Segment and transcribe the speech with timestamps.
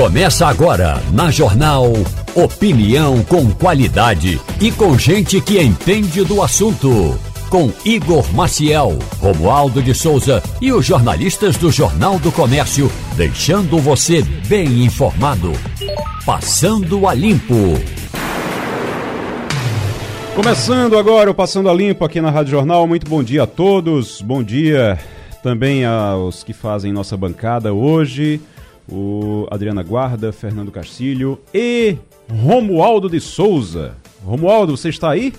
[0.00, 1.92] Começa agora na Jornal
[2.34, 7.18] Opinião com qualidade e com gente que entende do assunto.
[7.50, 14.22] Com Igor Maciel, Romualdo de Souza e os jornalistas do Jornal do Comércio, deixando você
[14.48, 15.52] bem informado.
[16.24, 17.78] Passando a Limpo.
[20.34, 22.86] Começando agora o Passando a Limpo aqui na Rádio Jornal.
[22.86, 24.22] Muito bom dia a todos.
[24.22, 24.98] Bom dia
[25.42, 28.40] também aos que fazem nossa bancada hoje
[28.90, 31.96] o Adriana Guarda, Fernando Castilho e
[32.28, 33.96] Romualdo de Souza.
[34.24, 35.32] Romualdo, você está aí?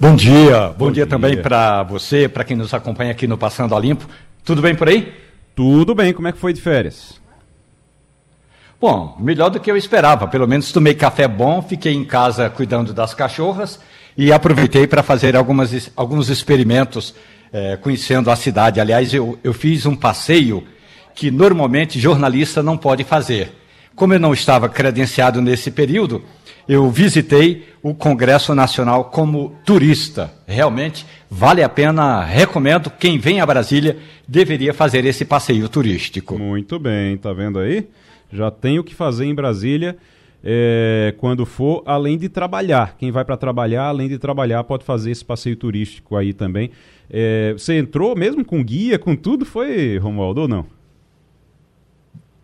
[0.00, 3.36] Bom dia, bom, bom dia, dia, também para você, para quem nos acompanha aqui no
[3.36, 4.08] Passando a Limpo.
[4.42, 5.12] Tudo bem por aí?
[5.54, 7.20] Tudo bem, como é que foi de férias?
[8.80, 10.26] Bom, melhor do que eu esperava.
[10.26, 13.78] Pelo menos tomei café bom, fiquei em casa cuidando das cachorras
[14.16, 17.14] e aproveitei para fazer algumas, alguns experimentos
[17.52, 18.80] é, conhecendo a cidade.
[18.80, 20.66] Aliás, eu, eu fiz um passeio
[21.20, 23.52] que normalmente jornalista não pode fazer.
[23.94, 26.22] Como eu não estava credenciado nesse período,
[26.66, 30.32] eu visitei o Congresso Nacional como turista.
[30.46, 32.88] Realmente vale a pena, recomendo.
[32.88, 36.38] Quem vem a Brasília deveria fazer esse passeio turístico.
[36.38, 37.86] Muito bem, tá vendo aí?
[38.32, 39.98] Já tem o que fazer em Brasília.
[40.42, 42.96] É, quando for, além de trabalhar.
[42.96, 46.70] Quem vai para trabalhar, além de trabalhar, pode fazer esse passeio turístico aí também.
[47.10, 49.44] É, você entrou mesmo com guia, com tudo?
[49.44, 50.79] Foi, Romualdo, ou não?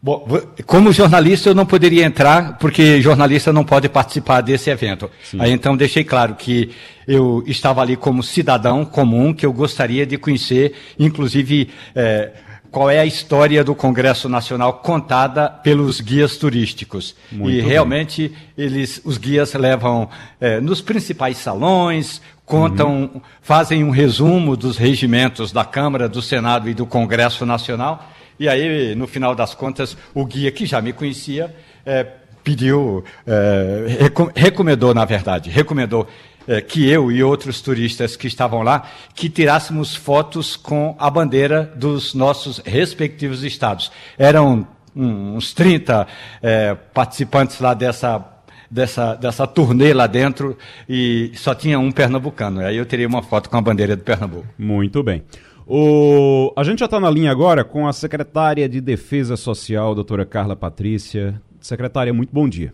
[0.03, 0.25] Bom,
[0.67, 5.11] como jornalista eu não poderia entrar, porque jornalista não pode participar desse evento.
[5.25, 5.39] Sim.
[5.41, 6.71] Aí então deixei claro que
[7.09, 12.31] eu estava ali como cidadão comum, que eu gostaria de conhecer, inclusive, é,
[12.71, 17.17] qual é a história do Congresso Nacional contada pelos guias turísticos.
[17.33, 17.69] Muito e bem.
[17.69, 20.09] realmente eles, os guias levam
[20.41, 23.21] é, nos principais salões, contam, uhum.
[23.41, 28.95] fazem um resumo dos regimentos da Câmara, do Senado e do Congresso Nacional e aí,
[28.95, 32.07] no final das contas, o guia, que já me conhecia, é,
[32.45, 36.07] pediu, é, recomendou, na verdade, recomendou
[36.47, 41.73] é, que eu e outros turistas que estavam lá, que tirássemos fotos com a bandeira
[41.75, 43.91] dos nossos respectivos estados.
[44.17, 46.07] Eram uns 30
[46.43, 48.33] é, participantes lá dessa
[48.71, 50.57] dessa, dessa turnê lá dentro
[50.89, 52.61] e só tinha um pernambucano.
[52.61, 54.47] Aí eu teria uma foto com a bandeira do Pernambuco.
[54.59, 55.23] Muito bem.
[55.67, 56.53] O...
[56.57, 60.55] A gente já está na linha agora com a secretária de Defesa Social, doutora Carla
[60.55, 61.43] Patrícia.
[61.61, 62.73] Secretária, muito bom dia.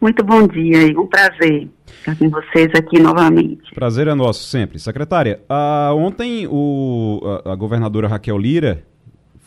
[0.00, 3.74] Muito bom dia, e um prazer estar com vocês aqui novamente.
[3.74, 4.78] Prazer é nosso, sempre.
[4.78, 5.40] Secretária,
[5.96, 8.84] ontem o, a, a governadora Raquel Lira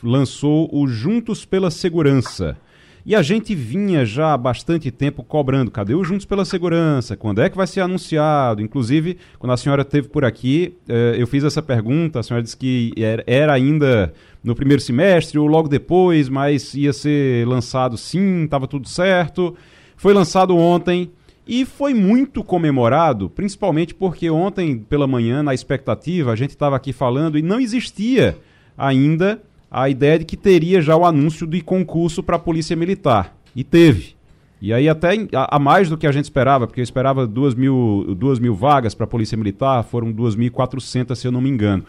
[0.04, 2.58] lançou o Juntos pela Segurança.
[3.08, 7.16] E a gente vinha já há bastante tempo cobrando, cadê o Juntos pela Segurança?
[7.16, 8.62] Quando é que vai ser anunciado?
[8.62, 12.58] Inclusive, quando a senhora esteve por aqui, eh, eu fiz essa pergunta, a senhora disse
[12.58, 12.92] que
[13.26, 14.14] era ainda
[14.44, 19.56] no primeiro semestre ou logo depois, mas ia ser lançado sim, estava tudo certo.
[19.96, 21.10] Foi lançado ontem
[21.48, 26.92] e foi muito comemorado, principalmente porque ontem pela manhã, na expectativa, a gente estava aqui
[26.92, 28.38] falando e não existia
[28.78, 33.36] ainda a ideia de que teria já o anúncio de concurso para a Polícia Militar.
[33.56, 34.16] E teve.
[34.62, 38.16] E aí até a, mais do que a gente esperava, porque eu esperava duas mil,
[38.18, 41.84] duas mil vagas para a Polícia Militar, foram 2.400 se eu não me engano.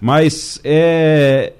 [0.00, 1.52] Mas é,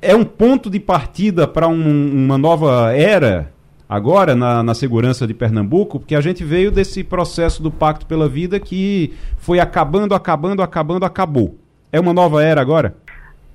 [0.00, 3.50] é um ponto de partida para um, uma nova era
[3.88, 8.28] agora na, na segurança de Pernambuco, porque a gente veio desse processo do Pacto pela
[8.28, 11.56] Vida que foi acabando, acabando, acabando, acabou.
[11.90, 12.94] É uma nova era agora?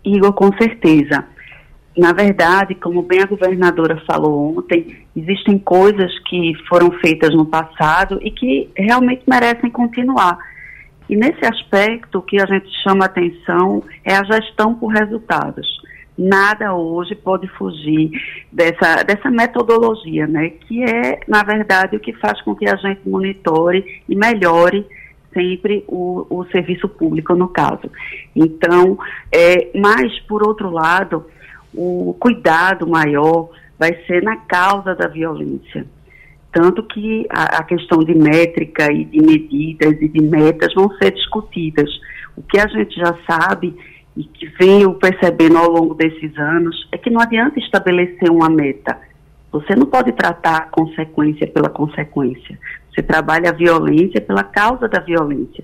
[0.04, 1.26] Igor, com certeza
[1.98, 8.20] na verdade, como bem a governadora falou ontem, existem coisas que foram feitas no passado
[8.22, 10.38] e que realmente merecem continuar.
[11.08, 15.68] E nesse aspecto, o que a gente chama atenção é a gestão por resultados.
[16.18, 18.12] Nada hoje pode fugir
[18.52, 20.50] dessa, dessa metodologia, né?
[20.50, 24.86] Que é, na verdade, o que faz com que a gente monitore e melhore
[25.34, 27.92] sempre o, o serviço público, no caso.
[28.34, 28.98] Então,
[29.32, 31.26] é, mas, por outro lado,
[31.78, 35.86] o cuidado maior vai ser na causa da violência.
[36.52, 41.12] Tanto que a, a, questão de métrica e de medidas e de metas vão ser
[41.12, 41.90] discutidas.
[42.38, 43.76] O que a gente já sabe
[44.16, 48.98] e que veio percebendo ao longo desses anos é que não adianta estabelecer uma meta.
[49.52, 52.58] Você não pode tratar a consequência pela consequência.
[52.90, 55.64] Você trabalha a violência pela causa da violência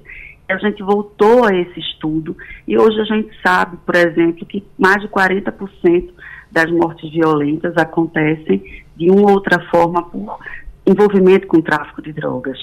[0.51, 2.35] a gente voltou a esse estudo
[2.67, 6.09] e hoje a gente sabe, por exemplo, que mais de 40%
[6.51, 10.37] das mortes violentas acontecem de uma ou outra forma por
[10.85, 12.57] envolvimento com o tráfico de drogas.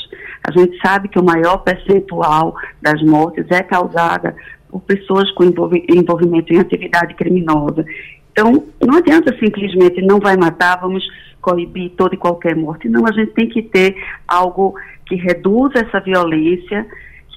[0.46, 4.36] A gente sabe que o maior percentual das mortes é causada
[4.68, 7.84] por pessoas com envolvimento em atividade criminosa.
[8.32, 11.04] Então, não adianta simplesmente não vai matar, vamos
[11.40, 12.88] coibir toda e qualquer morte.
[12.88, 13.96] Não, a gente tem que ter
[14.26, 14.74] algo
[15.06, 16.86] que reduza essa violência,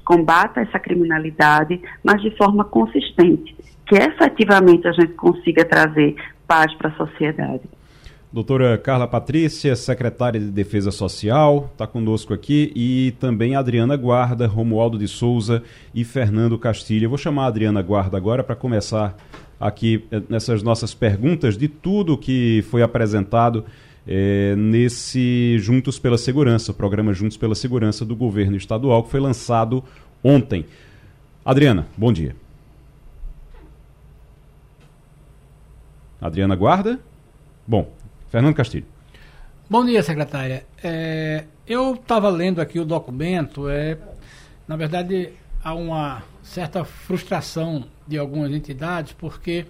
[0.03, 3.55] combata essa criminalidade, mas de forma consistente,
[3.85, 6.15] que efetivamente a gente consiga trazer
[6.47, 7.61] paz para a sociedade.
[8.33, 14.97] Doutora Carla Patrícia, secretária de Defesa Social, está conosco aqui, e também Adriana Guarda, Romualdo
[14.97, 15.61] de Souza
[15.93, 17.05] e Fernando Castilho.
[17.05, 19.17] Eu vou chamar a Adriana Guarda agora para começar
[19.59, 23.65] aqui eh, nessas nossas perguntas de tudo que foi apresentado
[24.07, 29.19] é, nesse Juntos pela Segurança, o programa Juntos pela Segurança do governo estadual, que foi
[29.19, 29.83] lançado
[30.23, 30.65] ontem.
[31.43, 32.35] Adriana, bom dia.
[36.19, 36.99] Adriana Guarda?
[37.65, 37.91] Bom,
[38.29, 38.85] Fernando Castilho.
[39.69, 40.65] Bom dia, secretária.
[40.83, 43.69] É, eu estava lendo aqui o documento.
[43.69, 43.97] É,
[44.67, 45.29] na verdade,
[45.63, 49.65] há uma certa frustração de algumas entidades porque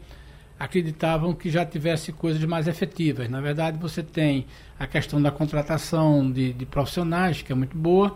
[0.62, 3.28] acreditavam que já tivesse coisas mais efetivas.
[3.28, 4.46] Na verdade, você tem
[4.80, 8.16] a questão da contratação de, de profissionais, que é muito boa,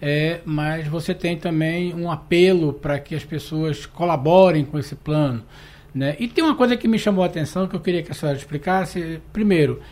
[0.00, 5.42] é, mas você tem também um apelo para que as pessoas colaborem com esse plano.
[5.92, 6.14] Né?
[6.20, 8.38] E tem uma coisa que me chamou a atenção que eu queria que a senhora
[8.38, 9.20] explicasse.
[9.32, 9.82] Primeiro,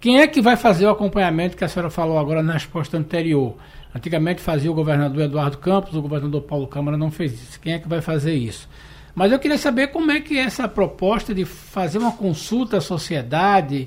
[0.00, 3.54] quem é que vai fazer o acompanhamento que a senhora falou agora na resposta anterior?
[3.94, 7.60] Antigamente fazia o governador Eduardo Campos, o governador Paulo Câmara não fez isso.
[7.60, 8.68] Quem é que vai fazer isso?
[9.20, 12.80] Mas eu queria saber como é que é essa proposta de fazer uma consulta à
[12.80, 13.86] sociedade,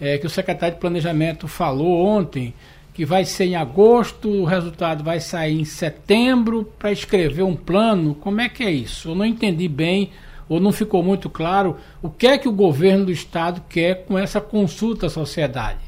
[0.00, 2.52] é, que o secretário de Planejamento falou ontem,
[2.92, 8.16] que vai ser em agosto, o resultado vai sair em setembro para escrever um plano.
[8.16, 9.10] Como é que é isso?
[9.10, 10.10] Eu não entendi bem
[10.48, 14.18] ou não ficou muito claro o que é que o governo do estado quer com
[14.18, 15.78] essa consulta à sociedade.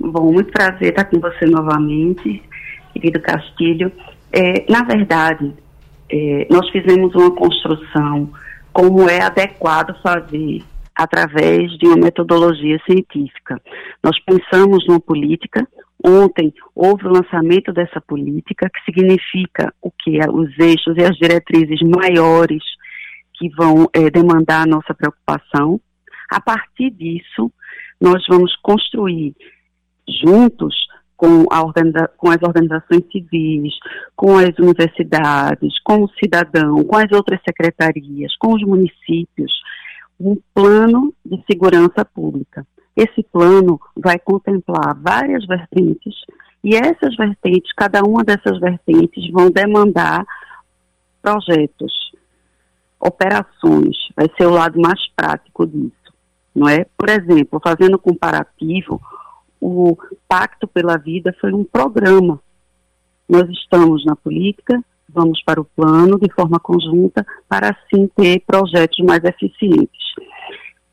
[0.00, 2.42] Bom, muito prazer estar com você novamente,
[2.94, 3.92] querido Castilho.
[4.32, 5.52] É, na verdade,
[6.16, 8.30] é, nós fizemos uma construção
[8.72, 10.62] como é adequado fazer
[10.94, 13.60] através de uma metodologia científica.
[14.00, 15.66] Nós pensamos numa política.
[16.06, 20.18] Ontem houve o lançamento dessa política, que significa o que?
[20.30, 22.62] Os eixos e as diretrizes maiores
[23.36, 25.80] que vão é, demandar a nossa preocupação.
[26.30, 27.50] A partir disso,
[28.00, 29.34] nós vamos construir
[30.24, 30.76] juntos
[31.16, 31.44] com,
[32.16, 33.74] com, as organizações civis,
[34.16, 39.52] com as universidades, com o cidadão, com as outras secretarias, com os municípios,
[40.20, 42.66] um plano de segurança pública.
[42.96, 46.14] Esse plano vai contemplar várias vertentes
[46.62, 50.24] e essas vertentes, cada uma dessas vertentes vão demandar
[51.20, 51.92] projetos,
[52.98, 56.14] operações, vai ser o lado mais prático disso,
[56.54, 56.86] não é?
[56.96, 59.00] Por exemplo, fazendo comparativo,
[59.64, 59.96] o
[60.28, 62.38] Pacto pela Vida foi um programa.
[63.26, 68.98] Nós estamos na política, vamos para o plano de forma conjunta para assim ter projetos
[68.98, 70.04] mais eficientes.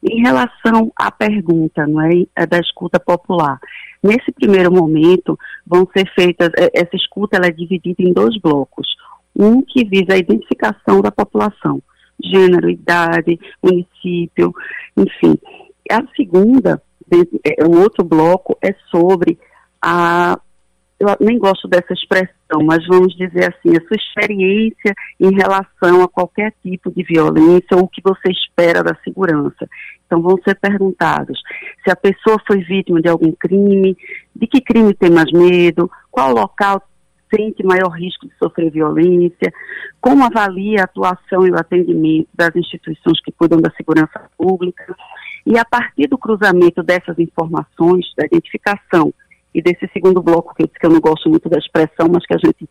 [0.01, 3.59] Em relação à pergunta, não é, é da escuta popular,
[4.01, 5.37] nesse primeiro momento
[5.67, 8.87] vão ser feitas é, essa escuta ela é dividida em dois blocos,
[9.35, 11.83] um que visa a identificação da população
[12.23, 14.53] gênero, idade, município,
[14.95, 15.37] enfim.
[15.91, 16.81] A segunda,
[17.67, 19.39] o outro bloco é sobre
[19.81, 20.39] a
[21.01, 26.07] eu nem gosto dessa expressão, mas vamos dizer assim, a sua experiência em relação a
[26.07, 29.67] qualquer tipo de violência ou o que você espera da segurança.
[30.05, 31.41] Então vão ser perguntados
[31.83, 33.97] se a pessoa foi vítima de algum crime,
[34.35, 36.83] de que crime tem mais medo, qual local
[37.33, 39.51] sente maior risco de sofrer violência,
[39.99, 44.95] como avalia a atuação e o atendimento das instituições que cuidam da segurança pública,
[45.45, 49.13] e a partir do cruzamento dessas informações, da identificação
[49.53, 52.33] e desse segundo bloco, que eu, que eu não gosto muito da expressão, mas que
[52.33, 52.67] a gente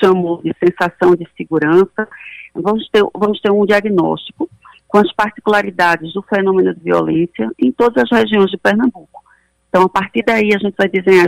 [0.00, 2.08] chamou de sensação de segurança,
[2.54, 4.48] vamos ter, vamos ter um diagnóstico
[4.86, 9.22] com as particularidades do fenômeno de violência em todas as regiões de Pernambuco.
[9.68, 11.26] Então, a partir daí, a gente vai desenhar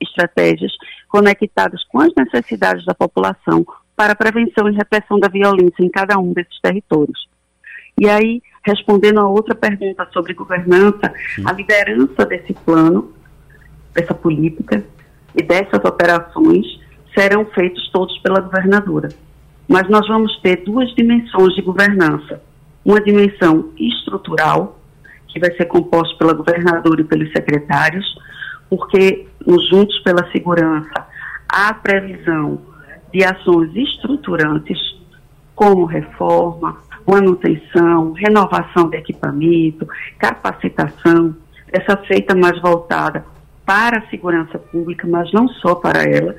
[0.00, 0.72] estratégias
[1.08, 6.18] conectadas com as necessidades da população para a prevenção e repressão da violência em cada
[6.18, 7.28] um desses territórios.
[7.98, 11.44] E aí, respondendo a outra pergunta sobre governança, Sim.
[11.46, 13.12] a liderança desse plano,
[13.94, 14.84] dessa política
[15.34, 16.66] e dessas operações
[17.16, 19.08] serão feitos todos pela governadora.
[19.68, 22.42] Mas nós vamos ter duas dimensões de governança.
[22.84, 24.78] Uma dimensão estrutural,
[25.28, 28.04] que vai ser composto pela governadora e pelos secretários,
[28.68, 31.06] porque nos Juntos pela Segurança
[31.48, 32.60] há previsão
[33.12, 34.78] de ações estruturantes,
[35.54, 39.86] como reforma, manutenção, renovação de equipamento,
[40.18, 41.36] capacitação,
[41.72, 43.24] essa feita mais voltada
[43.64, 46.34] para a segurança pública, mas não só para ela,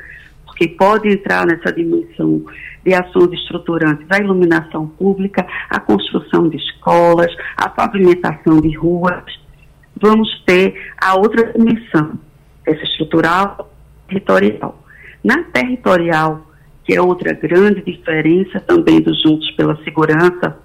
[0.46, 2.44] porque pode entrar nessa dimensão
[2.84, 9.24] de ações estruturantes a iluminação pública, a construção de escolas, a pavimentação de ruas.
[10.02, 12.14] Vamos ter a outra dimensão,
[12.66, 13.70] essa estrutural
[14.08, 14.84] territorial.
[15.24, 16.47] Na territorial,
[16.88, 20.58] que é outra grande diferença também dos Juntos pela Segurança,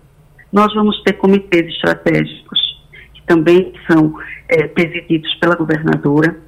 [0.52, 2.80] nós vamos ter comitês estratégicos,
[3.12, 4.14] que também são
[4.48, 6.38] é, presididos pela governadora,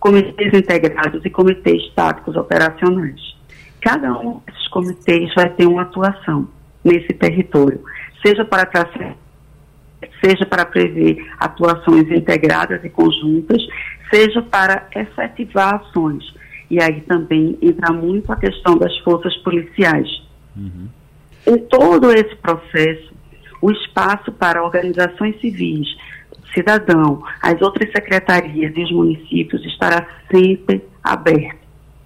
[0.00, 3.20] comitês integrados e comitês táticos operacionais.
[3.82, 6.48] Cada um desses comitês vai ter uma atuação
[6.82, 7.84] nesse território,
[8.24, 9.16] seja para traçar
[10.24, 13.62] seja para prever atuações integradas e conjuntas,
[14.12, 16.24] seja para efetivar ações.
[16.72, 20.08] E aí também entra muito a questão das forças policiais.
[20.56, 20.88] Uhum.
[21.46, 23.12] Em todo esse processo,
[23.60, 25.86] o espaço para organizações civis,
[26.54, 31.58] cidadão, as outras secretarias e os municípios estará sempre aberto.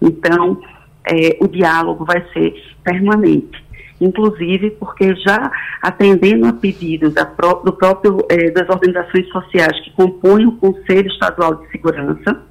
[0.02, 0.60] Então,
[1.08, 3.64] é, o diálogo vai ser permanente.
[4.00, 5.48] Inclusive porque já
[5.80, 11.54] atendendo a pedidos pró do próprio, é, das organizações sociais que compõem o Conselho Estadual
[11.54, 12.42] de Segurança,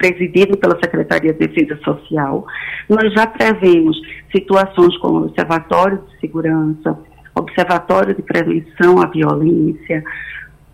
[0.00, 2.46] presidido pela Secretaria de Defesa Social,
[2.88, 4.00] nós já prevemos
[4.34, 6.98] situações como Observatório de Segurança,
[7.38, 10.02] Observatório de Prevenção à Violência,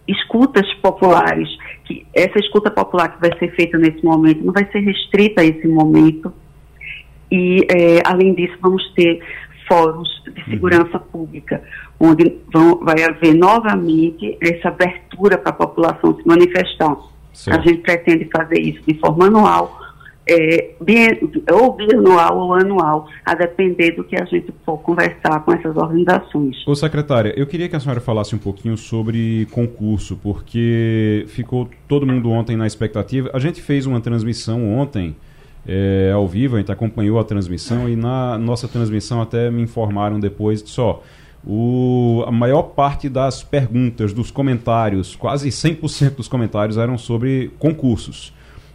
[0.07, 1.49] escutas populares,
[1.85, 5.45] que essa escuta popular que vai ser feita nesse momento não vai ser restrita a
[5.45, 6.33] esse momento.
[7.29, 9.21] E, é, além disso, vamos ter
[9.69, 10.51] fóruns de uhum.
[10.51, 11.05] segurança uhum.
[11.11, 11.61] pública,
[11.99, 16.97] onde vão, vai haver novamente essa abertura para a população se manifestar.
[17.37, 17.61] Certo.
[17.61, 19.79] A gente pretende fazer isso de forma anual,
[20.27, 20.71] é,
[21.53, 26.67] ou bianual ou anual, a depender do que a gente for conversar com essas organizações.
[26.67, 32.07] Ô secretária, eu queria que a senhora falasse um pouquinho sobre concurso, porque ficou todo
[32.07, 33.31] mundo ontem na expectativa.
[33.35, 35.15] A gente fez uma transmissão ontem,
[35.69, 40.19] é, ao vivo, a gente acompanhou a transmissão e na nossa transmissão até me informaram
[40.19, 41.03] depois só.
[41.47, 48.33] O, a maior parte das perguntas, dos comentários, quase 100% dos comentários eram sobre concursos.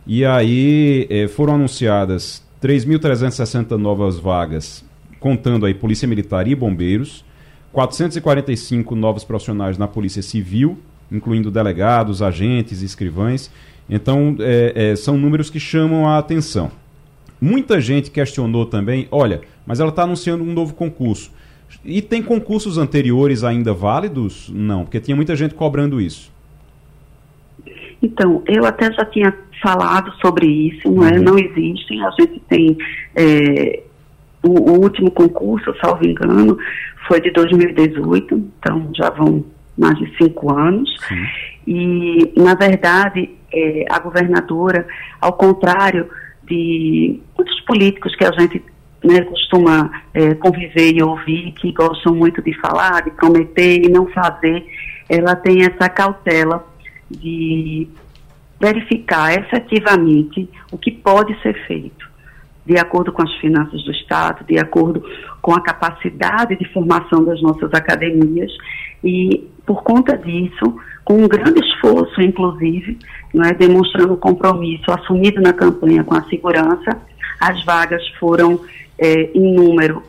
[0.08, 4.86] E aí eh, foram anunciadas 3.360 novas vagas,
[5.20, 7.26] contando aí Polícia Militar e Bombeiros,
[7.74, 10.78] 445 novos profissionais na Polícia Civil,
[11.12, 13.52] incluindo delegados, agentes, escrivães.
[13.90, 16.72] Então, é, é, são números que chamam a atenção.
[17.40, 21.32] Muita gente questionou também, olha, mas ela está anunciando um novo concurso.
[21.84, 24.50] E tem concursos anteriores ainda válidos?
[24.54, 26.32] Não, porque tinha muita gente cobrando isso.
[28.02, 31.18] Então, eu até já tinha falado sobre isso, não é?
[31.18, 31.24] Uhum.
[31.24, 32.04] Não existem.
[32.04, 32.78] A gente tem
[33.16, 33.84] é,
[34.44, 36.58] o, o, último concurso, salvo engano,
[37.08, 39.46] foi de 2018, então já vão
[39.78, 40.90] mais de cinco anos.
[41.08, 41.26] Sim.
[41.68, 44.88] E, na verdade, é, a governadora,
[45.20, 46.10] ao contrário
[46.44, 48.64] de muitos políticos que a gente
[49.04, 54.08] né, costuma é, conviver e ouvir, que gostam muito de falar, de prometer e não
[54.08, 54.66] fazer,
[55.10, 56.66] ela tem essa cautela
[57.10, 57.88] de
[58.60, 62.10] verificar efetivamente o que pode ser feito,
[62.66, 65.04] de acordo com as finanças do Estado, de acordo
[65.42, 68.52] com a capacidade de formação das nossas academias
[69.04, 73.00] e, por conta disso, com um grande esforço, inclusive,
[73.34, 77.02] não é, demonstrando compromisso assumido na campanha com a segurança,
[77.40, 78.60] as vagas foram
[79.02, 80.04] é, em número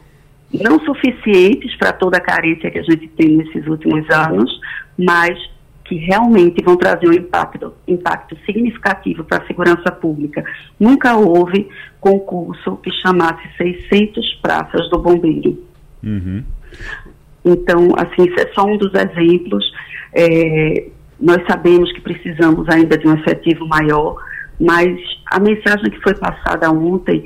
[0.53, 4.61] não suficientes para toda a carência que a gente tem nesses últimos anos,
[4.99, 5.39] mas
[5.85, 10.45] que realmente vão trazer um impacto, impacto significativo para a segurança pública.
[10.79, 11.69] Nunca houve
[12.01, 15.59] concurso que chamasse 600 praças do bombeiro.
[16.03, 16.45] Uhum.
[17.45, 19.65] Então, assim, isso é só um dos exemplos.
[20.13, 20.87] É,
[21.19, 24.17] nós sabemos que precisamos ainda de um efetivo maior,
[24.61, 27.25] mas a mensagem que foi passada ontem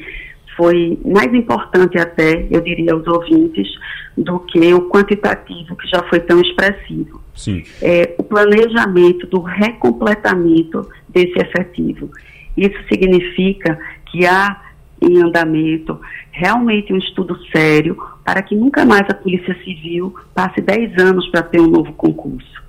[0.56, 3.68] foi mais importante até, eu diria aos ouvintes,
[4.16, 7.20] do que o quantitativo que já foi tão expressivo.
[7.34, 7.62] Sim.
[7.82, 12.10] É, o planejamento do recompletamento desse efetivo.
[12.56, 13.78] Isso significa
[14.10, 14.62] que há
[15.02, 16.00] em andamento
[16.32, 21.42] realmente um estudo sério para que nunca mais a Polícia Civil passe 10 anos para
[21.42, 22.64] ter um novo concurso.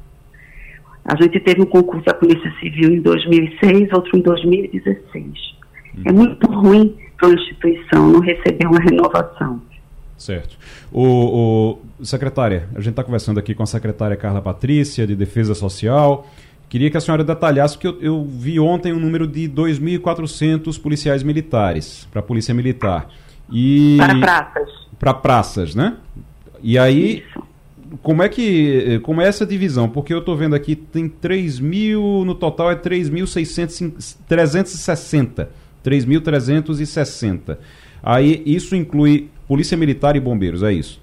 [1.06, 5.26] A gente teve um concurso da Polícia Civil em 2006, outro em 2016.
[5.26, 6.02] Hum.
[6.06, 9.62] É muito ruim para a instituição não receber uma renovação.
[10.18, 10.58] Certo.
[10.92, 15.54] O, o secretária, a gente está conversando aqui com a secretária Carla Patrícia, de Defesa
[15.54, 16.28] Social.
[16.70, 21.24] Queria que a senhora detalhasse, porque eu, eu vi ontem um número de 2.400 policiais
[21.24, 23.08] militares para a Polícia Militar.
[23.52, 24.70] E, para praças.
[25.00, 25.96] Para praças, né?
[26.62, 27.42] E aí, Isso.
[28.02, 29.00] como é que.
[29.04, 29.88] Como é essa divisão?
[29.88, 35.48] Porque eu estou vendo aqui, tem 3 mil, no total é 3.360.
[35.88, 37.58] 3.360.
[38.04, 41.02] Aí isso inclui Polícia Militar e Bombeiros, é isso?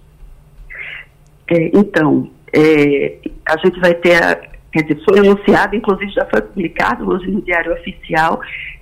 [1.51, 4.37] É, então, é, a gente vai ter, a,
[4.71, 8.41] quer dizer, foi anunciado, inclusive já foi publicado hoje no Diário Oficial,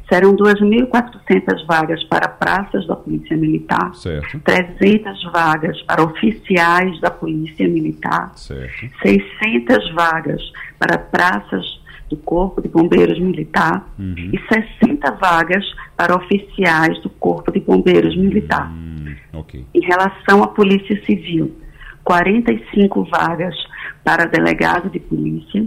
[0.09, 4.41] serão 2.400 vagas para praças da Polícia Militar, certo.
[4.41, 8.91] 300 vagas para oficiais da Polícia Militar, certo.
[9.03, 10.43] 600 vagas
[10.79, 11.82] para praças
[12.13, 14.15] do Corpo de Bombeiros Militar uhum.
[14.33, 14.39] e
[14.79, 15.65] 60 vagas
[15.97, 18.71] para oficiais do Corpo de Bombeiros Militar.
[18.71, 19.65] Hum, okay.
[19.75, 21.57] Em relação à Polícia Civil,
[22.05, 23.57] 45 vagas
[24.05, 25.65] para delegado de polícia,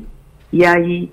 [0.54, 1.12] e aí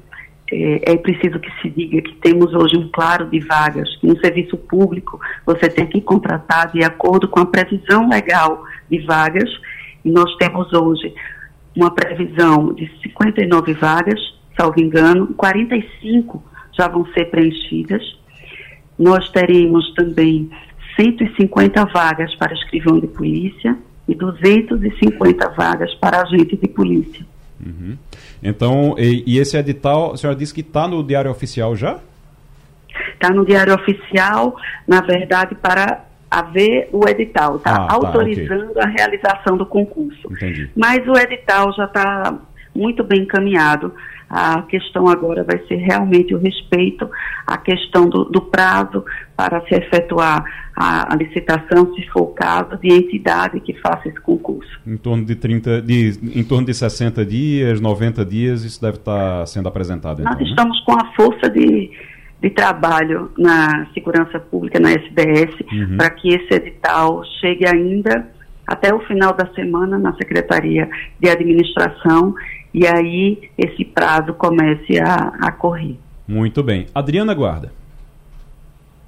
[0.50, 4.58] é, é, preciso que se diga que temos hoje um claro de vagas no serviço
[4.58, 9.50] público você tem que contratar de acordo com a previsão legal de vagas,
[10.04, 11.14] e nós temos hoje
[11.74, 14.20] uma previsão de 59 vagas,
[14.56, 16.42] salvo engano, 45
[16.76, 18.02] já vão ser preenchidas.
[18.98, 20.50] Nós teremos também
[20.96, 27.24] 150 vagas para escrivão de polícia e 250 vagas para agente de polícia.
[27.64, 27.96] Uhum.
[28.42, 32.00] Então, e, e, esse edital, a senhora disse que está no Diário Oficial já?
[33.14, 34.56] Está no Diário Oficial,
[34.86, 38.82] na verdade, para haver o edital, está ah, tá, autorizando okay.
[38.82, 40.32] a realização do concurso.
[40.32, 40.70] Entendi.
[40.74, 42.38] Mas o edital já está
[42.74, 43.92] muito bem encaminhado.
[44.28, 47.08] A questão agora vai ser realmente o respeito
[47.46, 49.04] à questão do, do prazo
[49.36, 50.42] para se efetuar
[50.74, 54.70] a, a, licitação, se for o caso, de entidade que faça esse concurso.
[54.86, 59.46] Em torno de 30, de, em torno de 60 dias, 90 dias, isso deve estar
[59.46, 60.22] sendo apresentado.
[60.22, 60.50] Nós então, né?
[60.50, 60.84] estamos né?
[60.86, 61.90] com a força de,
[62.40, 65.96] de trabalho na segurança pública, na SDS, uhum.
[65.98, 68.30] para que esse edital chegue ainda
[68.66, 70.88] até o final da semana na Secretaria
[71.20, 72.34] de Administração
[72.72, 75.98] e aí esse prazo comece a, a correr.
[76.26, 76.86] Muito bem.
[76.94, 77.72] Adriana Guarda.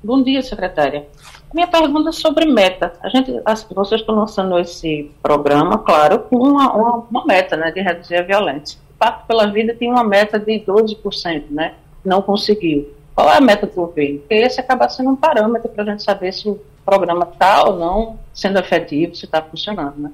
[0.02, 1.06] Bom dia, secretária.
[1.54, 2.92] Minha pergunta é sobre meta.
[3.02, 3.32] A gente,
[3.74, 8.22] vocês estão lançando esse programa, claro, com uma, uma, uma meta né, de reduzir a
[8.22, 8.78] violência.
[8.90, 11.74] O Pacto pela Vida tem uma meta de 12%, né?
[12.04, 12.92] Não conseguiu.
[13.14, 14.18] Qual é a meta do governo?
[14.18, 17.78] Porque esse acaba sendo um parâmetro para a gente saber se o programa está ou
[17.78, 20.10] não sendo efetivo, se está funcionando, né?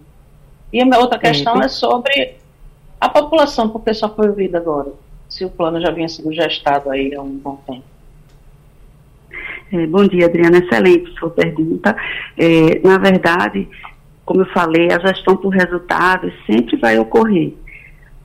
[0.73, 2.37] E a minha outra questão é sobre
[3.01, 4.93] a população, porque só foi ouvida agora,
[5.29, 7.85] se o plano já vinha sendo gestado aí há um bom tempo.
[9.73, 10.59] É, bom dia, Adriana.
[10.59, 11.97] Excelente sua pergunta.
[12.37, 13.69] É, na verdade,
[14.25, 17.55] como eu falei, a gestão por resultados sempre vai ocorrer.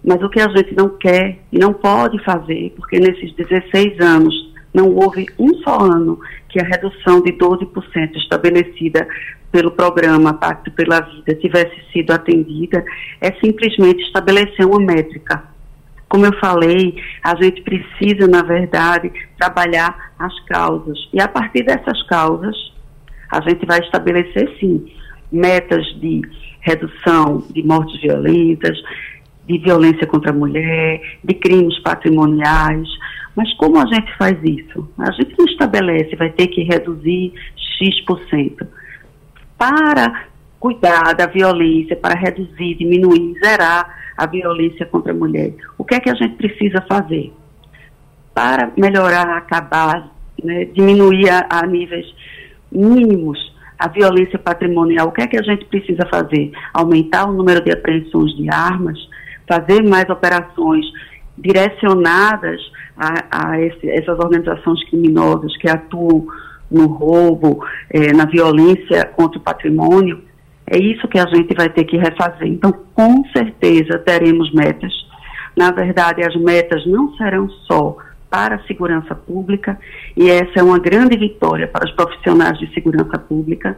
[0.03, 4.53] Mas o que a gente não quer e não pode fazer, porque nesses 16 anos
[4.75, 9.07] não houve um só ano que a redução de 12% estabelecida
[9.51, 12.83] pelo programa Pacto pela Vida tivesse sido atendida,
[13.21, 15.43] é simplesmente estabelecer uma métrica.
[16.09, 20.97] Como eu falei, a gente precisa, na verdade, trabalhar as causas.
[21.13, 22.55] E a partir dessas causas,
[23.31, 24.91] a gente vai estabelecer, sim,
[25.31, 26.21] metas de
[26.59, 28.77] redução de mortes violentas,
[29.47, 32.87] de violência contra a mulher, de crimes patrimoniais.
[33.35, 34.89] Mas como a gente faz isso?
[34.97, 38.65] A gente não estabelece, vai ter que reduzir X%
[39.57, 40.25] para
[40.59, 45.53] cuidar da violência, para reduzir, diminuir, zerar a violência contra a mulher.
[45.77, 47.33] O que é que a gente precisa fazer?
[48.33, 50.09] Para melhorar, acabar,
[50.43, 52.05] né, diminuir a, a níveis
[52.71, 56.51] mínimos a violência patrimonial, o que é que a gente precisa fazer?
[56.73, 58.97] Aumentar o número de apreensões de armas,
[59.47, 60.85] fazer mais operações
[61.37, 62.61] direcionadas
[62.97, 66.25] a, a esse, essas organizações criminosas que atuam
[66.69, 70.23] no roubo, é, na violência contra o patrimônio,
[70.67, 72.47] é isso que a gente vai ter que refazer.
[72.47, 74.91] Então, com certeza, teremos metas.
[75.55, 77.97] Na verdade, as metas não serão só
[78.29, 79.79] para a segurança pública,
[80.17, 83.77] e essa é uma grande vitória para os profissionais de segurança pública,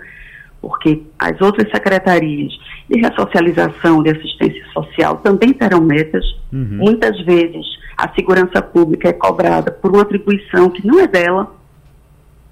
[0.68, 2.52] porque as outras secretarias
[2.90, 6.26] de ressocialização, de assistência social também terão metas.
[6.52, 6.80] Uhum.
[6.80, 7.66] Muitas vezes
[7.98, 11.56] a segurança pública é cobrada por uma atribuição que não é dela,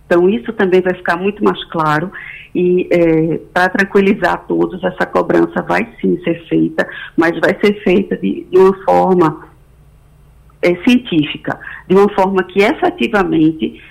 [0.05, 2.11] então, isso também vai ficar muito mais claro
[2.53, 8.15] e é, para tranquilizar todos, essa cobrança vai sim ser feita, mas vai ser feita
[8.15, 9.49] de, de uma forma
[10.61, 13.83] é, científica, de uma forma que efetivamente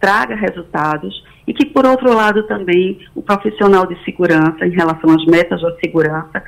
[0.00, 5.24] traga resultados e que, por outro lado, também o profissional de segurança, em relação às
[5.26, 6.42] metas da segurança,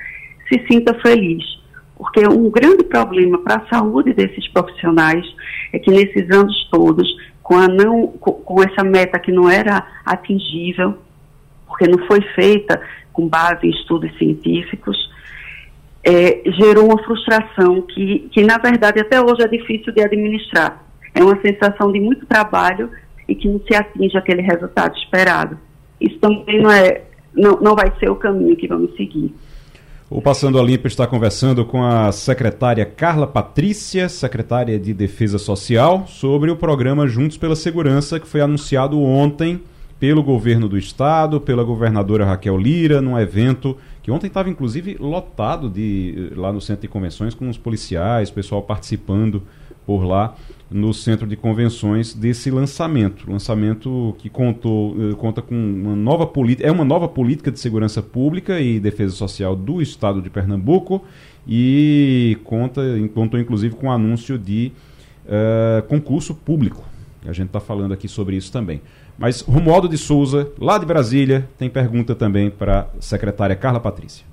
[0.48, 1.44] se sinta feliz.
[1.96, 5.24] Porque um grande problema para a saúde desses profissionais
[5.72, 7.08] é que nesses anos todos
[7.42, 10.98] com, a não, com, com essa meta que não era atingível,
[11.66, 12.80] porque não foi feita
[13.12, 14.96] com base em estudos científicos,
[16.02, 20.84] é, gerou uma frustração que, que, na verdade, até hoje é difícil de administrar.
[21.14, 22.90] É uma sensação de muito trabalho
[23.28, 25.58] e que não se atinge aquele resultado esperado.
[26.00, 27.02] isso também não, é,
[27.34, 29.34] não, não vai ser o caminho que vamos seguir.
[30.10, 36.06] O Passando a Limpo está conversando com a secretária Carla Patrícia, secretária de Defesa Social,
[36.06, 39.60] sobre o programa Juntos pela Segurança, que foi anunciado ontem
[39.98, 45.70] pelo governo do estado, pela governadora Raquel Lira, num evento que ontem estava inclusive lotado
[45.70, 49.42] de lá no centro de convenções com os policiais, pessoal participando
[49.86, 50.34] por lá
[50.70, 56.66] no centro de convenções desse lançamento, lançamento que contou eh, conta com uma nova política,
[56.66, 61.04] é uma nova política de segurança pública e defesa social do estado de Pernambuco
[61.46, 62.82] e conta
[63.14, 64.72] contou inclusive com o anúncio de
[65.26, 66.84] uh, concurso público.
[67.26, 68.80] A gente está falando aqui sobre isso também.
[69.16, 74.24] Mas Romualdo de Souza, lá de Brasília, tem pergunta também para a secretária Carla Patrícia.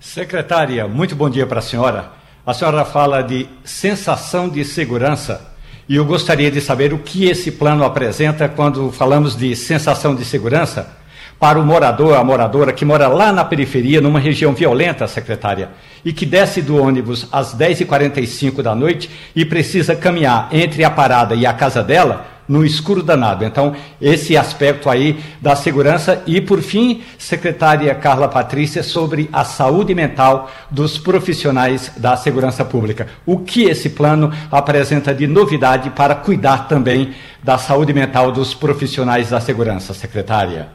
[0.00, 2.12] Secretária, muito bom dia para a senhora.
[2.46, 5.52] A senhora fala de sensação de segurança
[5.88, 10.24] e eu gostaria de saber o que esse plano apresenta quando falamos de sensação de
[10.24, 10.96] segurança
[11.40, 15.70] para o morador, a moradora que mora lá na periferia, numa região violenta, secretária,
[16.04, 21.34] e que desce do ônibus às 10h45 da noite e precisa caminhar entre a parada
[21.34, 23.44] e a casa dela no escuro danado.
[23.44, 26.22] Então, esse aspecto aí da segurança.
[26.26, 33.08] E, por fim, secretária Carla Patrícia, sobre a saúde mental dos profissionais da segurança pública.
[33.24, 39.30] O que esse plano apresenta de novidade para cuidar também da saúde mental dos profissionais
[39.30, 40.68] da segurança, secretária?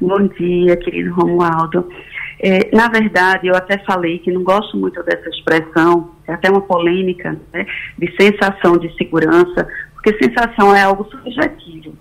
[0.00, 1.88] Bom dia, querido Romualdo.
[2.38, 6.60] É, na verdade, eu até falei que não gosto muito dessa expressão, é até uma
[6.60, 7.66] polêmica, né,
[7.98, 11.94] de sensação de segurança, porque sensação é algo subjetivo.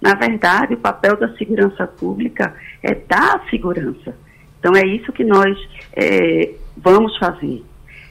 [0.00, 4.16] Na verdade, o papel da segurança pública é dar segurança.
[4.58, 5.56] Então, é isso que nós
[5.94, 7.64] é, vamos fazer,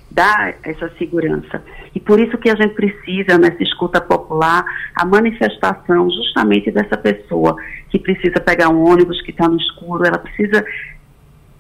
[0.10, 1.62] dar essa segurança.
[1.94, 4.64] E por isso que a gente precisa, nessa escuta popular,
[4.96, 7.56] a manifestação justamente dessa pessoa
[7.90, 10.64] que precisa pegar um ônibus que está no escuro, ela precisa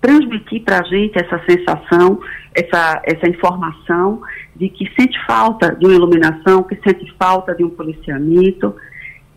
[0.01, 2.19] transmitir para a gente essa sensação,
[2.55, 4.21] essa, essa informação
[4.55, 8.75] de que sente falta de uma iluminação, que sente falta de um policiamento,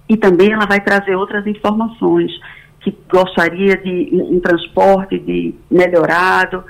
[0.08, 2.32] e também ela vai trazer outras informações,
[2.80, 6.64] que gostaria de um, transporte de melhorado,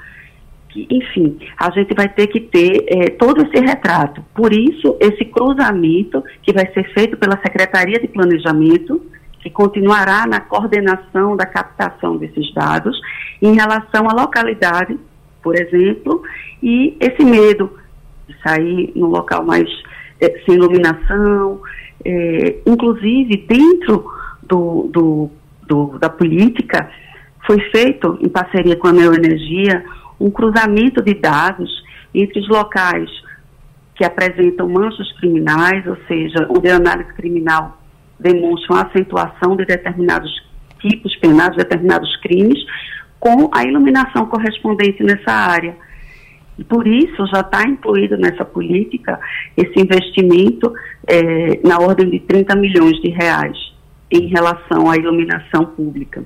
[0.69, 4.25] que, enfim, a gente vai ter que ter é, todo esse retrato.
[4.35, 9.05] Por isso, esse cruzamento que vai ser feito pela Secretaria de Planejamento,
[9.45, 12.99] que continuará na coordenação da captação desses dados
[13.43, 14.99] em relação à localidade,
[15.43, 16.23] por exemplo,
[16.63, 17.71] e esse medo
[18.27, 19.69] de sair num local mais
[20.19, 21.61] é, sem iluminação,
[22.03, 24.11] é, inclusive dentro
[24.43, 25.31] do, do,
[25.67, 26.91] do, da política,
[27.47, 29.85] foi feito, em parceria com a Neoenergia,
[30.19, 31.71] um cruzamento de dados
[32.15, 33.11] entre os locais
[33.95, 37.84] que apresentam manchas criminais, ou seja, onde a análise criminal
[38.19, 40.31] demonstra uma acentuação de determinados
[40.81, 42.59] tipos penais, determinados crimes,
[43.19, 45.77] com a iluminação correspondente nessa área.
[46.59, 49.19] E por isso já está incluído nessa política
[49.57, 50.73] esse investimento
[51.07, 53.57] é, na ordem de 30 milhões de reais
[54.11, 56.23] em relação à iluminação pública.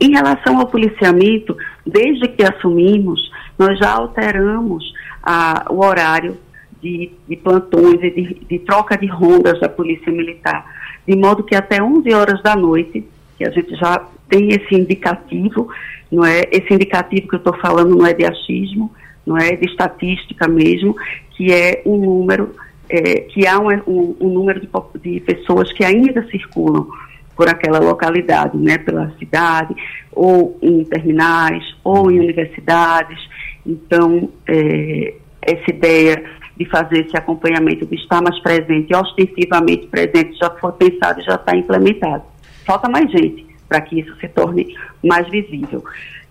[0.00, 6.36] Em relação ao policiamento, desde que assumimos, nós já alteramos a, o horário
[6.82, 10.66] de, de plantões e de, de, troca de rondas da Polícia Militar,
[11.06, 15.68] de modo que até 11 horas da noite, que a gente já tem esse indicativo,
[16.10, 16.42] não é?
[16.50, 18.90] Esse indicativo que eu estou falando não é de achismo,
[19.26, 20.94] não é de estatística mesmo,
[21.36, 22.54] que é um número,
[22.88, 24.68] é, que há um, um, um número de,
[25.00, 26.88] de, pessoas que ainda circulam
[27.36, 29.74] por aquela localidade, né, pela cidade,
[30.12, 33.18] ou em terminais, ou em universidades.
[33.66, 36.22] Então, é, essa ideia
[36.56, 41.34] de fazer esse acompanhamento, de estar mais presente, ostensivamente presente, já foi pensado e já
[41.34, 42.22] está implementado.
[42.64, 45.84] Falta mais gente para que isso se torne mais visível.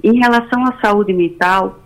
[0.03, 1.79] Em relação à saúde mental,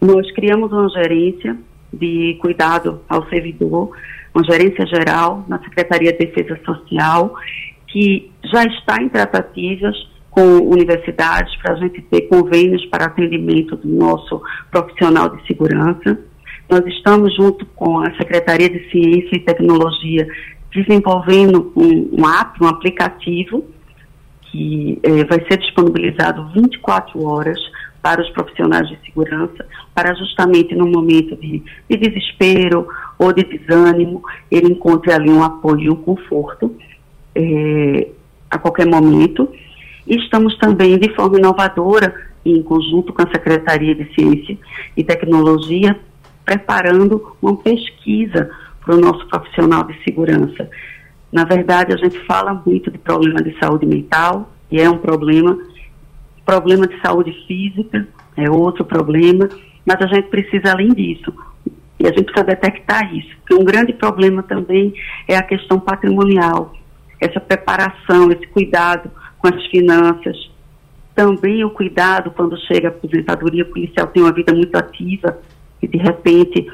[0.00, 1.56] nós criamos uma gerência
[1.92, 3.96] de cuidado ao servidor,
[4.34, 7.34] uma gerência geral na Secretaria de Defesa Social,
[7.88, 9.96] que já está em tratativas
[10.30, 16.18] com universidades para a gente ter convênios para atendimento do nosso profissional de segurança.
[16.68, 20.26] Nós estamos, junto com a Secretaria de Ciência e Tecnologia,
[20.72, 23.64] desenvolvendo um, um app, um aplicativo,
[24.50, 27.58] que eh, vai ser disponibilizado 24 horas
[28.04, 32.86] para os profissionais de segurança, para justamente no momento de, de desespero
[33.18, 36.76] ou de desânimo, ele encontre ali um apoio um conforto
[37.34, 38.08] é,
[38.50, 39.48] a qualquer momento.
[40.06, 44.58] E estamos também, de forma inovadora, em conjunto com a Secretaria de Ciência
[44.94, 45.98] e Tecnologia,
[46.44, 50.68] preparando uma pesquisa para o nosso profissional de segurança.
[51.32, 55.58] Na verdade, a gente fala muito de problema de saúde mental, que é um problema,
[56.44, 59.48] problema de saúde física é outro problema,
[59.86, 61.32] mas a gente precisa além disso.
[61.98, 63.34] E a gente precisa detectar isso.
[63.38, 64.92] Porque um grande problema também
[65.28, 66.74] é a questão patrimonial,
[67.20, 70.36] essa preparação, esse cuidado com as finanças.
[71.14, 75.38] Também o cuidado quando chega a aposentadoria, policial tem uma vida muito ativa
[75.86, 76.70] de repente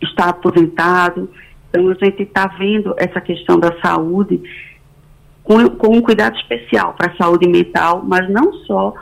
[0.00, 1.30] está aposentado.
[1.68, 4.42] Então a gente está vendo essa questão da saúde
[5.42, 8.94] com, com um cuidado especial para a saúde mental, mas não só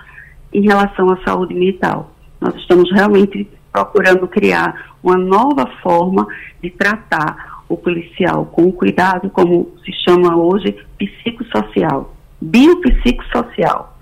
[0.52, 2.12] em relação à saúde mental.
[2.40, 6.26] Nós estamos realmente procurando criar uma nova forma
[6.62, 13.96] de tratar o policial com cuidado, como se chama hoje, psicossocial, biopsicossocial.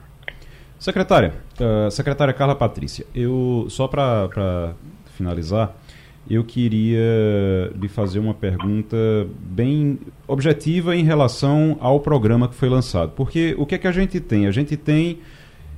[0.78, 4.74] Secretária, uh, secretária Carla Patrícia, eu só para
[5.16, 5.74] finalizar,
[6.30, 8.96] eu queria lhe fazer uma pergunta
[9.40, 13.12] bem objetiva em relação ao programa que foi lançado.
[13.12, 14.46] Porque o que é que a gente tem?
[14.46, 15.20] A gente tem,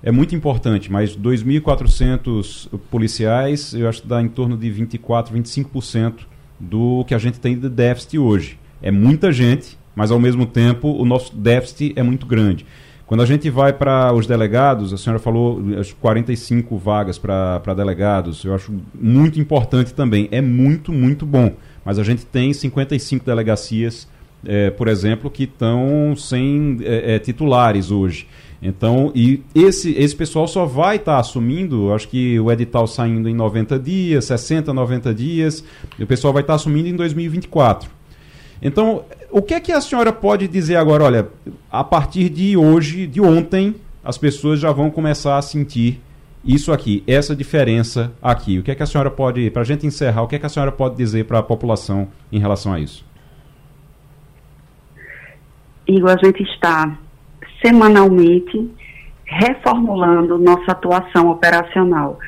[0.02, 6.14] é muito importante, mas 2.400 policiais, eu acho que dá em torno de 24%, 25%
[6.58, 8.58] do que a gente tem de déficit hoje.
[8.82, 12.66] É muita gente, mas ao mesmo tempo o nosso déficit é muito grande.
[13.10, 18.44] Quando a gente vai para os delegados, a senhora falou as 45 vagas para delegados,
[18.44, 20.28] eu acho muito importante também.
[20.30, 21.52] É muito, muito bom.
[21.84, 24.06] Mas a gente tem 55 delegacias,
[24.46, 28.28] é, por exemplo, que estão sem é, é, titulares hoje.
[28.62, 33.28] Então, e esse, esse pessoal só vai estar tá assumindo, acho que o edital saindo
[33.28, 35.64] em 90 dias, 60, 90 dias,
[35.98, 37.90] o pessoal vai estar tá assumindo em 2024.
[38.62, 41.04] Então, o que é que a senhora pode dizer agora?
[41.04, 41.28] Olha,
[41.70, 46.00] a partir de hoje, de ontem, as pessoas já vão começar a sentir
[46.44, 48.58] isso aqui, essa diferença aqui.
[48.58, 50.46] O que é que a senhora pode, para a gente encerrar, o que é que
[50.46, 53.04] a senhora pode dizer para a população em relação a isso?
[55.86, 56.96] Igor, a gente está
[57.64, 58.70] semanalmente
[59.24, 62.18] reformulando nossa atuação operacional.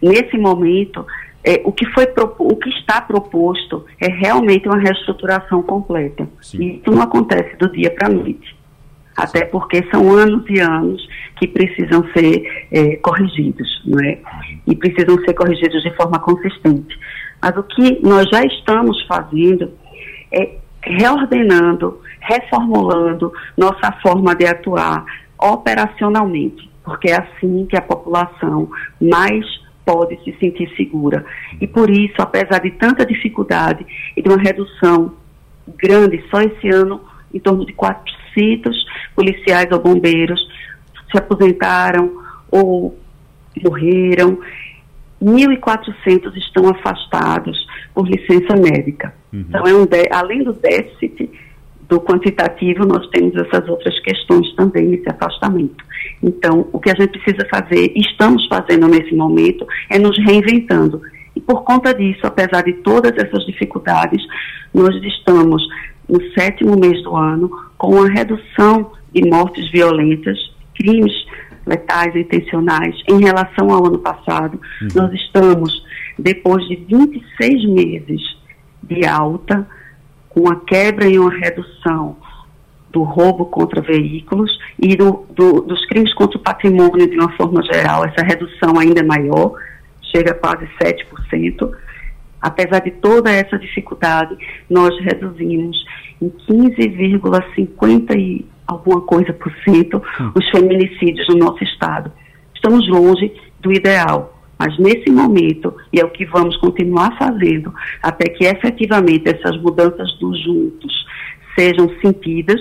[0.00, 1.06] Nesse momento,
[1.44, 2.06] é, o, que foi,
[2.38, 6.28] o que está proposto é realmente uma reestruturação completa.
[6.40, 6.62] Sim.
[6.62, 8.56] E isso não acontece do dia para a noite.
[9.16, 14.18] Até porque são anos e anos que precisam ser é, corrigidos, não é?
[14.66, 16.98] E precisam ser corrigidos de forma consistente.
[17.42, 19.70] Mas o que nós já estamos fazendo
[20.32, 25.04] é reordenando, reformulando nossa forma de atuar
[25.38, 29.44] operacionalmente, porque é assim que a população mais
[29.84, 31.24] pode se sentir segura.
[31.60, 33.84] E por isso, apesar de tanta dificuldade
[34.16, 35.14] e de uma redução
[35.76, 37.00] grande, só esse ano,
[37.32, 40.40] em torno de 400 policiais ou bombeiros
[41.10, 42.10] se aposentaram
[42.50, 42.98] ou
[43.62, 44.38] morreram,
[45.22, 49.14] 1.400 estão afastados por licença médica.
[49.32, 49.44] Uhum.
[49.48, 51.30] Então, é um além do déficit
[51.92, 55.84] do quantitativo, nós temos essas outras questões também nesse afastamento.
[56.22, 61.02] Então, o que a gente precisa fazer, estamos fazendo nesse momento, é nos reinventando.
[61.36, 64.22] E por conta disso, apesar de todas essas dificuldades,
[64.72, 65.62] nós estamos
[66.08, 70.38] no sétimo mês do ano com uma redução de mortes violentas,
[70.74, 71.12] crimes
[71.66, 74.58] letais intencionais em relação ao ano passado.
[74.80, 74.88] Uhum.
[74.94, 75.84] Nós estamos,
[76.18, 78.22] depois de 26 meses
[78.82, 79.66] de alta,
[80.34, 82.16] com a quebra e uma redução
[82.90, 87.62] do roubo contra veículos e do, do, dos crimes contra o patrimônio de uma forma
[87.62, 89.54] geral, essa redução ainda é maior,
[90.14, 91.70] chega a quase 7%.
[92.40, 94.36] Apesar de toda essa dificuldade,
[94.68, 95.76] nós reduzimos
[96.20, 100.32] em 15,50 e alguma coisa por cento hum.
[100.34, 102.12] os feminicídios no nosso estado.
[102.54, 104.31] Estamos longe do ideal,
[104.62, 110.16] mas nesse momento, e é o que vamos continuar fazendo, até que efetivamente essas mudanças
[110.20, 111.04] dos juntos
[111.58, 112.60] sejam sentidas,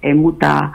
[0.00, 0.72] é mudar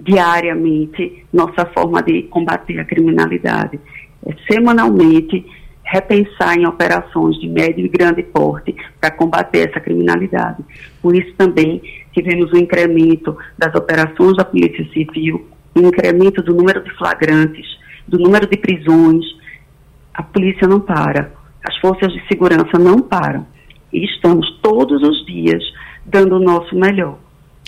[0.00, 3.78] diariamente nossa forma de combater a criminalidade.
[4.26, 5.46] É, semanalmente,
[5.84, 10.64] repensar em operações de médio e grande porte para combater essa criminalidade.
[11.00, 11.80] Por isso também
[12.12, 15.46] tivemos um incremento das operações da Polícia Civil,
[15.76, 19.24] um incremento do número de flagrantes, do número de prisões,
[20.12, 21.32] a polícia não para,
[21.64, 23.46] as forças de segurança não param.
[23.92, 25.62] E estamos todos os dias
[26.04, 27.18] dando o nosso melhor,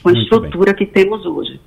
[0.02, 0.74] com a Muito estrutura bem.
[0.74, 1.60] que temos hoje.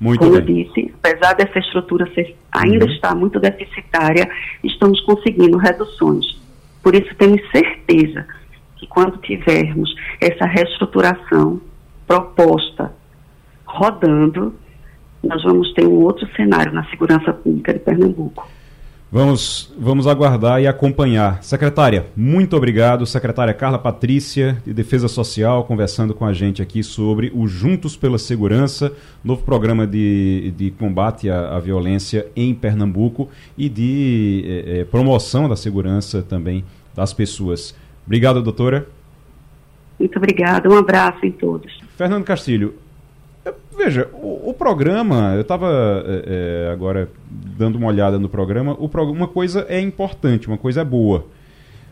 [0.00, 0.40] Muito Como bem.
[0.40, 2.92] eu disse, apesar dessa estrutura ser, ainda uhum.
[2.92, 4.28] estar muito deficitária,
[4.62, 6.38] estamos conseguindo reduções.
[6.82, 8.26] Por isso, temos certeza
[8.76, 11.60] que quando tivermos essa reestruturação
[12.06, 12.92] proposta
[13.66, 14.54] rodando,
[15.22, 18.48] nós vamos ter um outro cenário na segurança pública de Pernambuco.
[19.10, 21.42] Vamos, vamos aguardar e acompanhar.
[21.42, 23.06] Secretária, muito obrigado.
[23.06, 28.18] Secretária Carla Patrícia, de Defesa Social, conversando com a gente aqui sobre o Juntos pela
[28.18, 28.92] Segurança,
[29.24, 35.48] novo programa de, de combate à, à violência em Pernambuco e de eh, eh, promoção
[35.48, 36.62] da segurança também
[36.94, 37.74] das pessoas.
[38.04, 38.86] Obrigado, doutora.
[39.98, 40.68] Muito obrigada.
[40.68, 41.80] Um abraço em todos.
[41.96, 42.74] Fernando Castilho,
[43.78, 45.68] Veja, o, o programa, eu estava
[46.04, 50.80] é, é, agora dando uma olhada no programa, o, uma coisa é importante, uma coisa
[50.80, 51.24] é boa.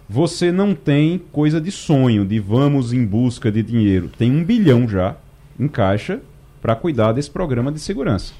[0.08, 4.10] Você não tem coisa de sonho, de vamos em busca de dinheiro.
[4.18, 5.14] Tem um bilhão já
[5.58, 6.20] em caixa
[6.60, 8.34] para cuidar desse programa de segurança.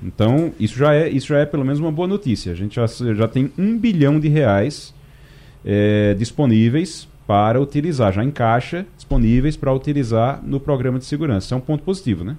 [0.00, 2.52] Então, isso já, é, isso já é pelo menos uma boa notícia.
[2.52, 4.94] A gente já, já tem um bilhão de reais
[5.64, 11.46] é, disponíveis para utilizar, já em caixa, disponíveis para utilizar no programa de segurança.
[11.46, 12.36] Isso é um ponto positivo, né?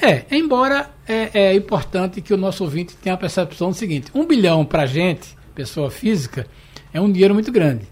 [0.00, 4.26] É, embora é, é, importante que o nosso ouvinte tenha a percepção do seguinte: um
[4.26, 6.46] bilhão para a gente, pessoa física,
[6.92, 7.86] é um dinheiro muito grande.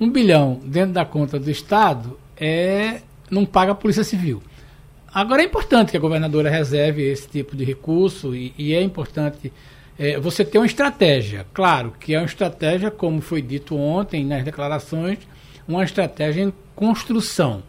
[0.00, 4.42] Um bilhão dentro da conta do Estado é não paga a Polícia Civil.
[5.12, 9.52] Agora é importante que a governadora reserve esse tipo de recurso e, e é importante
[9.98, 11.46] é, você ter uma estratégia.
[11.52, 15.18] Claro que é uma estratégia, como foi dito ontem nas declarações,
[15.68, 17.62] uma estratégia em construção.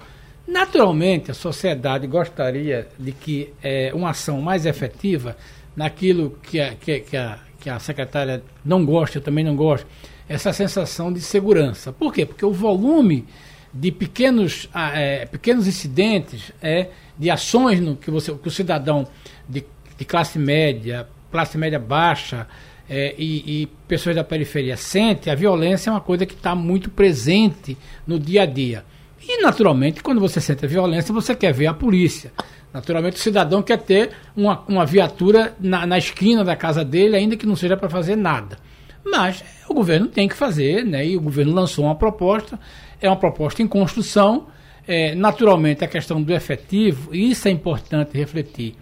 [0.47, 5.37] Naturalmente, a sociedade gostaria de que é, uma ação mais efetiva
[5.75, 9.87] naquilo que a, que, que, a, que a secretária não gosta, eu também não gosto,
[10.27, 11.93] essa sensação de segurança.
[11.93, 12.25] Por quê?
[12.25, 13.25] Porque o volume
[13.73, 19.07] de pequenos, é, pequenos incidentes, é, de ações no, que, você, que o cidadão
[19.47, 19.63] de,
[19.97, 22.47] de classe média, classe média baixa
[22.89, 26.89] é, e, e, pessoas da periferia sente, a violência é uma coisa que está muito
[26.89, 28.85] presente no dia a dia.
[29.27, 32.31] E, naturalmente, quando você sente a violência, você quer ver a polícia.
[32.73, 37.37] Naturalmente, o cidadão quer ter uma, uma viatura na, na esquina da casa dele, ainda
[37.37, 38.57] que não seja para fazer nada.
[39.05, 41.05] Mas o governo tem que fazer, né?
[41.05, 42.59] e o governo lançou uma proposta,
[43.01, 44.47] é uma proposta em construção.
[44.85, 48.75] É, naturalmente, a questão do efetivo, e isso é importante refletir.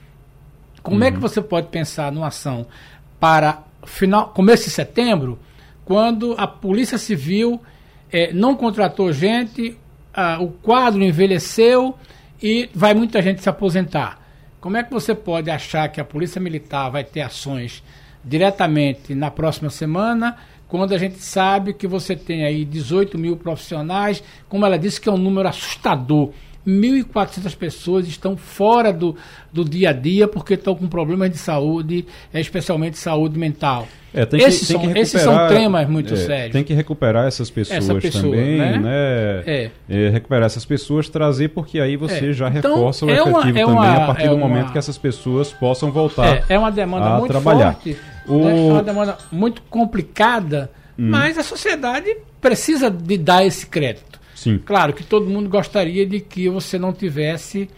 [0.81, 1.03] Como uhum.
[1.03, 1.21] é que uhum.
[1.21, 2.65] você pode pensar numa ação
[3.19, 5.37] para final, começo de setembro,
[5.85, 7.61] quando a Polícia Civil
[8.11, 9.77] é, não contratou gente,
[10.13, 11.97] ah, o quadro envelheceu
[12.41, 14.19] e vai muita gente se aposentar.
[14.59, 17.83] Como é que você pode achar que a Polícia Militar vai ter ações
[18.23, 24.23] diretamente na próxima semana, quando a gente sabe que você tem aí 18 mil profissionais,
[24.47, 26.31] como ela disse, que é um número assustador.
[26.65, 29.15] 1.400 pessoas estão fora do,
[29.51, 33.87] do dia a dia porque estão com problemas de saúde, especialmente saúde mental.
[34.13, 36.51] É, tem esses, que, tem são, esses são temas muito é, sérios.
[36.51, 38.77] Tem que recuperar essas pessoas Essa pessoa, também, né?
[38.77, 39.43] né?
[39.45, 39.71] É.
[39.89, 40.09] é.
[40.09, 42.33] recuperar essas pessoas, trazer, porque aí você é.
[42.33, 44.77] já então, reforça o é efetivo uma, também uma, a partir do uma, momento que
[44.77, 47.73] essas pessoas possam voltar É, uma demanda muito trabalhar.
[47.73, 47.97] forte,
[48.27, 48.39] o...
[48.39, 48.51] né?
[48.51, 50.69] é uma demanda muito complicada,
[50.99, 51.09] hum.
[51.09, 54.19] mas a sociedade precisa de dar esse crédito.
[54.41, 54.57] Sim.
[54.57, 57.69] Claro que todo mundo gostaria de que você não tivesse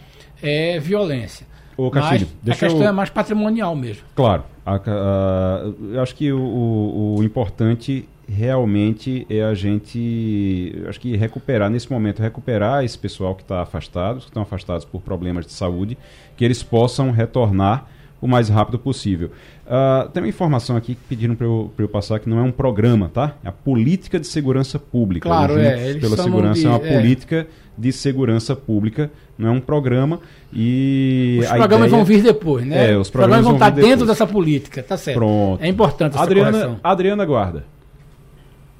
[0.42, 1.46] é, violência.
[1.76, 2.88] Ô, Castilho, mas a questão eu...
[2.88, 4.02] é mais patrimonial mesmo.
[4.14, 4.44] Claro.
[4.64, 11.14] A, a, eu acho que o, o, o, importante realmente é a gente, acho que
[11.16, 15.52] recuperar, nesse momento, recuperar esse pessoal que está afastado, que estão afastados por problemas de
[15.52, 15.98] saúde,
[16.34, 17.90] que eles possam retornar
[18.24, 19.30] o mais rápido possível.
[19.66, 22.50] Uh, tem uma informação aqui que pediram para eu, eu, passar que não é um
[22.50, 23.36] programa, tá?
[23.44, 25.28] É a política de segurança pública.
[25.28, 25.90] Claro, é.
[25.90, 26.96] Eles pela segurança de, é uma é.
[26.96, 31.90] política de segurança pública, não é um programa e os programas ideia...
[31.90, 32.92] vão vir depois, né?
[32.92, 34.08] É, os programas, os programas vão estar dentro depois.
[34.08, 35.18] dessa política, tá certo?
[35.18, 35.62] Pronto.
[35.62, 36.80] É importante essa Adriana, correção.
[36.82, 37.64] Adriana Guarda.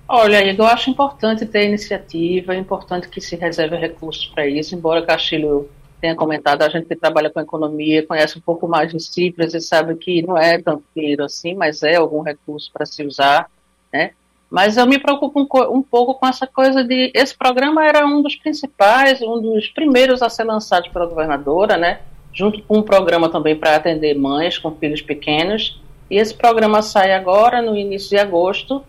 [0.08, 5.04] Olha, eu acho importante ter iniciativa, é importante que se reserve recursos para isso, embora
[5.04, 5.68] Castilho
[6.04, 9.60] tenha comentado, a gente que trabalha com economia conhece um pouco mais de cifras e
[9.60, 13.50] sabe que não é tanto dinheiro assim, mas é algum recurso para se usar,
[13.90, 14.10] né?
[14.50, 17.10] Mas eu me preocupo um, um, pouco com essa coisa de.
[17.14, 22.00] Esse programa era um dos principais, um dos primeiros a ser lançado pela governadora, né?
[22.34, 25.80] Junto com um programa também para atender mães com filhos pequenos.
[26.10, 28.84] E esse programa sai agora, no início de agosto,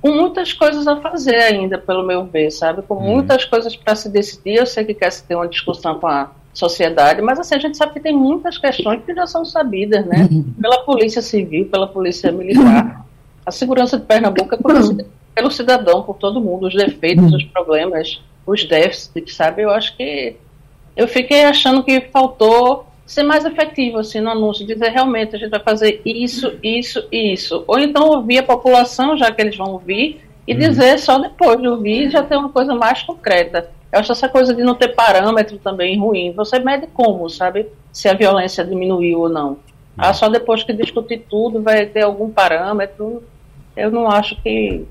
[0.00, 2.82] com muitas coisas a fazer ainda, pelo meu ver, sabe?
[2.82, 3.14] Com uhum.
[3.14, 4.54] muitas coisas para se decidir.
[4.54, 7.76] Eu sei que quer se ter uma discussão com a sociedade, mas assim, a gente
[7.76, 10.28] sabe que tem muitas questões que já são sabidas, né?
[10.60, 13.04] Pela Polícia Civil, pela Polícia Militar.
[13.44, 18.22] A segurança de Pernambuco é conhecida pelo cidadão, por todo mundo, os defeitos, os problemas,
[18.46, 19.62] os déficits, sabe?
[19.62, 20.36] Eu acho que
[20.94, 25.50] eu fiquei achando que faltou ser mais efetivo assim no anúncio, dizer realmente a gente
[25.50, 27.64] vai fazer isso, isso e isso.
[27.66, 30.58] Ou então ouvir a população, já que eles vão ouvir, e uhum.
[30.58, 33.70] dizer só depois de ouvir já ter uma coisa mais concreta.
[33.92, 36.32] Eu acho essa coisa de não ter parâmetro também ruim.
[36.32, 37.66] Você mede como, sabe?
[37.92, 39.58] Se a violência diminuiu ou não.
[39.98, 43.22] Ah, só depois que discutir tudo vai ter algum parâmetro.
[43.76, 44.86] eu não acho que,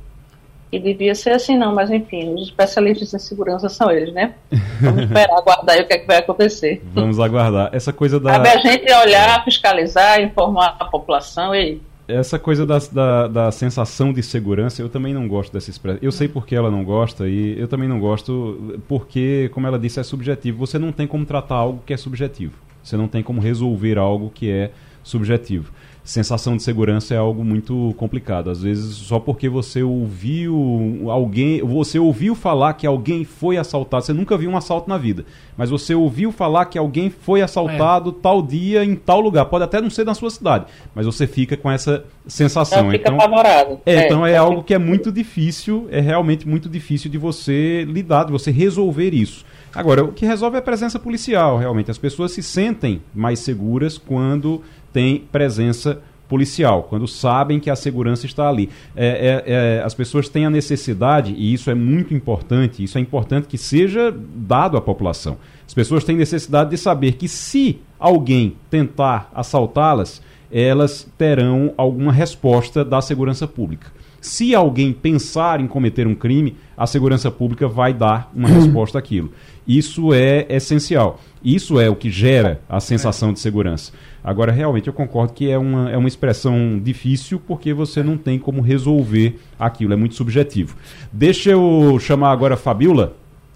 [0.69, 4.35] que devia ser assim, não, mas enfim, os especialistas em segurança são eles, né?
[4.79, 6.81] Vamos esperar, aguardar aí o que, é que vai acontecer.
[6.93, 7.71] Vamos aguardar.
[7.73, 8.33] Essa coisa da.
[8.33, 11.81] Cabe a gente olhar, fiscalizar, informar a população e
[12.11, 15.99] essa coisa da, da, da, sensação de segurança, eu também não gosto dessa expressão.
[16.01, 19.99] Eu sei porque ela não gosta e eu também não gosto porque, como ela disse,
[19.99, 20.59] é subjetivo.
[20.59, 22.53] Você não tem como tratar algo que é subjetivo.
[22.83, 24.71] Você não tem como resolver algo que é
[25.03, 25.71] subjetivo
[26.03, 28.49] sensação de segurança é algo muito complicado.
[28.49, 34.13] Às vezes, só porque você ouviu alguém, você ouviu falar que alguém foi assaltado, você
[34.13, 35.25] nunca viu um assalto na vida,
[35.55, 38.21] mas você ouviu falar que alguém foi assaltado é.
[38.21, 39.45] tal dia em tal lugar.
[39.45, 42.89] Pode até não ser na sua cidade, mas você fica com essa sensação.
[42.89, 43.79] fica então, apavorado.
[43.85, 47.85] É, é, então é algo que é muito difícil, é realmente muito difícil de você
[47.87, 49.45] lidar, de você resolver isso.
[49.73, 51.89] Agora, o que resolve é a presença policial, realmente.
[51.89, 54.61] As pessoas se sentem mais seguras quando
[54.91, 58.69] tem presença policial, quando sabem que a segurança está ali.
[58.95, 63.01] É, é, é, as pessoas têm a necessidade, e isso é muito importante, isso é
[63.01, 65.37] importante que seja dado à população.
[65.67, 72.85] As pessoas têm necessidade de saber que se alguém tentar assaltá-las, elas terão alguma resposta
[72.85, 73.91] da segurança pública.
[74.21, 79.31] Se alguém pensar em cometer um crime, a segurança pública vai dar uma resposta àquilo.
[79.67, 81.19] Isso é essencial.
[81.43, 83.91] Isso é o que gera a sensação de segurança.
[84.23, 88.37] Agora, realmente, eu concordo que é uma, é uma expressão difícil porque você não tem
[88.37, 90.75] como resolver aquilo, é muito subjetivo.
[91.11, 93.15] Deixa eu chamar agora a Fabiola,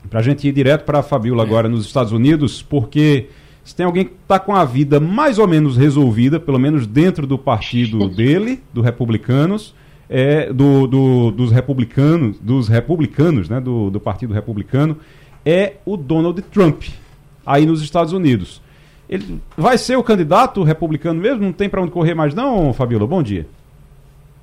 [0.09, 3.27] para a gente ir direto para a Fabiola agora nos Estados Unidos, porque
[3.63, 7.27] se tem alguém que está com a vida mais ou menos resolvida, pelo menos dentro
[7.27, 9.75] do partido dele, do Republicanos,
[10.09, 14.97] é, do, do, dos republicanos, dos republicanos, né, do, do Partido Republicano,
[15.43, 16.83] é o Donald Trump,
[17.45, 18.61] aí nos Estados Unidos.
[19.09, 21.43] Ele vai ser o candidato republicano mesmo?
[21.43, 23.05] Não tem para onde correr mais, não, Fabiola?
[23.05, 23.47] Bom dia.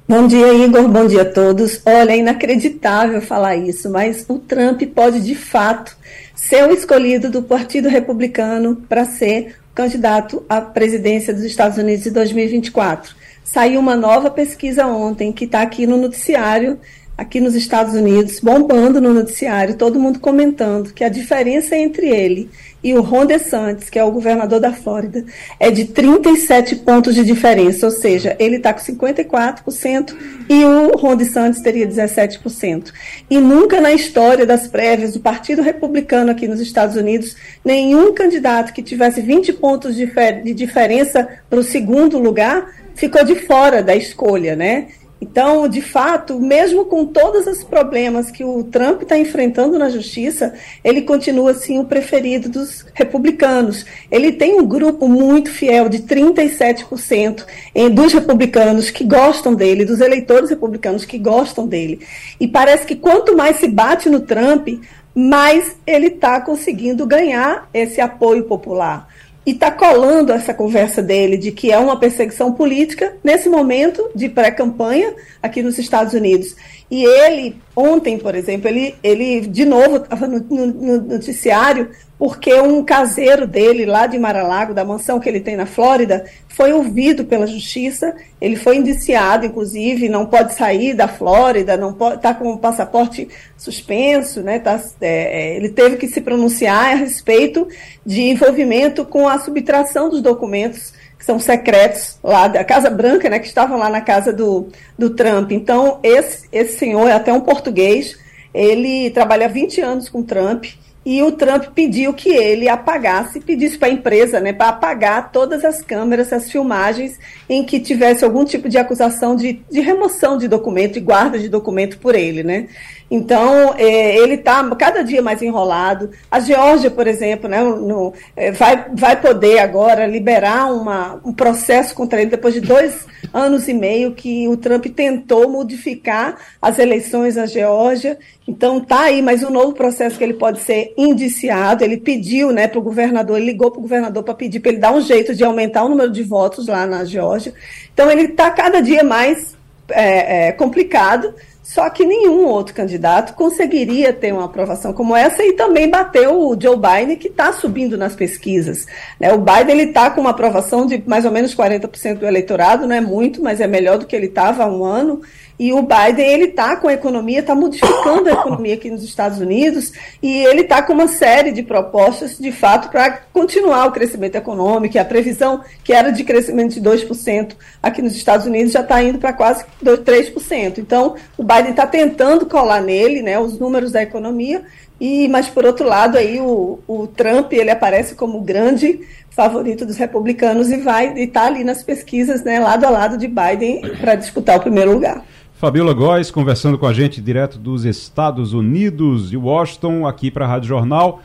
[0.08, 0.88] Bom dia, Igor.
[0.88, 1.80] Bom dia a todos.
[1.86, 5.96] Olha, é inacreditável falar isso, mas o Trump pode, de fato,
[6.34, 12.12] ser o escolhido do Partido Republicano para ser candidato à presidência dos Estados Unidos em
[12.12, 13.14] 2024.
[13.44, 16.78] Saiu uma nova pesquisa ontem que está aqui no noticiário
[17.16, 22.50] aqui nos Estados Unidos, bombando no noticiário, todo mundo comentando que a diferença entre ele
[22.82, 25.24] e o Ron DeSantis, que é o governador da Flórida,
[25.60, 30.14] é de 37 pontos de diferença, ou seja, ele está com 54%
[30.48, 32.92] e o Ron DeSantis teria 17%.
[33.30, 38.72] E nunca na história das prévias do Partido Republicano aqui nos Estados Unidos, nenhum candidato
[38.72, 40.10] que tivesse 20 pontos de,
[40.54, 44.88] diferença para o segundo lugar ficou de fora da escolha, né?
[45.22, 50.52] Então, de fato, mesmo com todos os problemas que o Trump está enfrentando na justiça,
[50.82, 53.86] ele continua assim o preferido dos republicanos.
[54.10, 57.46] Ele tem um grupo muito fiel de 37%
[57.94, 62.00] dos republicanos que gostam dele, dos eleitores republicanos que gostam dele.
[62.40, 64.70] E parece que quanto mais se bate no Trump,
[65.14, 69.11] mais ele está conseguindo ganhar esse apoio popular
[69.44, 74.28] e está colando essa conversa dele de que é uma perseguição política nesse momento de
[74.28, 76.54] pré-campanha aqui nos Estados Unidos.
[76.92, 81.88] E ele, ontem, por exemplo, ele, ele de novo estava no, no, no, noticiário
[82.18, 86.70] porque um caseiro dele, lá de Mar-a-Lago, da mansão que ele tem na Flórida, foi
[86.70, 88.14] ouvido pela justiça.
[88.38, 93.26] Ele foi indiciado, inclusive, não pode sair da Flórida, não está com o passaporte
[93.56, 94.58] suspenso, né?
[94.58, 97.66] Tá, é, é, ele teve que se pronunciar a respeito
[98.04, 100.92] de envolvimento com a subtração dos documentos
[101.22, 104.66] que são secretos lá da Casa Branca, né, que estavam lá na casa do,
[104.98, 105.52] do Trump.
[105.52, 108.18] Então, esse, esse senhor é até um português,
[108.52, 110.64] ele trabalha 20 anos com Trump,
[111.04, 115.64] e o Trump pediu que ele apagasse, pedisse para a empresa, né, para apagar todas
[115.64, 120.46] as câmeras, as filmagens em que tivesse algum tipo de acusação de, de remoção de
[120.46, 122.68] documento e guarda de documento por ele, né?
[123.10, 126.10] Então, é, ele está cada dia mais enrolado.
[126.30, 131.94] A Geórgia, por exemplo, né, no, é, vai, vai poder agora liberar uma, um processo
[131.94, 137.36] contra ele depois de dois anos e meio que o Trump tentou modificar as eleições
[137.36, 138.18] na Geórgia.
[138.46, 141.84] Então, tá aí mais um novo processo que ele pode ser indiciado.
[141.84, 144.80] Ele pediu né, para o governador, ele ligou para o governador para pedir para ele
[144.80, 147.54] dar um jeito de aumentar o número de votos lá na Geórgia.
[147.94, 149.56] Então, ele está cada dia mais
[149.90, 151.32] é, é, complicado.
[151.62, 156.60] Só que nenhum outro candidato conseguiria ter uma aprovação como essa e também bateu o
[156.60, 158.84] Joe Biden, que está subindo nas pesquisas.
[159.18, 159.32] Né?
[159.32, 163.00] O Biden está com uma aprovação de mais ou menos 40% do eleitorado, não é
[163.00, 165.22] muito, mas é melhor do que ele estava há um ano.
[165.58, 169.38] E o Biden, ele está com a economia, está modificando a economia aqui nos Estados
[169.38, 169.92] Unidos
[170.22, 174.96] e ele está com uma série de propostas, de fato, para continuar o crescimento econômico.
[174.96, 179.02] E a previsão que era de crescimento de 2% aqui nos Estados Unidos já está
[179.02, 180.78] indo para quase 3%.
[180.78, 184.62] Então, o Biden está tentando colar nele né, os números da economia,
[185.00, 189.00] e, mas por outro lado, aí o, o Trump ele aparece como grande
[189.30, 193.26] favorito dos republicanos e vai estar tá ali nas pesquisas, né, lado a lado de
[193.26, 195.24] Biden para disputar o primeiro lugar.
[195.62, 200.48] Fabiola Góes conversando com a gente direto dos Estados Unidos e Washington, aqui para a
[200.48, 201.22] Rádio Jornal.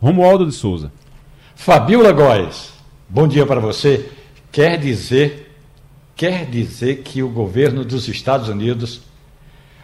[0.00, 0.90] Romualdo de Souza.
[1.54, 2.72] Fabiola Góes,
[3.06, 4.08] bom dia para você.
[4.50, 5.54] Quer dizer,
[6.16, 9.02] quer dizer que o governo dos Estados Unidos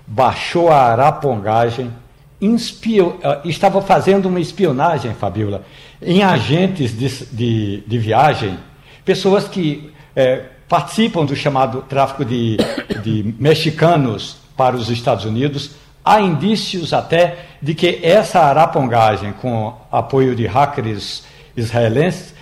[0.07, 1.93] baixou a arapongagem
[2.41, 5.63] inspio, uh, estava fazendo uma espionagem, Fabiola,
[6.01, 8.57] em agentes de, de, de viagem,
[9.05, 12.57] pessoas que é, participam do chamado tráfico de,
[13.03, 15.73] de mexicanos para os Estados Unidos.
[16.05, 21.25] Há indícios até de que essa arapongagem, com apoio de hackers
[21.57, 22.33] israelenses,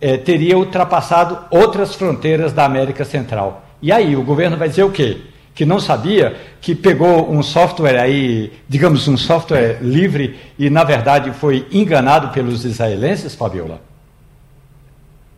[0.00, 3.62] é, teria ultrapassado outras fronteiras da América Central.
[3.82, 5.18] E aí, o governo vai dizer o quê?
[5.54, 11.30] que não sabia, que pegou um software aí, digamos, um software livre e, na verdade,
[11.32, 13.80] foi enganado pelos israelenses, Fabiola?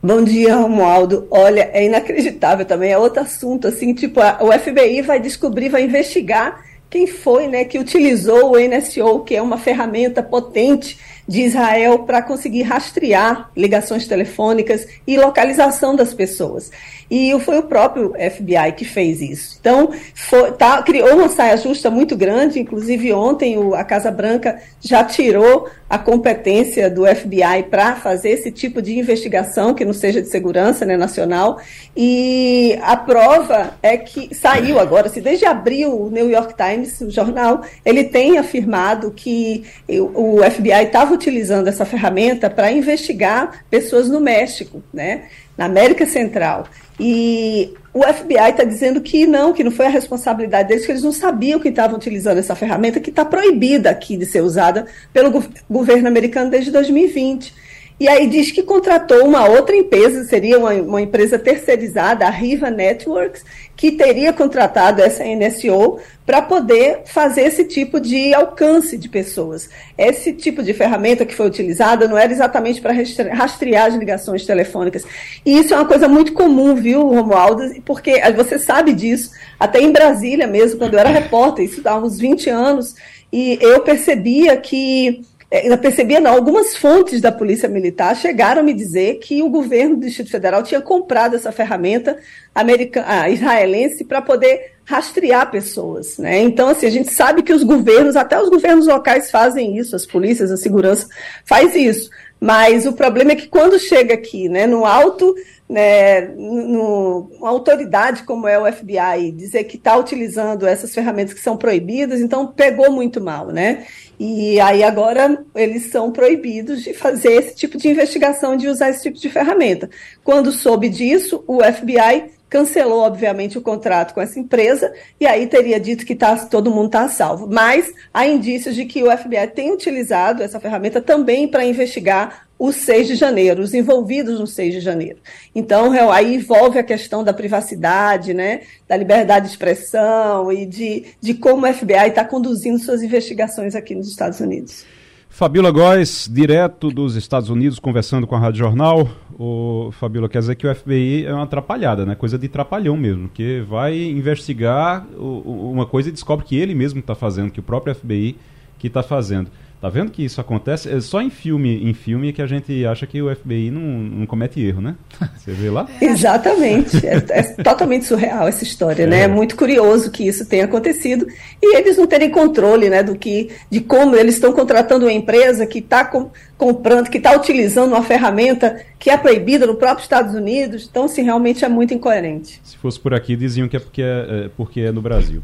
[0.01, 1.27] Bom dia, Romualdo.
[1.29, 5.83] Olha, é inacreditável também, é outro assunto, assim, tipo, a, o FBI vai descobrir, vai
[5.83, 10.97] investigar quem foi, né, que utilizou o NSO, que é uma ferramenta potente
[11.29, 16.71] de Israel para conseguir rastrear ligações telefônicas e localização das pessoas.
[17.11, 19.57] E foi o próprio FBI que fez isso.
[19.61, 24.61] Então, foi, tá, criou uma saia justa muito grande, inclusive ontem o, a Casa Branca
[24.81, 30.21] já tirou a competência do FBI para fazer esse tipo de investigação que não seja
[30.21, 31.59] de segurança né, nacional.
[31.97, 37.11] E a prova é que saiu agora, se desde abril o New York Times, o
[37.11, 44.21] jornal, ele tem afirmado que o, FBI estava utilizando essa ferramenta para investigar pessoas no
[44.21, 45.25] México, né,
[45.57, 46.67] na América Central.
[46.99, 51.03] E o FBI está dizendo que não, que não foi a responsabilidade deles, que eles
[51.03, 55.45] não sabiam que estavam utilizando essa ferramenta que está proibida aqui de ser usada pelo
[55.69, 57.55] governo americano desde 2020.
[58.01, 62.71] E aí diz que contratou uma outra empresa, seria uma, uma, empresa terceirizada, a Riva
[62.71, 63.45] Networks,
[63.79, 69.71] que teria contratado essa NSO para poder fazer esse tipo de alcance de pessoas.
[69.97, 72.93] Esse tipo de ferramenta que foi utilizada não era exatamente para
[73.33, 75.05] rastrear as ligações telefônicas.
[75.47, 77.81] E isso é uma coisa muito comum, viu, Romualdo?
[77.85, 82.19] Porque você sabe disso, até em Brasília mesmo, quando eu era repórter, isso há uns
[82.19, 82.97] 20 anos,
[83.33, 88.65] e eu percebia que é, eu percebia, não, algumas fontes da Polícia Militar chegaram a
[88.65, 92.19] me dizer que o governo do Distrito Federal tinha comprado essa ferramenta
[92.55, 96.19] americana, ah, israelense para poder rastrear pessoas.
[96.19, 96.41] Né?
[96.41, 100.05] Então, assim, a gente sabe que os governos, até os governos locais fazem isso, as
[100.05, 101.07] polícias, a segurança
[101.47, 102.11] faz isso.
[102.39, 105.35] Mas o problema é que quando chega aqui, né, no alto,
[105.69, 111.41] né, no, uma autoridade como é o FBI, dizer que está utilizando essas ferramentas que
[111.41, 113.85] são proibidas, então pegou muito mal, né?
[114.19, 119.03] E aí agora eles são proibidos de fazer esse tipo de investigação, de usar esse
[119.03, 119.91] tipo de ferramenta.
[120.25, 125.79] Quando soube disso, o FBI cancelou, obviamente, o contrato com essa empresa e aí teria
[125.79, 127.47] dito que tá, todo mundo está salvo.
[127.47, 132.73] Mas há indícios de que o FBI tem utilizado essa ferramenta também para investigar o
[132.73, 135.19] 6 de janeiro, os envolvidos no 6 de janeiro.
[135.55, 141.35] Então, aí envolve a questão da privacidade, né, da liberdade de expressão e de, de
[141.35, 144.85] como o FBI está conduzindo suas investigações aqui nos Estados Unidos.
[145.31, 149.09] Fabiola Góes, direto dos Estados Unidos, conversando com a Rádio Jornal.
[149.39, 152.17] O Fabiola quer dizer que o FBI é uma atrapalhada, né?
[152.17, 157.15] Coisa de trapalhão mesmo, que vai investigar uma coisa e descobre que ele mesmo está
[157.15, 158.37] fazendo, que o próprio FBI
[158.79, 159.51] que está fazendo.
[159.81, 160.93] Tá vendo que isso acontece?
[160.93, 164.27] É só em filme, em filme que a gente acha que o FBI não, não
[164.27, 164.97] comete erro, né?
[165.37, 165.87] Você vê lá?
[166.03, 167.07] Exatamente.
[167.07, 169.19] É, é, totalmente surreal essa história, né?
[169.19, 169.21] é.
[169.21, 169.25] né?
[169.27, 171.29] É muito curioso que isso tenha acontecido
[171.63, 175.65] e eles não terem controle, né, do que, de como eles estão contratando uma empresa
[175.65, 180.35] que está com, comprando, que está utilizando uma ferramenta que é proibida no próprio Estados
[180.35, 180.89] Unidos.
[180.91, 182.61] Então, assim, realmente é muito incoerente.
[182.65, 185.41] Se fosse por aqui, diziam que é porque é, é porque é no Brasil.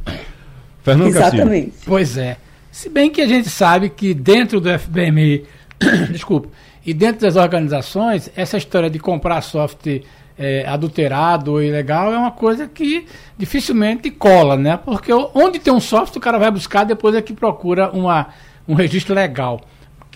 [0.83, 1.71] Fernando Exatamente.
[1.71, 1.87] Castilho.
[1.87, 2.37] Pois é.
[2.75, 5.45] Se bem que a gente sabe que dentro do FBMI,
[6.11, 6.49] desculpa,
[6.85, 10.03] e dentro das organizações, essa história de comprar software
[10.37, 13.07] é, adulterado ou ilegal é uma coisa que
[13.39, 14.77] dificilmente cola, né?
[14.77, 18.31] Porque onde tem um software, o cara vai buscar, depois é que procura uma,
[18.67, 19.61] um registro legal.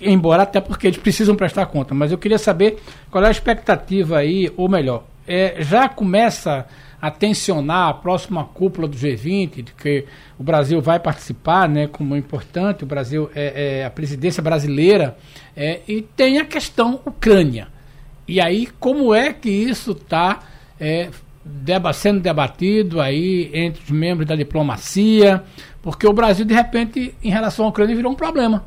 [0.03, 1.95] Embora até porque eles precisam prestar conta.
[1.95, 6.67] Mas eu queria saber qual é a expectativa aí, ou melhor, é, já começa
[7.01, 10.05] a tensionar a próxima cúpula do G20, de que
[10.39, 15.17] o Brasil vai participar, né, como importante, o Brasil é, é a presidência brasileira,
[15.57, 17.69] é, e tem a questão Ucrânia.
[18.27, 20.41] E aí, como é que isso está
[20.81, 21.09] é,
[21.45, 25.45] deba sendo debatido aí entre os membros da diplomacia?
[25.81, 28.67] Porque o Brasil, de repente, em relação à Ucrânia, virou um problema.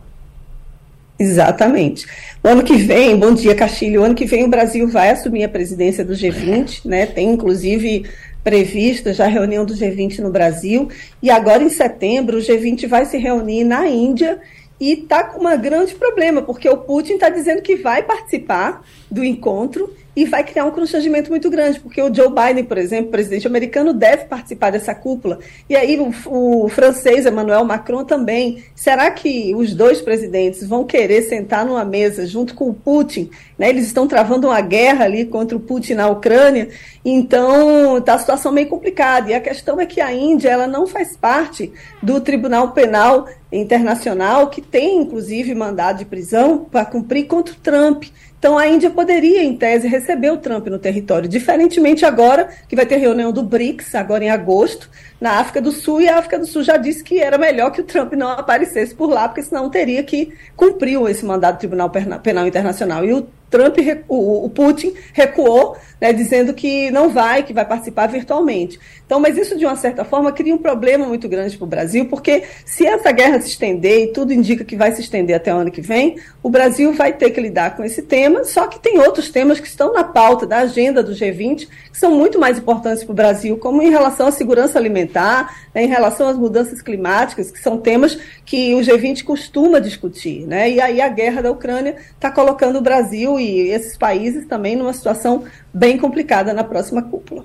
[1.22, 2.08] Exatamente.
[2.44, 5.44] O ano que vem, bom dia, Castilho, o ano que vem o Brasil vai assumir
[5.44, 7.06] a presidência do G20, né?
[7.06, 8.10] Tem inclusive
[8.44, 10.90] prevista já a reunião do G20 no Brasil,
[11.22, 14.40] e agora em setembro o G20 vai se reunir na Índia
[14.80, 19.24] e está com um grande problema, porque o Putin está dizendo que vai participar do
[19.24, 23.48] encontro e vai criar um constrangimento muito grande, porque o Joe Biden, por exemplo, presidente
[23.48, 25.40] americano, deve participar dessa cúpula.
[25.70, 28.64] E aí o, o, francês Emmanuel Macron também.
[28.76, 33.30] Será que os dois presidentes vão querer sentar numa mesa junto com o Putin?
[33.58, 33.70] Né?
[33.70, 36.70] Eles estão travando uma guerra ali contra o Putin na Ucrânia.
[37.06, 39.32] Então está a situação meio complicada.
[39.32, 41.72] E a questão é que a Índia ela não faz parte
[42.04, 48.06] do Tribunal Penal Internacional, que tem inclusive mandado de prisão para cumprir contra o Trump.
[48.42, 52.88] Então a Índia poderia, em tese, receber o Trump no território, diferentemente agora, que vai
[52.88, 54.90] ter reunião do BRICS, agora em agosto,
[55.22, 57.82] na África do Sul, e a África do Sul já disse que era melhor que
[57.82, 61.92] o Trump não aparecesse por lá, porque senão teria que cumprir esse mandato do Tribunal
[61.92, 63.06] Penal Internacional.
[63.06, 63.78] E o Trump,
[64.08, 68.80] o, Putin recuou, né, dizendo que não vai, que vai participar virtualmente.
[69.06, 72.06] Então, mas isso de uma certa forma cria um problema muito grande para o Brasil,
[72.06, 75.58] porque se essa guerra se estender, e tudo indica que vai se estender até o
[75.58, 79.00] ano que vem, o Brasil vai ter que lidar com esse tema, só que tem
[79.00, 83.04] outros temas que estão na pauta da agenda do G20, que são muito mais importantes
[83.04, 87.52] para o Brasil, como em relação à segurança alimentar, né, em relação às mudanças climáticas,
[87.52, 90.48] que são temas que o G20 costuma discutir.
[90.48, 90.72] Né?
[90.72, 94.94] E aí a guerra da Ucrânia está colocando o Brasil e esses países também numa
[94.94, 97.44] situação bem complicada na próxima cúpula.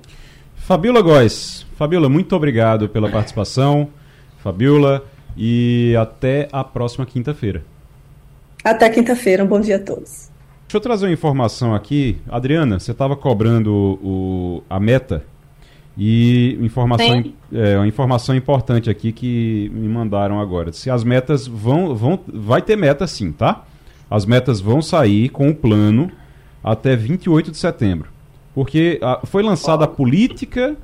[0.54, 1.66] Fabiola Góes.
[1.76, 3.88] Fabiola, muito obrigado pela participação.
[4.38, 5.04] Fabiola,
[5.36, 7.64] e até a próxima quinta-feira.
[8.64, 10.30] Até quinta-feira, um bom dia a todos.
[10.62, 12.18] Deixa eu trazer uma informação aqui.
[12.28, 13.72] Adriana, você estava cobrando
[14.02, 15.24] o, a meta
[15.96, 20.72] e informação, é, uma informação importante aqui que me mandaram agora.
[20.72, 22.18] Se as metas vão, vão.
[22.26, 23.64] Vai ter meta sim, tá?
[24.10, 26.10] As metas vão sair com o plano
[26.62, 28.08] até 28 de setembro.
[28.54, 30.76] Porque a, foi lançada a política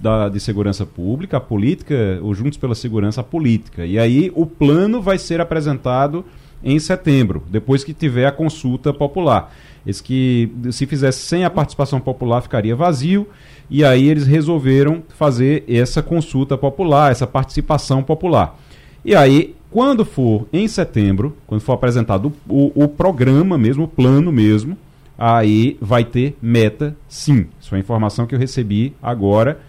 [0.00, 3.84] da, de segurança pública, a política, o Juntos pela Segurança, a política.
[3.84, 6.24] E aí o plano vai ser apresentado
[6.62, 9.52] em setembro, depois que tiver a consulta popular.
[9.86, 13.28] Esse que, se fizesse sem a participação popular, ficaria vazio.
[13.70, 18.58] E aí eles resolveram fazer essa consulta popular, essa participação popular.
[19.04, 24.32] E aí quando for em setembro, quando for apresentado o, o, programa mesmo, o plano
[24.32, 24.76] mesmo,
[25.16, 27.46] aí vai ter meta sim.
[27.60, 29.60] Isso é a informação que eu recebi agora,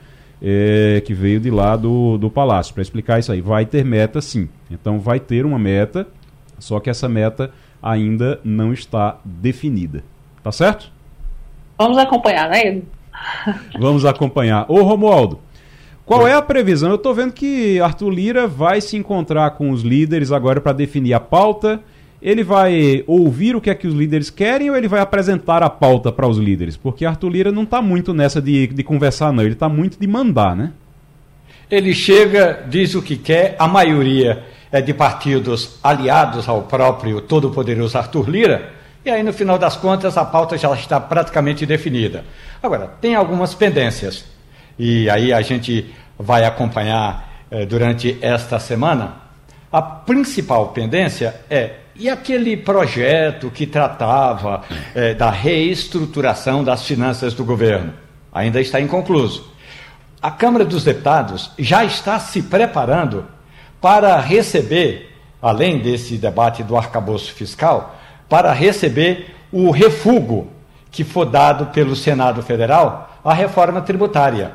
[0.42, 3.42] é, que veio de lá do, do Palácio, para explicar isso aí.
[3.42, 4.48] Vai ter meta sim.
[4.72, 6.08] Então vai ter uma meta,
[6.58, 10.04] só que essa meta ainda não está definida.
[10.42, 10.92] Tá certo?
[11.78, 12.82] Vamos acompanhar, né?
[13.78, 14.66] Vamos acompanhar.
[14.70, 15.40] Ô Romualdo,
[16.10, 16.90] qual é a previsão?
[16.90, 21.14] Eu estou vendo que Arthur Lira vai se encontrar com os líderes agora para definir
[21.14, 21.80] a pauta.
[22.20, 25.70] Ele vai ouvir o que é que os líderes querem ou ele vai apresentar a
[25.70, 26.76] pauta para os líderes?
[26.76, 29.44] Porque Arthur Lira não está muito nessa de, de conversar, não.
[29.44, 30.72] Ele está muito de mandar, né?
[31.70, 34.42] Ele chega, diz o que quer, a maioria
[34.72, 38.72] é de partidos aliados ao próprio todo-poderoso Arthur Lira,
[39.06, 42.26] e aí no final das contas a pauta já está praticamente definida.
[42.64, 44.26] Agora, tem algumas pendências
[44.80, 49.16] e aí a gente vai acompanhar eh, durante esta semana.
[49.70, 54.62] A principal pendência é e aquele projeto que tratava
[54.96, 57.94] eh, da reestruturação das finanças do governo?
[58.32, 59.52] Ainda está inconcluso.
[60.22, 63.26] A Câmara dos Deputados já está se preparando
[63.82, 68.00] para receber, além desse debate do arcabouço fiscal,
[68.30, 70.48] para receber o refugo
[70.90, 74.54] que for dado pelo Senado Federal à reforma tributária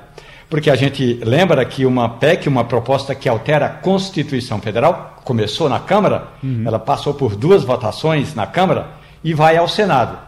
[0.49, 5.69] porque a gente lembra que uma PEC, uma proposta que altera a Constituição Federal, começou
[5.69, 6.65] na Câmara, uhum.
[6.67, 8.89] ela passou por duas votações na Câmara
[9.23, 10.19] e vai ao Senado.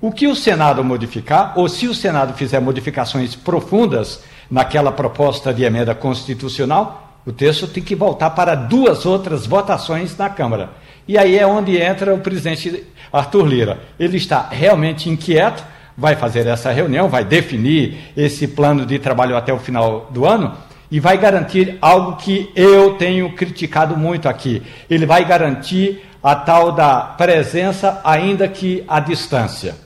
[0.00, 5.62] O que o Senado modificar, ou se o Senado fizer modificações profundas naquela proposta de
[5.62, 10.70] emenda constitucional, o texto tem que voltar para duas outras votações na Câmara.
[11.06, 13.80] E aí é onde entra o presidente Arthur Lira.
[13.98, 15.62] Ele está realmente inquieto
[16.00, 20.54] vai fazer essa reunião, vai definir esse plano de trabalho até o final do ano
[20.90, 24.62] e vai garantir algo que eu tenho criticado muito aqui.
[24.88, 29.76] Ele vai garantir a tal da presença, ainda que à distância.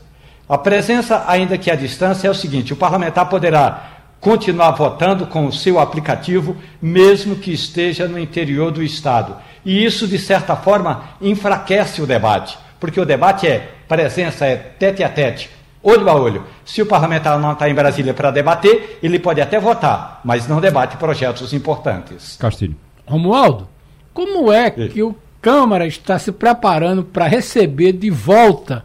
[0.49, 3.91] A presença, ainda que à distância, é o seguinte: o parlamentar poderá
[4.21, 9.37] continuar votando com o seu aplicativo, mesmo que esteja no interior do Estado.
[9.65, 15.03] E isso, de certa forma, enfraquece o debate, porque o debate é presença, é tete
[15.03, 15.51] a tete,
[15.85, 16.45] olho a olho.
[16.65, 20.61] Se o parlamentar não está em Brasília para debater, ele pode até votar, mas não
[20.61, 22.37] debate projetos importantes.
[22.41, 22.75] Castilho.
[23.07, 23.69] Romualdo,
[24.13, 28.85] como é que o Câmara está se preparando para receber de volta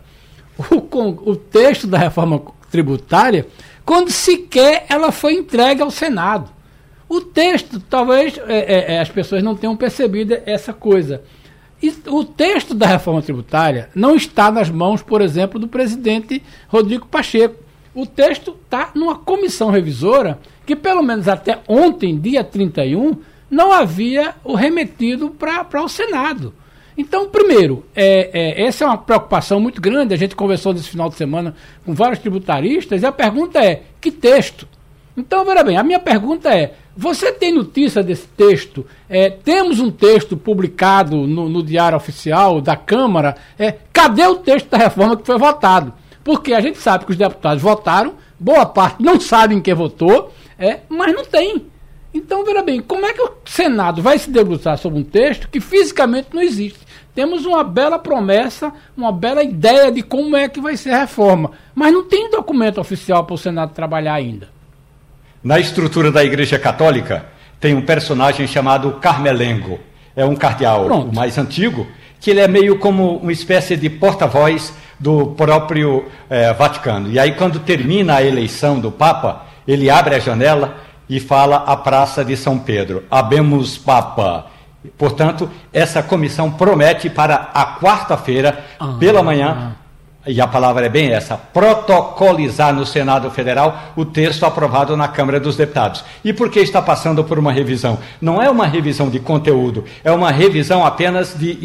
[0.57, 3.47] o, o texto da reforma tributária
[3.85, 6.51] quando sequer ela foi entregue ao Senado?
[7.07, 11.23] O texto, talvez é, é, é as pessoas não tenham percebido essa coisa.
[11.81, 17.05] E o texto da reforma tributária não está nas mãos, por exemplo, do presidente Rodrigo
[17.05, 17.63] Pacheco.
[17.95, 23.17] O texto está numa comissão revisora que, pelo menos até ontem, dia 31,
[23.49, 26.53] não havia o remetido para o Senado.
[26.97, 30.13] Então, primeiro, é, é, essa é uma preocupação muito grande.
[30.13, 31.55] A gente conversou nesse final de semana
[31.85, 34.67] com vários tributaristas e a pergunta é: que texto?
[35.15, 38.85] Então, veja bem, a minha pergunta é: você tem notícia desse texto?
[39.07, 43.37] É, temos um texto publicado no, no, Diário Oficial da Câmara.
[43.57, 45.93] É, cadê o texto da reforma que foi votado?
[46.25, 50.81] Porque a gente sabe que os deputados votaram, boa parte não sabem quem votou, é,
[50.89, 51.67] mas não tem.
[52.13, 55.61] Então, veja bem, como é que o Senado vai se debruçar sobre um texto que
[55.61, 56.79] fisicamente não existe?
[57.15, 61.51] Temos uma bela promessa, uma bela ideia de como é que vai ser a reforma,
[61.73, 64.58] mas não tem documento oficial para o Senado trabalhar ainda.
[65.41, 67.25] Na estrutura da Igreja Católica,
[67.59, 69.79] tem um personagem chamado Carmelengo.
[70.15, 71.11] É um cardeal Pronto.
[71.11, 71.87] o mais antigo,
[72.19, 77.09] que ele é meio como uma espécie de porta-voz do próprio eh, Vaticano.
[77.09, 80.75] E aí, quando termina a eleição do Papa, ele abre a janela
[81.07, 84.47] e fala a Praça de São Pedro: Abemos Papa.
[84.97, 89.75] Portanto, essa comissão promete para a quarta-feira, ah, pela manhã,
[90.27, 95.39] e a palavra é bem essa, protocolizar no Senado Federal o texto aprovado na Câmara
[95.39, 96.03] dos Deputados.
[96.23, 97.97] E por que está passando por uma revisão?
[98.21, 101.57] Não é uma revisão de conteúdo, é uma revisão apenas de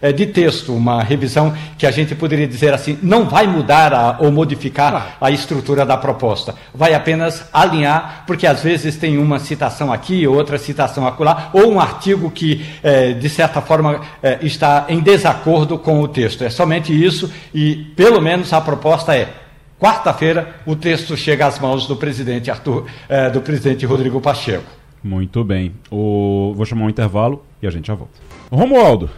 [0.00, 4.16] é, de texto, uma revisão que a gente poderia dizer assim, não vai mudar a,
[4.20, 9.92] ou modificar a estrutura da proposta, vai apenas alinhar, porque às vezes tem uma citação
[9.92, 15.00] aqui, outra citação acolá, ou um artigo que, é, de certa forma, é, está em
[15.00, 16.44] desacordo com o texto.
[16.44, 19.32] É somente isso, e pelo menos a proposta é
[19.80, 24.70] quarta-feira o texto chega às mãos do presidente Arthur, é, do presidente Rodrigo Pacheco.
[25.02, 25.72] Muito bem.
[25.90, 26.52] O...
[26.54, 28.12] Vou chamar um intervalo e a gente já volta.
[28.50, 29.10] Romualdo,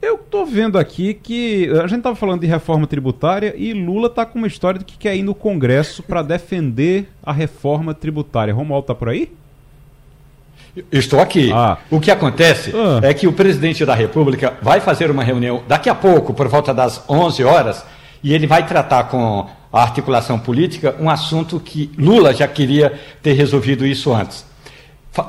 [0.00, 4.24] eu tô vendo aqui que a gente tava falando de reforma tributária e Lula tá
[4.24, 8.54] com uma história de que quer ir no Congresso para defender a reforma tributária.
[8.54, 9.32] Romualdo tá por aí?
[10.92, 11.50] Estou aqui.
[11.52, 11.78] Ah.
[11.90, 13.00] O que acontece ah.
[13.02, 16.72] é que o presidente da República vai fazer uma reunião daqui a pouco, por volta
[16.72, 17.84] das 11 horas,
[18.22, 23.32] e ele vai tratar com a articulação política um assunto que Lula já queria ter
[23.32, 24.46] resolvido isso antes.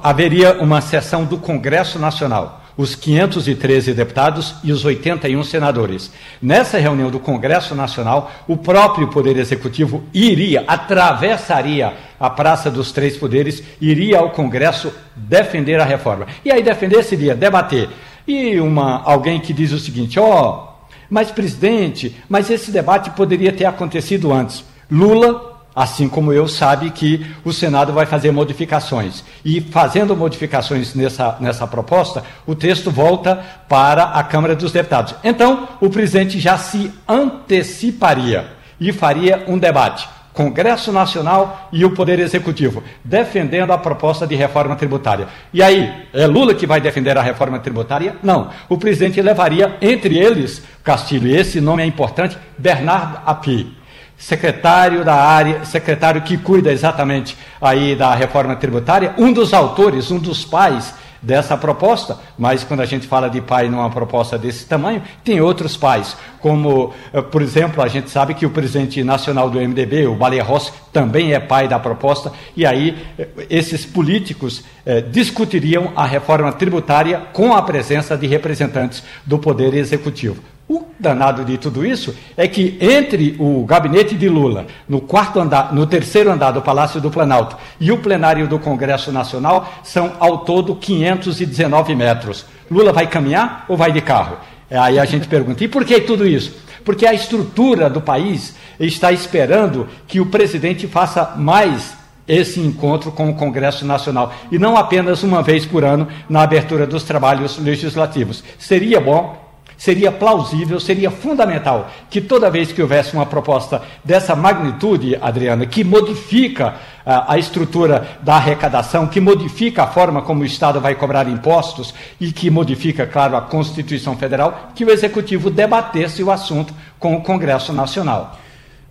[0.04, 6.10] Haveria uma sessão do Congresso Nacional os 513 deputados e os 81 senadores.
[6.42, 13.18] Nessa reunião do Congresso Nacional, o próprio Poder Executivo iria, atravessaria a Praça dos Três
[13.18, 16.28] Poderes, iria ao Congresso defender a reforma.
[16.46, 17.90] E aí defender seria debater.
[18.26, 20.69] E uma, alguém que diz o seguinte: ó, oh,
[21.10, 24.64] mas presidente, mas esse debate poderia ter acontecido antes.
[24.92, 29.24] Lula assim como eu, sabe que o Senado vai fazer modificações.
[29.46, 33.38] E fazendo modificações nessa, nessa proposta, o texto volta
[33.70, 35.16] para a Câmara dos Deputados.
[35.24, 38.48] Então, o presidente já se anteciparia
[38.78, 40.10] e faria um debate.
[40.34, 45.28] Congresso Nacional e o Poder Executivo, defendendo a proposta de reforma tributária.
[45.54, 48.16] E aí, é Lula que vai defender a reforma tributária?
[48.24, 48.50] Não.
[48.68, 53.80] O presidente levaria, entre eles, Castilho, e esse nome é importante, Bernardo Api
[54.20, 60.20] secretário da área, secretário que cuida exatamente aí da reforma tributária, um dos autores, um
[60.20, 65.02] dos pais dessa proposta, mas quando a gente fala de pai numa proposta desse tamanho,
[65.24, 69.60] tem outros pais, como, eh, por exemplo, a gente sabe que o presidente nacional do
[69.60, 75.02] MDB, o Baleia Rossi, também é pai da proposta, e aí eh, esses políticos eh,
[75.02, 80.59] discutiriam a reforma tributária com a presença de representantes do Poder Executivo.
[80.70, 85.74] O danado de tudo isso é que entre o gabinete de Lula, no quarto andar,
[85.74, 90.46] no terceiro andar do Palácio do Planalto, e o plenário do Congresso Nacional, são ao
[90.46, 92.46] todo 519 metros.
[92.70, 94.38] Lula vai caminhar ou vai de carro?
[94.70, 96.56] Aí a gente pergunta, e por que tudo isso?
[96.86, 101.98] Porque a estrutura do país está esperando que o presidente faça mais
[102.28, 106.86] esse encontro com o Congresso Nacional e não apenas uma vez por ano na abertura
[106.86, 108.44] dos trabalhos legislativos.
[108.60, 109.49] Seria bom
[109.80, 115.86] seria plausível, seria fundamental que toda vez que houvesse uma proposta dessa magnitude, Adriana, que
[115.86, 116.76] modifica
[117.06, 121.94] a, a estrutura da arrecadação, que modifica a forma como o Estado vai cobrar impostos
[122.20, 127.22] e que modifica, claro, a Constituição Federal, que o Executivo debatesse o assunto com o
[127.22, 128.38] Congresso Nacional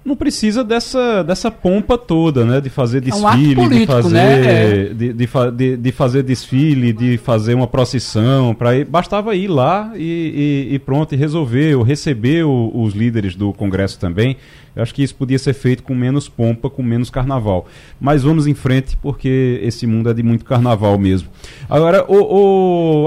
[0.09, 2.61] não precisa dessa, dessa pompa toda, né?
[2.61, 4.85] De fazer desfile, é um político, de fazer né?
[4.95, 9.93] de, de, de, de, fazer desfile, de fazer uma procissão, para ir, bastava ir lá
[9.95, 14.37] e, e, e, pronto, e resolver, ou receber o, os líderes do Congresso também.
[14.79, 17.67] Eu acho que isso podia ser feito com menos pompa, com menos carnaval.
[18.01, 21.29] Mas vamos em frente, porque esse mundo é de muito carnaval mesmo.
[21.69, 22.07] Agora,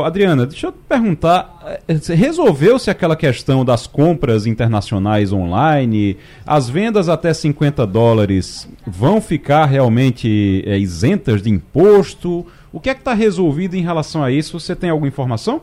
[0.06, 6.18] Adriana, deixa eu te perguntar, eh, resolveu-se aquela questão das compras internacionais online?
[6.46, 12.46] As vendas até 50 dólares vão ficar realmente é, isentas de imposto?
[12.74, 14.60] O que é que está resolvido em relação a isso?
[14.60, 15.62] Você tem alguma informação?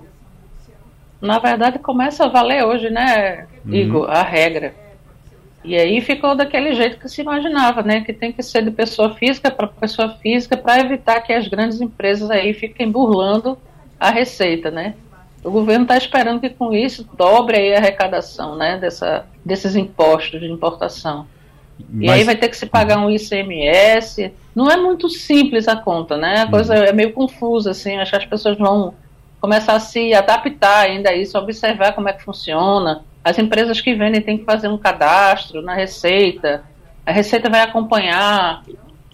[1.20, 3.74] Na verdade, começa a valer hoje, né, uhum.
[3.74, 4.10] Igor, uhum.
[4.10, 4.87] a regra.
[5.64, 8.00] E aí ficou daquele jeito que se imaginava, né?
[8.02, 11.80] Que tem que ser de pessoa física para pessoa física para evitar que as grandes
[11.80, 13.58] empresas aí fiquem burlando
[13.98, 14.94] a receita, né?
[15.42, 18.78] O governo está esperando que com isso dobre a arrecadação, né?
[18.78, 21.26] Dessa, desses impostos de importação.
[21.88, 22.06] Mas...
[22.06, 24.32] E aí vai ter que se pagar um ICMS.
[24.54, 26.42] Não é muito simples a conta, né?
[26.42, 26.82] A coisa uhum.
[26.82, 27.96] é meio confusa, assim.
[27.96, 28.94] Acho que as pessoas vão
[29.40, 33.94] começar a se adaptar ainda a isso, observar como é que funciona as empresas que
[33.94, 36.62] vendem têm que fazer um cadastro na Receita.
[37.04, 38.62] A Receita vai acompanhar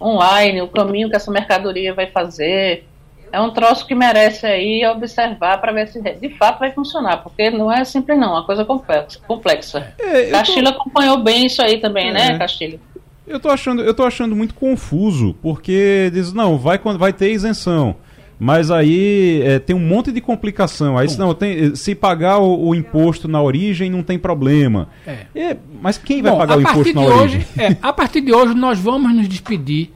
[0.01, 2.85] online o caminho que essa mercadoria vai fazer.
[3.31, 7.49] É um troço que merece aí observar para ver se de fato vai funcionar, porque
[7.49, 9.19] não é simples não, é uma coisa complexa.
[9.27, 9.93] complexa.
[9.99, 10.79] É, Castilho tô...
[10.79, 12.31] acompanhou bem isso aí também, né, é.
[12.31, 12.79] né, Castilho?
[13.27, 17.95] Eu tô achando, eu tô achando muito confuso, porque diz, não, vai vai ter isenção.
[18.39, 20.97] Mas aí é, tem um monte de complicação.
[20.97, 24.89] Aí não, tem, se pagar o, o, imposto na origem não tem problema.
[25.07, 25.25] É.
[25.33, 27.39] É, mas quem vai Bom, pagar o imposto na origem?
[27.39, 29.89] Hoje, é, a partir de hoje nós vamos nos despedir,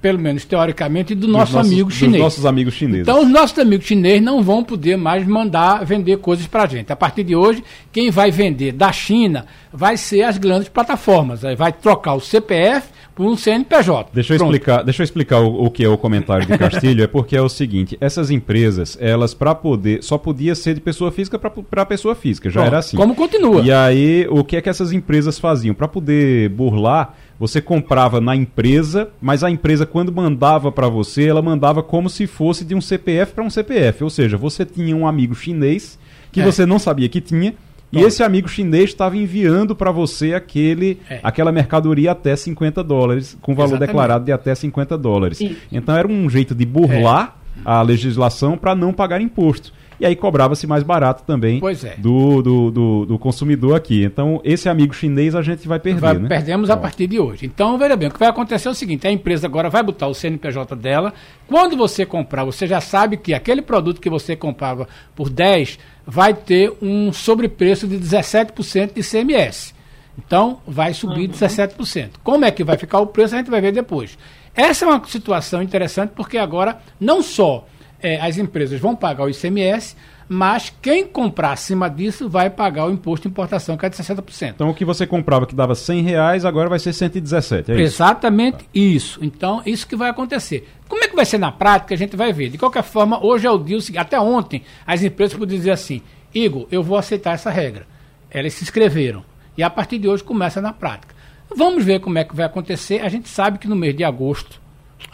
[0.00, 2.12] pelo menos teoricamente, do nosso nossos, amigo chinês.
[2.14, 3.02] Dos nossos amigos chineses.
[3.02, 6.90] Então os nossos amigos chineses não vão poder mais mandar vender coisas para a gente.
[6.90, 7.62] A partir de hoje,
[7.92, 11.44] quem vai vender da China vai ser as grandes plataformas.
[11.44, 14.10] Aí vai trocar o CPF um CNPJ.
[14.12, 17.06] Deixa eu explicar, deixa eu explicar o, o, que é o comentário de Castilho, é
[17.06, 21.38] porque é o seguinte, essas empresas, elas para poder, só podia ser de pessoa física
[21.38, 22.96] para pessoa física, já era assim.
[22.96, 23.62] Como continua?
[23.62, 25.74] E aí, o que é que essas empresas faziam?
[25.74, 31.42] Para poder burlar, você comprava na empresa, mas a empresa quando mandava para você, ela
[31.42, 35.06] mandava como se fosse de um CPF para um CPF, ou seja, você tinha um
[35.06, 35.98] amigo chinês
[36.32, 36.44] que é.
[36.44, 37.54] você não sabia que tinha,
[37.92, 41.20] e esse amigo chinês estava enviando para você aquele, é.
[41.22, 43.88] aquela mercadoria até 50 dólares, com valor Exatamente.
[43.88, 45.40] declarado de até 50 dólares.
[45.70, 47.60] Então era um jeito de burlar é.
[47.64, 51.96] a legislação para não pagar imposto e aí cobrava-se mais barato também é.
[51.98, 54.04] do, do, do, do, consumidor aqui.
[54.04, 56.00] Então, esse amigo chinês a gente vai perder.
[56.00, 56.28] Vai, né?
[56.28, 57.46] Perdemos a partir de hoje.
[57.46, 60.06] Então, veja bem, o que vai acontecer é o seguinte: a empresa agora vai botar
[60.06, 61.14] o CNPJ dela.
[61.46, 66.32] Quando você comprar, você já sabe que aquele produto que você comprava por 10 vai
[66.32, 69.74] ter um sobrepreço de 17% de CMS.
[70.16, 71.34] Então, vai subir uhum.
[71.34, 72.10] 17%.
[72.22, 74.16] Como é que vai ficar o preço, a gente vai ver depois.
[74.54, 77.66] Essa é uma situação interessante porque agora não só
[78.00, 79.96] é, as empresas vão pagar o ICMS,
[80.28, 84.54] mas quem comprar acima disso vai pagar o imposto de importação, que é de 60%.
[84.54, 88.68] Então o que você comprava que dava 100 reais, agora vai ser 117, é Exatamente
[88.74, 88.96] isso?
[88.96, 89.24] isso.
[89.24, 90.68] Então, isso que vai acontecer.
[90.88, 92.48] Como é que vai ser na prática, a gente vai ver.
[92.48, 96.02] De qualquer forma, hoje é o dia, até ontem, as empresas podiam dizer assim,
[96.34, 97.86] Igor, eu vou aceitar essa regra.
[98.30, 99.24] Elas se inscreveram.
[99.56, 101.14] E a partir de hoje começa na prática.
[101.54, 103.00] Vamos ver como é que vai acontecer.
[103.00, 104.60] A gente sabe que no mês de agosto,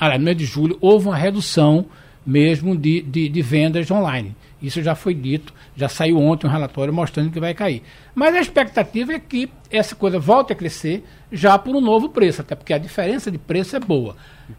[0.00, 1.86] no mês de julho, houve uma redução
[2.24, 4.34] mesmo de, de, de, vendas online.
[4.62, 7.82] Isso já foi dito, já saiu ontem um relatório mostrando que vai cair.
[8.14, 12.42] Mas a expectativa é que essa coisa volte a crescer já por um novo preço,
[12.42, 14.14] até porque a diferença de preço é boa.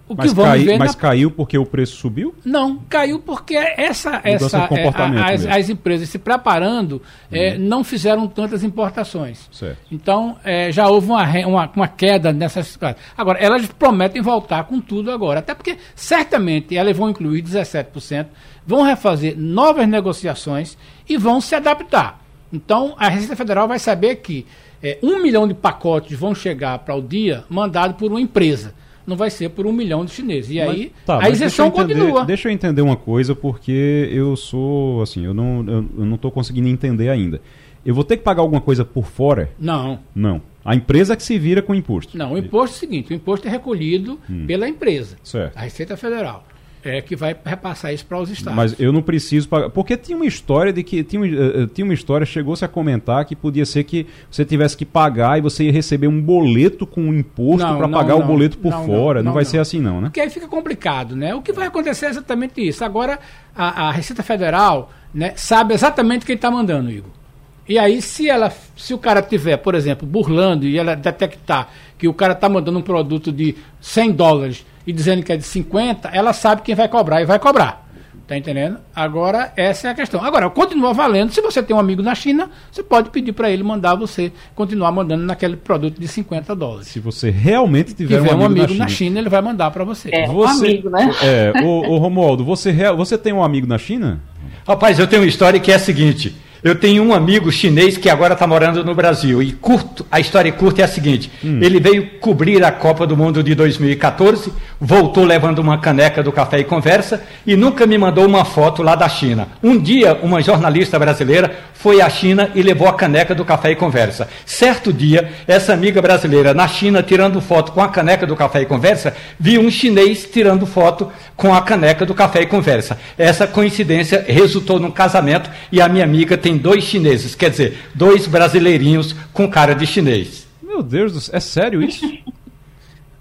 [0.08, 1.02] O mas, que vamos cai, ver mas na...
[1.02, 2.34] caiu porque o preço subiu?
[2.44, 7.02] Não, caiu porque essa, essa é, a, as, as, empresas se preparando
[7.32, 7.60] é, uhum.
[7.60, 9.48] não fizeram tantas importações.
[9.52, 9.78] Certo.
[9.92, 12.78] Então é, já houve uma, uma, uma queda nessas.
[13.16, 18.28] Agora, elas prometem voltar com tudo agora, até porque certamente elas vão incluir 17%,
[18.66, 22.24] vão refazer novas negociações e vão se adaptar.
[22.52, 24.46] Então, a Receita Federal vai saber que
[24.82, 28.74] é, um milhão de pacotes vão chegar para o dia mandado por uma empresa
[29.06, 30.52] não vai ser por um milhão de chineses.
[30.52, 32.26] E mas, aí tá, a isenção entender, continua.
[32.26, 36.18] Deixa eu entender uma coisa, porque eu sou, assim, eu não estou eu, eu não
[36.18, 37.42] conseguindo entender ainda.
[37.86, 39.52] Eu vou ter que pagar alguma coisa por fora?
[39.60, 40.00] Não.
[40.16, 40.42] Não.
[40.64, 42.18] A empresa que se vira com o imposto.
[42.18, 44.46] Não, o imposto é o seguinte, o imposto é recolhido hum.
[44.48, 45.58] pela empresa, certo.
[45.58, 46.46] a Receita Federal.
[46.84, 48.56] É que vai repassar isso para os estados.
[48.56, 49.70] Mas eu não preciso pagar.
[49.70, 51.04] Porque tinha uma história de que.
[51.04, 54.86] Tinha, uh, tinha uma história, chegou-se a comentar que podia ser que você tivesse que
[54.86, 58.58] pagar e você ia receber um boleto com um imposto para pagar não, o boleto
[58.58, 59.20] por não, fora.
[59.22, 60.08] Não, não vai ser assim, não, né?
[60.08, 61.34] Porque aí fica complicado, né?
[61.34, 62.84] O que vai acontecer é exatamente isso.
[62.84, 63.20] Agora,
[63.56, 67.23] a, a Receita Federal né, sabe exatamente quem está mandando, Igor.
[67.68, 72.08] E aí, se ela, se o cara tiver, por exemplo, burlando e ela detectar que
[72.08, 76.10] o cara está mandando um produto de 100 dólares e dizendo que é de 50,
[76.10, 77.84] ela sabe quem vai cobrar e vai cobrar.
[78.26, 78.78] Tá entendendo?
[78.96, 80.24] Agora, essa é a questão.
[80.24, 81.32] Agora, continua valendo.
[81.32, 84.94] Se você tem um amigo na China, você pode pedir para ele mandar você continuar
[84.94, 86.88] mandando naquele produto de 50 dólares.
[86.88, 88.84] Se você realmente tiver, tiver um, amigo, um amigo na, China.
[88.86, 89.20] na, China.
[89.20, 90.10] ele vai mandar para você.
[90.12, 91.12] É, você, um amigo, né?
[91.22, 94.22] É, o, o Romualdo, você, você tem um amigo na China?
[94.66, 96.34] Rapaz, eu tenho uma história que é a seguinte.
[96.64, 99.44] Eu tenho um amigo chinês que agora está morando no Brasil.
[99.44, 101.60] E curto, a história curta é a seguinte: hum.
[101.62, 106.60] ele veio cobrir a Copa do Mundo de 2014, voltou levando uma caneca do Café
[106.60, 109.50] e Conversa e nunca me mandou uma foto lá da China.
[109.62, 113.76] Um dia, uma jornalista brasileira foi à China e levou a caneca do Café e
[113.76, 114.30] Conversa.
[114.46, 118.66] Certo dia, essa amiga brasileira na China tirando foto com a caneca do Café e
[118.66, 122.98] Conversa, viu um chinês tirando foto com a caneca do Café e Conversa.
[123.18, 128.28] Essa coincidência resultou num casamento e a minha amiga tem dois chineses, quer dizer, dois
[128.28, 130.48] brasileirinhos com cara de chinês.
[130.62, 132.06] Meu Deus do céu, é sério isso?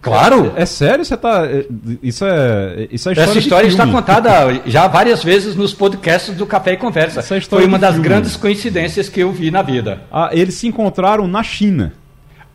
[0.03, 0.53] Claro.
[0.57, 1.05] É, é, sério?
[1.05, 1.47] Você tá.
[1.47, 1.65] É,
[2.03, 2.89] isso é.
[2.91, 4.31] Isso é história Essa história está contada
[4.67, 7.21] já várias vezes nos podcasts do Café e Conversa.
[7.21, 8.09] Essa Foi uma das filme.
[8.09, 10.03] grandes coincidências que eu vi na vida.
[10.11, 11.93] Ah, eles se encontraram na China.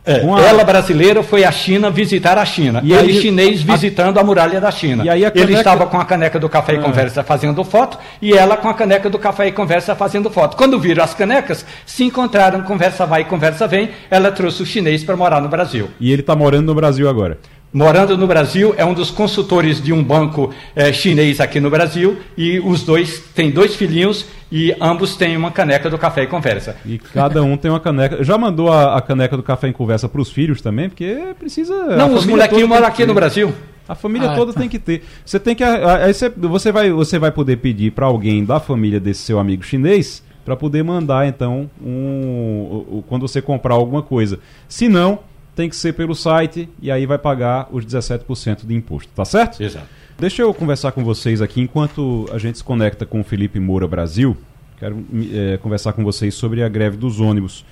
[0.08, 0.40] É, a...
[0.40, 2.80] Ela brasileira foi à China visitar a China.
[2.82, 4.22] E ele aí, chinês visitando a...
[4.22, 5.04] a muralha da China.
[5.04, 5.40] E aí caneca...
[5.40, 6.80] Ele estava com a caneca do Café e ah.
[6.80, 10.56] Conversa fazendo foto e ela com a caneca do Café e Conversa fazendo foto.
[10.56, 13.90] Quando viram as canecas, se encontraram, conversa vai, conversa vem.
[14.10, 15.90] Ela trouxe o chinês para morar no Brasil.
[16.00, 17.38] E ele está morando no Brasil agora?
[17.72, 22.18] Morando no Brasil, é um dos consultores de um banco é, chinês aqui no Brasil,
[22.36, 26.76] e os dois têm dois filhinhos e ambos têm uma caneca do Café e Conversa.
[26.84, 28.24] E cada um tem uma caneca.
[28.24, 30.88] Já mandou a, a caneca do Café e Conversa para os filhos também?
[30.88, 31.96] Porque precisa.
[31.96, 33.52] Não, os molequinhos moram aqui no Brasil.
[33.86, 34.60] A família ah, toda tá.
[34.60, 35.02] tem que ter.
[35.24, 35.64] Você tem que.
[35.64, 39.62] Aí você, você, vai, você vai poder pedir para alguém da família desse seu amigo
[39.62, 44.38] chinês para poder mandar, então, um, quando você comprar alguma coisa.
[44.66, 45.18] Se não,
[45.58, 49.60] tem que ser pelo site e aí vai pagar os 17% de imposto, tá certo?
[49.60, 49.88] Exato.
[50.16, 53.88] Deixa eu conversar com vocês aqui enquanto a gente se conecta com o Felipe Moura
[53.88, 54.36] Brasil.
[54.78, 57.64] Quero é, conversar com vocês sobre a greve dos ônibus.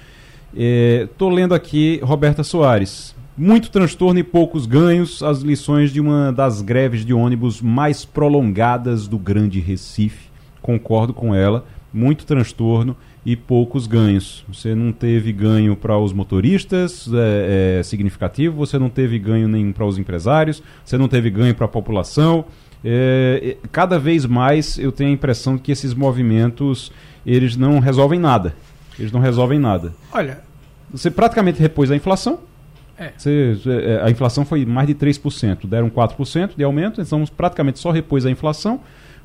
[0.52, 3.14] Estou é, lendo aqui Roberta Soares.
[3.38, 9.06] Muito transtorno e poucos ganhos, as lições de uma das greves de ônibus mais prolongadas
[9.06, 10.28] do Grande Recife.
[10.60, 11.64] Concordo com ela.
[11.92, 14.44] Muito transtorno e poucos ganhos.
[14.46, 19.72] Você não teve ganho para os motoristas é, é, significativo, você não teve ganho nem
[19.72, 22.44] para os empresários, você não teve ganho para a população.
[22.84, 26.92] É, cada vez mais eu tenho a impressão que esses movimentos
[27.26, 28.54] eles não resolvem nada.
[28.96, 29.92] Eles não resolvem nada.
[30.12, 30.38] Olha,
[30.88, 32.38] você praticamente repôs a inflação.
[32.96, 33.10] É.
[33.16, 37.90] Você, é, a inflação foi mais de 3%, deram 4% de aumento, então praticamente só
[37.90, 38.80] repôs a inflação,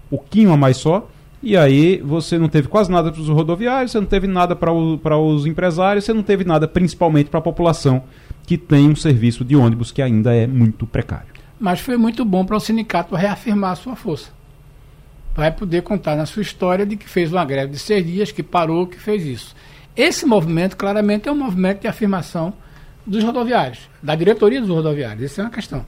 [0.09, 1.07] pouquinho a mais só.
[1.43, 4.71] E aí você não teve quase nada para os rodoviários, você não teve nada para
[4.71, 8.03] os empresários, você não teve nada principalmente para a população
[8.45, 11.27] que tem um serviço de ônibus que ainda é muito precário.
[11.59, 14.29] Mas foi muito bom para o sindicato reafirmar a sua força.
[15.35, 18.43] Vai poder contar na sua história de que fez uma greve de seis dias, que
[18.43, 19.55] parou, que fez isso.
[19.95, 22.53] Esse movimento, claramente, é um movimento de afirmação
[23.05, 25.23] dos rodoviários, da diretoria dos rodoviários.
[25.23, 25.85] Essa é uma questão.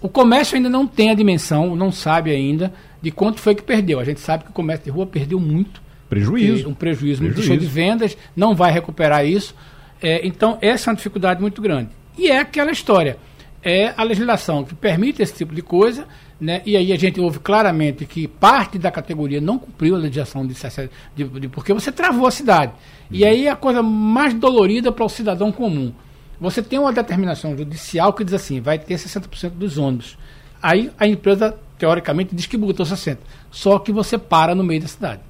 [0.00, 2.72] O comércio ainda não tem a dimensão, não sabe ainda
[3.04, 4.00] de quanto foi que perdeu.
[4.00, 5.82] A gente sabe que o comércio de rua perdeu muito.
[6.08, 6.66] Prejuízo.
[6.70, 7.48] Um prejuízo, prejuízo.
[7.50, 9.54] muito de vendas, não vai recuperar isso.
[10.00, 11.90] É, então, essa é uma dificuldade muito grande.
[12.16, 13.18] E é aquela história.
[13.62, 16.06] É a legislação que permite esse tipo de coisa,
[16.40, 16.62] né?
[16.64, 20.54] e aí a gente ouve claramente que parte da categoria não cumpriu a legislação de,
[21.14, 22.72] de, de porque você travou a cidade.
[22.72, 23.16] Uhum.
[23.18, 25.92] E aí é a coisa mais dolorida para o cidadão comum.
[26.40, 30.16] Você tem uma determinação judicial que diz assim, vai ter 60% dos ônibus.
[30.62, 33.20] Aí a empresa teoricamente diz que botou 60.
[33.50, 35.20] Só que você para no meio da cidade.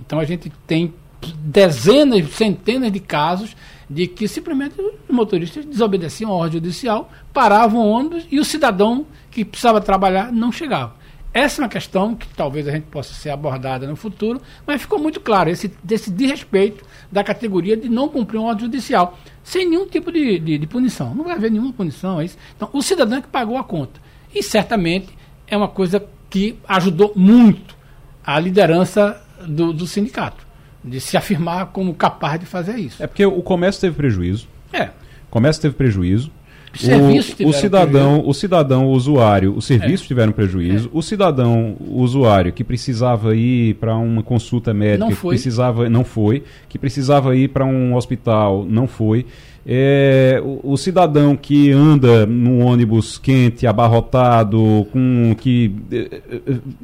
[0.00, 0.92] Então a gente tem
[1.38, 3.56] dezenas, centenas de casos
[3.88, 9.06] de que simplesmente os motoristas desobedeciam a ordem judicial, paravam o ônibus e o cidadão
[9.30, 10.94] que precisava trabalhar não chegava.
[11.34, 14.98] Essa é uma questão que talvez a gente possa ser abordada no futuro, mas ficou
[14.98, 19.86] muito claro esse desse desrespeito da categoria de não cumprir uma ordem judicial, sem nenhum
[19.86, 21.14] tipo de, de, de punição.
[21.14, 22.36] Não vai haver nenhuma punição, é isso.
[22.54, 23.98] Então, o cidadão é que pagou a conta.
[24.34, 25.08] E certamente
[25.46, 27.76] é uma coisa que ajudou muito
[28.24, 30.46] a liderança do, do sindicato,
[30.82, 33.02] de se afirmar como capaz de fazer isso.
[33.02, 34.48] É porque o comércio teve prejuízo.
[34.72, 34.84] É.
[34.84, 36.30] O comércio teve prejuízo.
[36.72, 38.28] o, o cidadão, prejuízo.
[38.28, 40.08] o cidadão, o usuário, os serviços é.
[40.08, 40.88] tiveram prejuízo.
[40.88, 40.90] É.
[40.96, 45.34] O cidadão, o usuário que precisava ir para uma consulta médica, não foi.
[45.34, 49.26] precisava, não foi, que precisava ir para um hospital, não foi.
[49.64, 56.20] É, o, o, cidadão que anda num ônibus quente, abarrotado, com que, eh,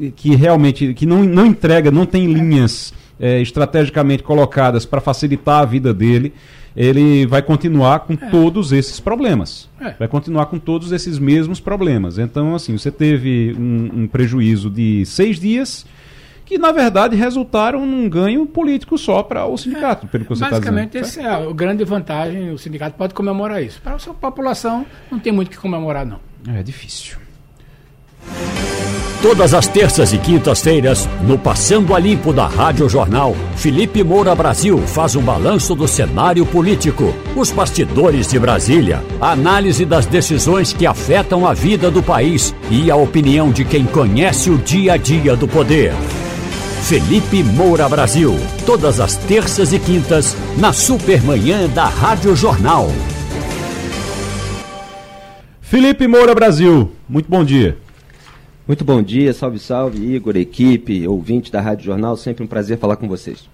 [0.01, 5.63] eh, que realmente que não, não entrega, não tem linhas é, estrategicamente colocadas para facilitar
[5.63, 6.33] a vida dele,
[6.77, 8.17] ele vai continuar com é.
[8.31, 9.69] todos esses problemas.
[9.81, 9.95] É.
[9.99, 12.19] Vai continuar com todos esses mesmos problemas.
[12.19, 15.85] Então, assim, você teve um, um prejuízo de seis dias
[16.49, 20.59] que na verdade resultaram num ganho político só para o sindicato, pelo que você está
[20.59, 20.75] dizendo.
[20.75, 23.79] Basicamente, essa é a grande vantagem, o sindicato pode comemorar isso.
[23.83, 26.19] Para a sua população, não tem muito o que comemorar, não.
[26.57, 27.19] É difícil.
[29.21, 34.79] Todas as terças e quintas-feiras, no Passando a Limpo da Rádio Jornal, Felipe Moura Brasil
[34.79, 40.87] faz um balanço do cenário político, os bastidores de Brasília, a análise das decisões que
[40.87, 45.37] afetam a vida do país e a opinião de quem conhece o dia a dia
[45.37, 45.93] do poder.
[46.83, 52.89] Felipe Moura Brasil, todas as terças e quintas, na Supermanhã da Rádio Jornal.
[55.61, 57.77] Felipe Moura Brasil, muito bom dia.
[58.67, 62.97] Muito bom dia, salve, salve, Igor, equipe, ouvinte da Rádio Jornal, sempre um prazer falar
[62.97, 63.47] com vocês.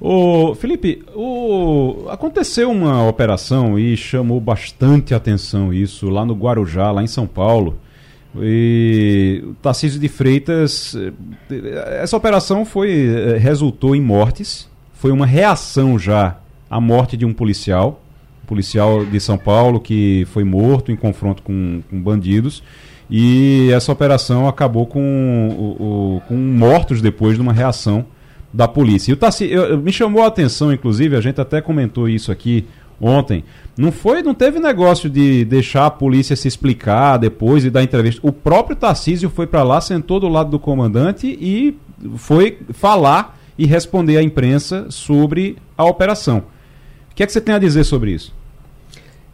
[0.00, 2.06] Ô, Felipe, o...
[2.08, 7.78] aconteceu uma operação e chamou bastante atenção isso lá no Guarujá, lá em São Paulo.
[8.40, 10.96] E o Tarcísio de Freitas,
[12.00, 16.38] essa operação foi eh, resultou em mortes, foi uma reação já
[16.70, 18.02] à morte de um policial,
[18.44, 22.62] um policial de São Paulo que foi morto em confronto com, com bandidos.
[23.10, 28.06] E essa operação acabou com, o, com mortos depois de uma reação
[28.52, 29.10] da polícia.
[29.10, 32.66] E o Tarcísio, me chamou a atenção, inclusive, a gente até comentou isso aqui
[33.02, 33.42] ontem.
[33.76, 38.20] Não foi, não teve negócio de deixar a polícia se explicar depois e dar entrevista.
[38.24, 41.76] O próprio Tarcísio foi para lá, sentou do lado do comandante e
[42.16, 46.44] foi falar e responder à imprensa sobre a operação.
[47.10, 48.32] O que é que você tem a dizer sobre isso?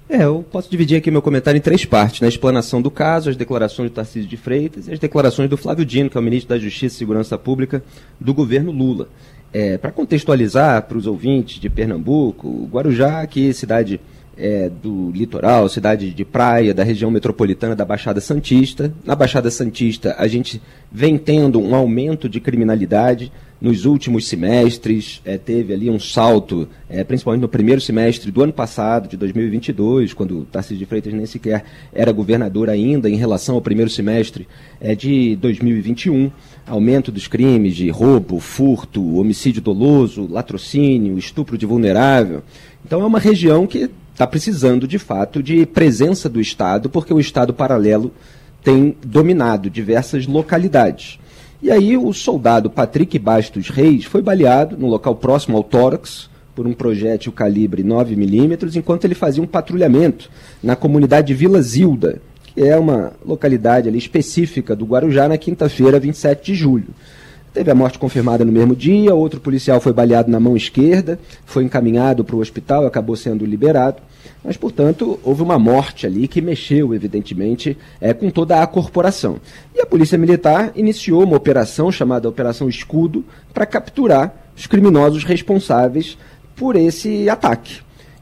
[0.09, 2.29] É, eu posso dividir aqui meu comentário em três partes, na né?
[2.31, 6.09] explanação do caso, as declarações do Tarcísio de Freitas e as declarações do Flávio Dino,
[6.09, 7.85] que é o ministro da Justiça e Segurança Pública
[8.19, 9.09] do governo Lula.
[9.53, 14.01] É, Para contextualizar para os ouvintes de Pernambuco, Guarujá, que é cidade
[14.39, 18.93] é, do litoral, cidade de praia, da região metropolitana da Baixada Santista.
[19.05, 23.33] Na Baixada Santista, a gente vem tendo um aumento de criminalidade.
[23.61, 28.53] Nos últimos semestres, é, teve ali um salto, é, principalmente no primeiro semestre do ano
[28.53, 33.61] passado, de 2022, quando Tarcísio de Freitas nem sequer era governador ainda, em relação ao
[33.61, 34.47] primeiro semestre
[34.81, 36.31] é, de 2021.
[36.69, 42.45] Aumento dos crimes de roubo, furto, homicídio doloso, latrocínio, estupro de vulnerável.
[42.85, 47.21] Então, é uma região que está precisando, de fato, de presença do Estado, porque o
[47.21, 48.13] Estado paralelo
[48.65, 51.21] tem dominado diversas localidades.
[51.63, 56.67] E aí o soldado Patrick Bastos Reis foi baleado no local próximo ao tórax por
[56.67, 60.29] um projétil calibre 9mm, enquanto ele fazia um patrulhamento
[60.61, 66.45] na comunidade Vila Zilda, que é uma localidade ali específica do Guarujá, na quinta-feira, 27
[66.45, 66.89] de julho.
[67.53, 71.65] Teve a morte confirmada no mesmo dia, outro policial foi baleado na mão esquerda, foi
[71.65, 74.03] encaminhado para o hospital e acabou sendo liberado.
[74.45, 79.39] Mas, portanto, houve uma morte ali que mexeu, evidentemente, é, com toda a corporação.
[79.75, 86.17] E a Polícia Militar iniciou uma operação chamada Operação Escudo para capturar os criminosos responsáveis
[86.55, 87.81] por esse ataque.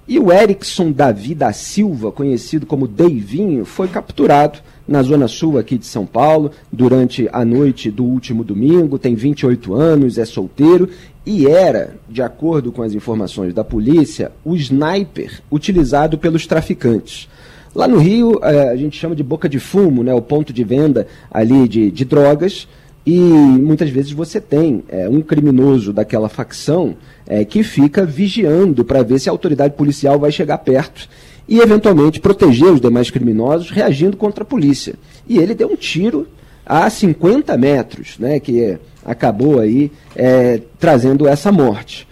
[0.08, 5.76] E o Erickson Davi da Silva, conhecido como Deivinho, foi capturado na Zona Sul aqui
[5.76, 10.88] de São Paulo, durante a noite do último domingo, tem 28 anos, é solteiro
[11.24, 17.28] e era, de acordo com as informações da polícia, o sniper utilizado pelos traficantes.
[17.74, 20.62] Lá no Rio, eh, a gente chama de boca de fumo, né, o ponto de
[20.62, 22.68] venda ali de, de drogas,
[23.04, 29.02] e muitas vezes você tem é, um criminoso daquela facção é, que fica vigiando para
[29.04, 31.08] ver se a autoridade policial vai chegar perto
[31.48, 34.94] e, eventualmente, proteger os demais criminosos reagindo contra a polícia.
[35.28, 36.26] E ele deu um tiro
[36.64, 42.08] a 50 metros, né, que acabou aí é, trazendo essa morte.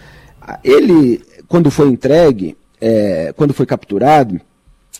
[0.62, 4.40] Ele, quando foi entregue, é, quando foi capturado,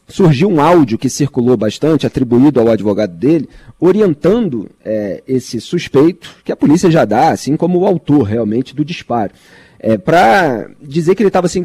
[0.09, 3.49] surgiu um áudio que circulou bastante, atribuído ao advogado dele,
[3.79, 8.85] orientando é, esse suspeito, que a polícia já dá, assim como o autor realmente do
[8.85, 9.33] disparo
[9.87, 11.63] é, para dizer que ele estava se,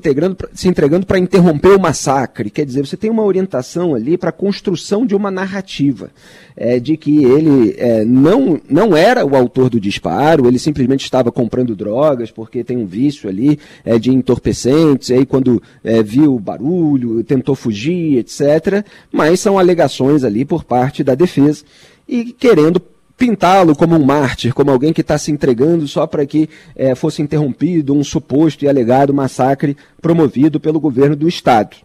[0.54, 2.50] se entregando para interromper o massacre.
[2.50, 6.12] Quer dizer, você tem uma orientação ali para a construção de uma narrativa,
[6.58, 11.32] é, de que ele é, não, não era o autor do disparo, ele simplesmente estava
[11.32, 16.36] comprando drogas porque tem um vício ali é, de entorpecentes, e aí quando é, viu
[16.36, 18.86] o barulho, tentou fugir, etc.
[19.10, 21.64] Mas são alegações ali por parte da defesa
[22.06, 22.82] e querendo
[23.20, 27.22] pintá-lo como um mártir, como alguém que está se entregando só para que é, fosse
[27.22, 31.76] interrompido um suposto e alegado massacre promovido pelo governo do Estado.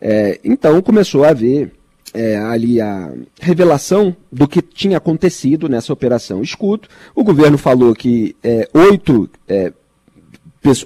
[0.00, 1.72] É, então começou a haver
[2.14, 6.88] é, ali a revelação do que tinha acontecido nessa operação Escudo.
[7.12, 9.72] O governo falou que é, oito é,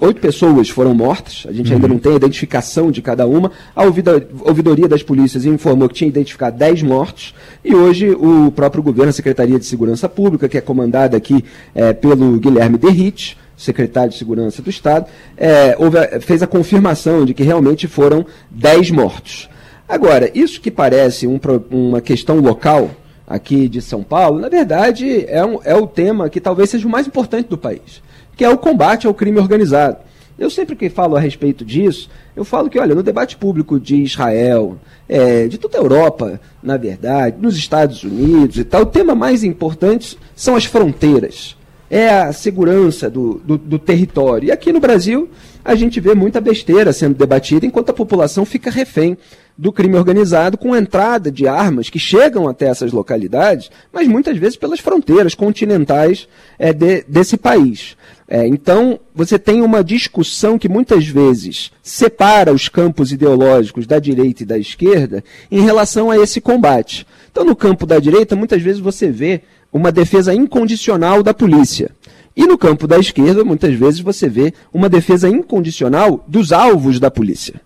[0.01, 1.77] oito pessoas foram mortas, a gente uhum.
[1.77, 3.51] ainda não tem a identificação de cada uma.
[3.74, 7.35] A ouvidoria das polícias informou que tinha identificado dez mortos,
[7.65, 11.44] e hoje o próprio governo, a Secretaria de Segurança Pública, que é comandada aqui
[11.74, 17.32] é, pelo Guilherme Derrite, secretário de Segurança do Estado, é, houve, fez a confirmação de
[17.32, 19.49] que realmente foram dez mortos.
[19.89, 21.40] Agora, isso que parece um,
[21.70, 22.90] uma questão local
[23.27, 26.90] aqui de São Paulo, na verdade é, um, é o tema que talvez seja o
[26.90, 28.03] mais importante do país
[28.36, 29.98] que é o combate ao crime organizado.
[30.38, 33.96] Eu sempre que falo a respeito disso, eu falo que, olha, no debate público de
[34.02, 34.76] Israel,
[35.09, 39.44] é, de toda a Europa, na verdade, nos Estados Unidos e tal, o tema mais
[39.44, 41.56] importante são as fronteiras.
[41.90, 44.48] É a segurança do, do, do território.
[44.48, 45.28] E aqui no Brasil,
[45.62, 49.16] a gente vê muita besteira sendo debatida enquanto a população fica refém
[49.56, 54.56] do crime organizado com entrada de armas que chegam até essas localidades, mas muitas vezes
[54.56, 56.26] pelas fronteiras continentais
[56.59, 57.96] é, de, desse país.
[58.34, 64.42] É, então, você tem uma discussão que muitas vezes separa os campos ideológicos da direita
[64.42, 67.06] e da esquerda em relação a esse combate.
[67.30, 71.90] Então, no campo da direita, muitas vezes você vê uma defesa incondicional da polícia.
[72.34, 77.10] E no campo da esquerda, muitas vezes você vê uma defesa incondicional dos alvos da
[77.10, 77.60] polícia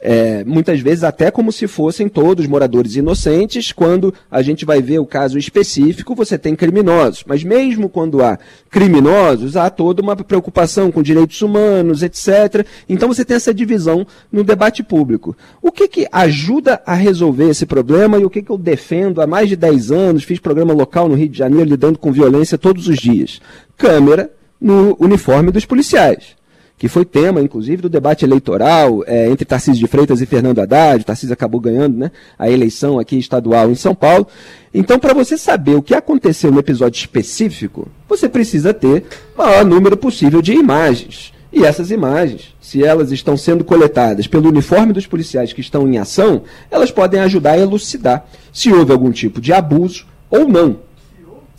[0.00, 4.98] é, muitas vezes até como se fossem todos moradores inocentes, quando a gente vai ver
[4.98, 7.24] o caso específico, você tem criminosos.
[7.26, 8.38] Mas mesmo quando há
[8.70, 12.66] criminosos, há toda uma preocupação com direitos humanos, etc.
[12.88, 15.36] Então você tem essa divisão no debate público.
[15.60, 19.26] O que, que ajuda a resolver esse problema e o que, que eu defendo há
[19.26, 22.88] mais de 10 anos, fiz programa local no Rio de Janeiro lidando com violência todos
[22.88, 23.40] os dias?
[23.76, 26.39] Câmera no uniforme dos policiais
[26.80, 31.02] que foi tema, inclusive, do debate eleitoral é, entre Tarcísio de Freitas e Fernando Haddad.
[31.02, 34.26] O Tarcísio acabou ganhando né, a eleição aqui estadual em São Paulo.
[34.72, 39.04] Então, para você saber o que aconteceu no episódio específico, você precisa ter
[39.36, 41.34] o maior número possível de imagens.
[41.52, 45.98] E essas imagens, se elas estão sendo coletadas pelo uniforme dos policiais que estão em
[45.98, 50.78] ação, elas podem ajudar a elucidar se houve algum tipo de abuso ou não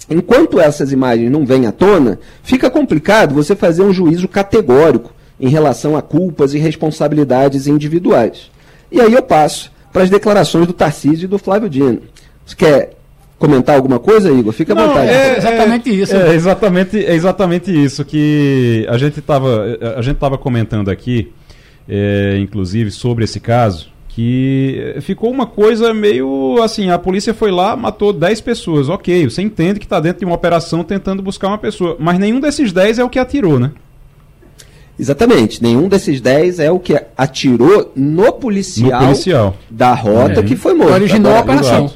[0.09, 5.49] Enquanto essas imagens não vêm à tona, fica complicado você fazer um juízo categórico em
[5.49, 8.51] relação a culpas e responsabilidades individuais.
[8.91, 12.01] E aí eu passo para as declarações do Tarcísio e do Flávio Dino.
[12.45, 12.91] Você quer
[13.39, 14.53] comentar alguma coisa, Igor?
[14.53, 15.09] Fica à Não, vontade.
[15.09, 16.15] É, é exatamente isso.
[16.15, 21.31] É exatamente, é exatamente isso que a gente estava a gente tava comentando aqui,
[21.89, 27.75] é, inclusive sobre esse caso que ficou uma coisa meio assim, a polícia foi lá,
[27.77, 31.57] matou 10 pessoas, ok, você entende que está dentro de uma operação tentando buscar uma
[31.57, 33.71] pessoa, mas nenhum desses 10 é o que atirou, né?
[34.99, 39.57] Exatamente, nenhum desses 10 é o que atirou no policial, no policial.
[39.69, 40.43] da rota é.
[40.43, 40.89] que foi morto.
[40.89, 41.91] Que originou Agora, a operação.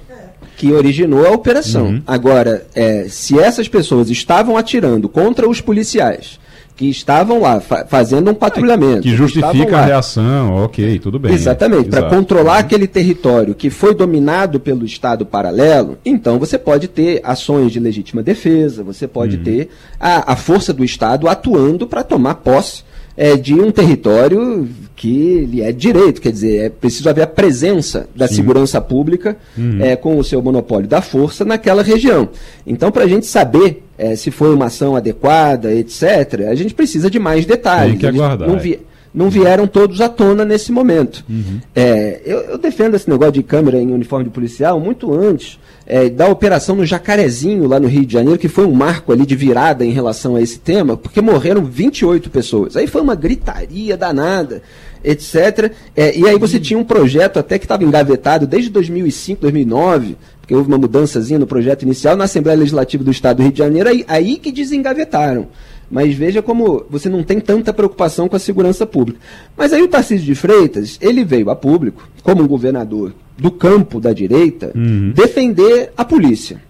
[0.57, 1.85] Que originou a operação.
[1.87, 2.01] Uhum.
[2.07, 6.39] Agora, é, se essas pessoas estavam atirando contra os policiais
[6.75, 9.01] que estavam lá fa fazendo um patrulhamento.
[9.01, 11.33] Que justifica a reação, ok, tudo bem.
[11.33, 12.59] Exatamente, para controlar uhum.
[12.59, 18.21] aquele território que foi dominado pelo Estado paralelo, então você pode ter ações de legítima
[18.21, 19.43] defesa, você pode uhum.
[19.43, 19.69] ter
[19.99, 22.83] a, a força do Estado atuando para tomar posse
[23.17, 28.07] é, de um território que lhe é direito, quer dizer, é preciso haver a presença
[28.13, 28.35] da Sim.
[28.35, 29.81] segurança pública uhum.
[29.81, 32.29] é, com o seu monopólio da força naquela região.
[32.67, 37.09] Então, para a gente saber é, se foi uma ação adequada, etc., a gente precisa
[37.09, 37.91] de mais detalhes.
[37.91, 38.47] Tem que aguardar.
[38.47, 38.79] Não, vi,
[39.13, 41.23] não vieram todos à tona nesse momento.
[41.29, 41.61] Uhum.
[41.73, 45.57] É, eu, eu, defendo esse negócio de câmera em uniforme de policial muito antes
[45.87, 49.25] é, da operação no Jacarezinho, lá no Rio de Janeiro, que foi um marco ali
[49.25, 52.75] de virada em relação a esse tema, porque morreram 28 pessoas.
[52.75, 54.61] Aí foi uma gritaria danada,
[55.03, 55.71] etc.
[55.95, 60.53] É, e aí você tinha um projeto até que estava engavetado desde 2005, 2009, porque
[60.53, 63.89] houve uma mudançazinha no projeto inicial, na Assembleia Legislativa do Estado do Rio de Janeiro,
[63.89, 65.47] aí, aí que desengavetaram.
[65.89, 69.19] Mas veja como você não tem tanta preocupação com a segurança pública.
[69.57, 73.99] Mas aí o Tarcísio de Freitas, ele veio a público, como um governador do campo
[73.99, 75.11] da direita uhum.
[75.15, 76.61] defender a polícia.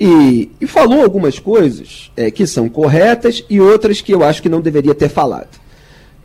[0.00, 4.48] E, e falou algumas coisas é, que são corretas e outras que eu acho que
[4.48, 5.61] não deveria ter falado.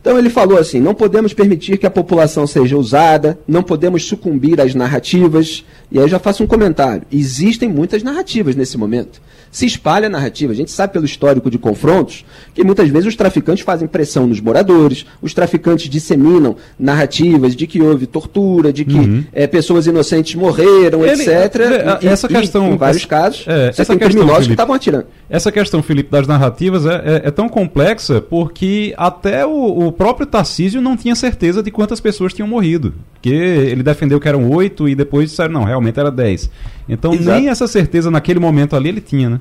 [0.08, 4.58] Então ele falou assim: não podemos permitir que a população seja usada, não podemos sucumbir
[4.58, 5.66] às narrativas.
[5.92, 9.20] E aí eu já faço um comentário: existem muitas narrativas nesse momento
[9.50, 10.52] se espalha a narrativa.
[10.52, 12.24] A gente sabe pelo histórico de confrontos
[12.54, 17.80] que muitas vezes os traficantes fazem pressão nos moradores, os traficantes disseminam narrativas de que
[17.80, 19.24] houve tortura, de que uhum.
[19.32, 21.60] é, pessoas inocentes morreram, Ele, etc.
[22.02, 22.72] É, essa e, questão.
[22.72, 25.06] em vários casos, é, você tem criminosos Felipe, que estavam atirando.
[25.28, 30.26] Essa questão, Felipe, das narrativas é, é, é tão complexa porque até o, o, próprio
[30.26, 32.94] Tarcísio não tinha certeza de quantas pessoas tinham morrido.
[33.14, 36.48] Porque ele defendeu que eram oito e depois disseram, não, realmente era dez.
[36.88, 37.38] Então Exato.
[37.38, 39.40] nem essa certeza naquele momento ali ele tinha, né?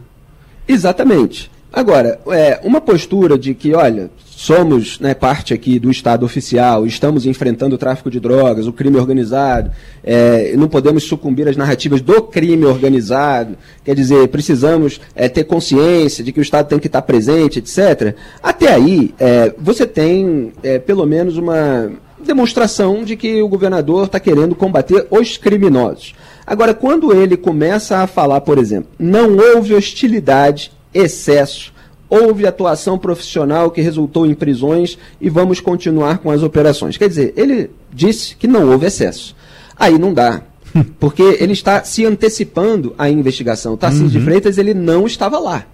[0.67, 1.51] Exatamente.
[1.71, 7.25] Agora, é, uma postura de que, olha, somos né, parte aqui do Estado oficial, estamos
[7.25, 9.71] enfrentando o tráfico de drogas, o crime organizado,
[10.03, 16.23] é, não podemos sucumbir às narrativas do crime organizado, quer dizer, precisamos é, ter consciência
[16.23, 18.15] de que o Estado tem que estar presente, etc.
[18.43, 21.91] Até aí, é, você tem é, pelo menos uma
[22.23, 26.13] demonstração de que o governador está querendo combater os criminosos.
[26.45, 31.73] Agora, quando ele começa a falar, por exemplo, não houve hostilidade, excesso,
[32.09, 36.97] houve atuação profissional que resultou em prisões e vamos continuar com as operações.
[36.97, 39.35] Quer dizer, ele disse que não houve excesso.
[39.77, 40.41] Aí não dá.
[40.99, 43.73] Porque ele está se antecipando à investigação.
[43.73, 44.11] O Tarcísio uhum.
[44.11, 45.65] de Freitas ele não estava lá.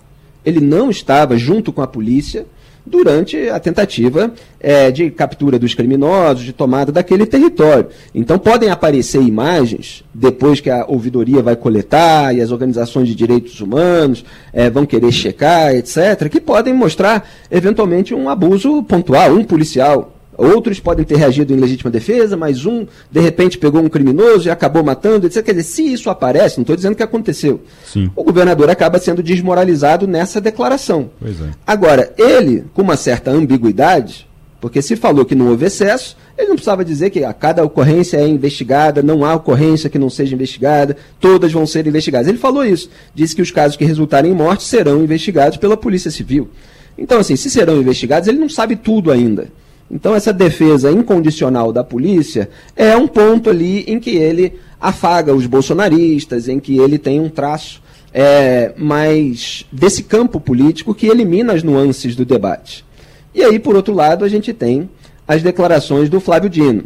[0.46, 2.46] Ele não estava junto com a polícia
[2.86, 7.88] durante a tentativa é, de captura dos criminosos, de tomada daquele território.
[8.14, 13.62] Então podem aparecer imagens, depois que a ouvidoria vai coletar e as organizações de direitos
[13.62, 20.14] humanos é, vão querer checar, etc., que podem mostrar, eventualmente, um abuso pontual, um policial
[20.38, 24.52] Outros podem ter reagido em legítima defesa, mas um, de repente, pegou um criminoso e
[24.52, 25.44] acabou matando, etc.
[25.44, 28.10] Quer dizer, se isso aparece, não estou dizendo que aconteceu, Sim.
[28.16, 31.10] o governador acaba sendo desmoralizado nessa declaração.
[31.24, 31.52] É.
[31.66, 34.28] Agora, ele, com uma certa ambiguidade,
[34.64, 38.18] porque se falou que não houve excesso, ele não precisava dizer que a cada ocorrência
[38.18, 42.28] é investigada, não há ocorrência que não seja investigada, todas vão ser investigadas.
[42.28, 42.90] Ele falou isso.
[43.14, 46.50] Disse que os casos que resultarem em morte serão investigados pela Polícia Civil.
[46.98, 49.50] Então, assim, se serão investigados, ele não sabe tudo ainda.
[49.94, 55.46] Então, essa defesa incondicional da polícia é um ponto ali em que ele afaga os
[55.46, 57.80] bolsonaristas, em que ele tem um traço
[58.12, 62.84] é, mais desse campo político que elimina as nuances do debate.
[63.36, 64.90] E aí, por outro lado, a gente tem
[65.28, 66.86] as declarações do Flávio Dino.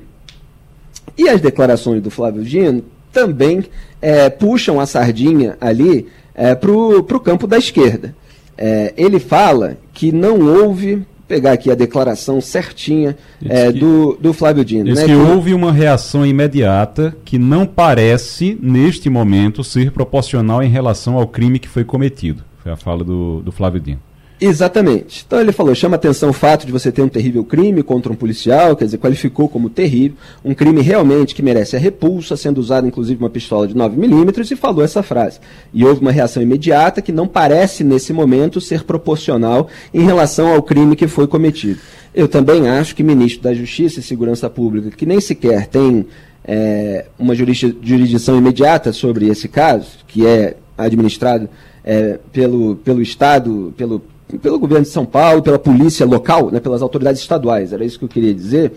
[1.18, 3.64] E as declarações do Flávio Dino também
[4.02, 8.14] é, puxam a sardinha ali é, para o campo da esquerda.
[8.58, 14.34] É, ele fala que não houve pegar aqui a declaração certinha é, que, do, do
[14.34, 14.86] Flávio Dino.
[14.86, 20.70] Diz né, que, houve uma reação imediata que não parece, neste momento, ser proporcional em
[20.70, 22.44] relação ao crime que foi cometido.
[22.64, 24.07] Foi a fala do, do Flávio Dino.
[24.40, 25.24] Exatamente.
[25.26, 28.16] Então ele falou, chama atenção o fato de você ter um terrível crime contra um
[28.16, 30.16] policial, quer dizer, qualificou como terrível,
[30.46, 34.56] um crime realmente que merece a repulsa, sendo usado inclusive uma pistola de 9mm, e
[34.56, 35.40] falou essa frase.
[35.74, 40.62] E houve uma reação imediata que não parece, nesse momento, ser proporcional em relação ao
[40.62, 41.80] crime que foi cometido.
[42.14, 46.06] Eu também acho que ministro da Justiça e Segurança Pública, que nem sequer tem
[46.46, 51.50] é, uma jurisdição imediata sobre esse caso, que é administrado
[51.84, 54.02] é, pelo, pelo Estado, pelo
[54.42, 58.06] pelo governo de São Paulo, pela polícia local, né, pelas autoridades estaduais, era isso que
[58.06, 58.74] eu queria dizer,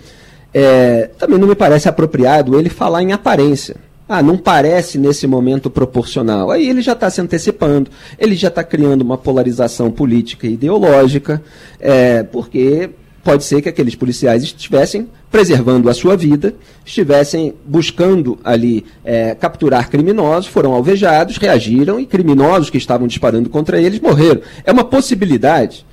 [0.55, 3.77] é, também não me parece apropriado ele falar em aparência.
[4.09, 6.51] Ah, não parece nesse momento proporcional.
[6.51, 11.41] Aí ele já está se antecipando, ele já está criando uma polarização política e ideológica,
[11.79, 12.91] é, porque
[13.31, 16.53] pode ser que aqueles policiais estivessem preservando a sua vida,
[16.85, 23.81] estivessem buscando ali é, capturar criminosos, foram alvejados, reagiram e criminosos que estavam disparando contra
[23.81, 24.41] eles morreram.
[24.65, 25.87] É uma possibilidade.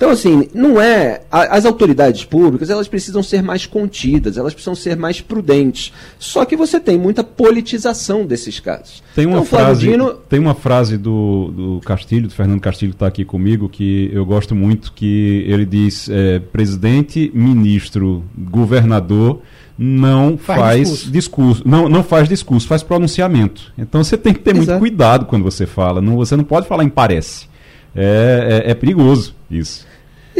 [0.00, 1.20] Então, assim, não é.
[1.30, 5.92] as autoridades públicas elas precisam ser mais contidas, elas precisam ser mais prudentes.
[6.18, 9.02] Só que você tem muita politização desses casos.
[9.14, 10.14] Tem uma, então, frase, Dino...
[10.14, 14.24] tem uma frase do, do Castilho, do Fernando Castilho, que está aqui comigo, que eu
[14.24, 19.42] gosto muito, que ele diz: é, presidente, ministro, governador
[19.76, 21.12] não faz, faz discurso.
[21.12, 23.70] discurso, não, não faz discurso, faz pronunciamento.
[23.76, 24.70] Então você tem que ter Exato.
[24.70, 26.00] muito cuidado quando você fala.
[26.00, 27.50] Não, você não pode falar em parece.
[27.94, 29.89] É, é, é perigoso isso.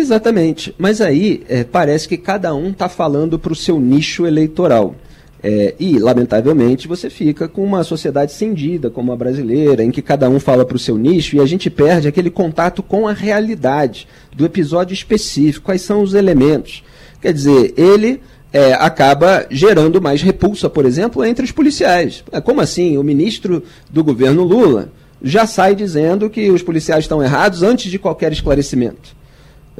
[0.00, 0.74] Exatamente.
[0.78, 4.94] Mas aí é, parece que cada um está falando para o seu nicho eleitoral.
[5.42, 10.28] É, e, lamentavelmente, você fica com uma sociedade cindida, como a brasileira, em que cada
[10.28, 14.06] um fala para o seu nicho e a gente perde aquele contato com a realidade
[14.34, 16.82] do episódio específico, quais são os elementos.
[17.22, 18.20] Quer dizer, ele
[18.52, 22.22] é, acaba gerando mais repulsa, por exemplo, entre os policiais.
[22.32, 22.98] É, como assim?
[22.98, 24.90] O ministro do governo Lula
[25.22, 29.19] já sai dizendo que os policiais estão errados antes de qualquer esclarecimento.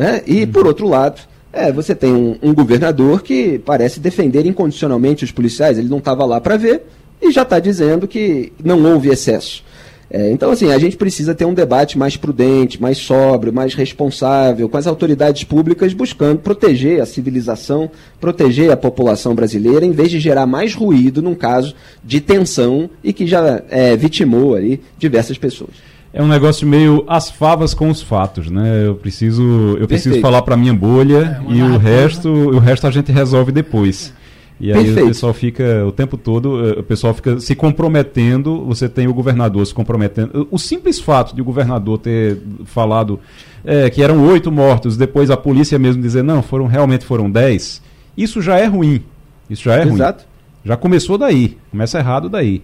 [0.00, 0.22] Né?
[0.26, 0.46] E, uhum.
[0.52, 1.20] por outro lado,
[1.52, 6.24] É, você tem um, um governador que parece defender incondicionalmente os policiais, ele não estava
[6.24, 6.82] lá para ver
[7.20, 9.64] e já está dizendo que não houve excesso.
[10.08, 14.68] É, então, assim, a gente precisa ter um debate mais prudente, mais sóbrio, mais responsável,
[14.68, 17.90] com as autoridades públicas buscando proteger a civilização,
[18.20, 21.74] proteger a população brasileira, em vez de gerar mais ruído num caso
[22.04, 25.89] de tensão e que já é, vitimou ali diversas pessoas.
[26.12, 28.86] É um negócio meio as favas com os fatos, né?
[28.86, 32.90] Eu preciso, eu preciso falar para minha bolha é, e o resto, o resto a
[32.90, 34.12] gente resolve depois.
[34.60, 35.04] E aí Perfeito.
[35.04, 39.14] o pessoal fica o tempo todo, eh, o pessoal fica se comprometendo, você tem o
[39.14, 40.46] governador se comprometendo.
[40.50, 43.18] O simples fato de o governador ter falado
[43.64, 47.80] é, que eram oito mortos, depois a polícia mesmo dizer, não, foram realmente foram dez,
[48.14, 49.02] isso já é ruim.
[49.48, 50.20] Isso já é Exato.
[50.20, 50.28] ruim.
[50.62, 52.62] Já começou daí, começa errado daí.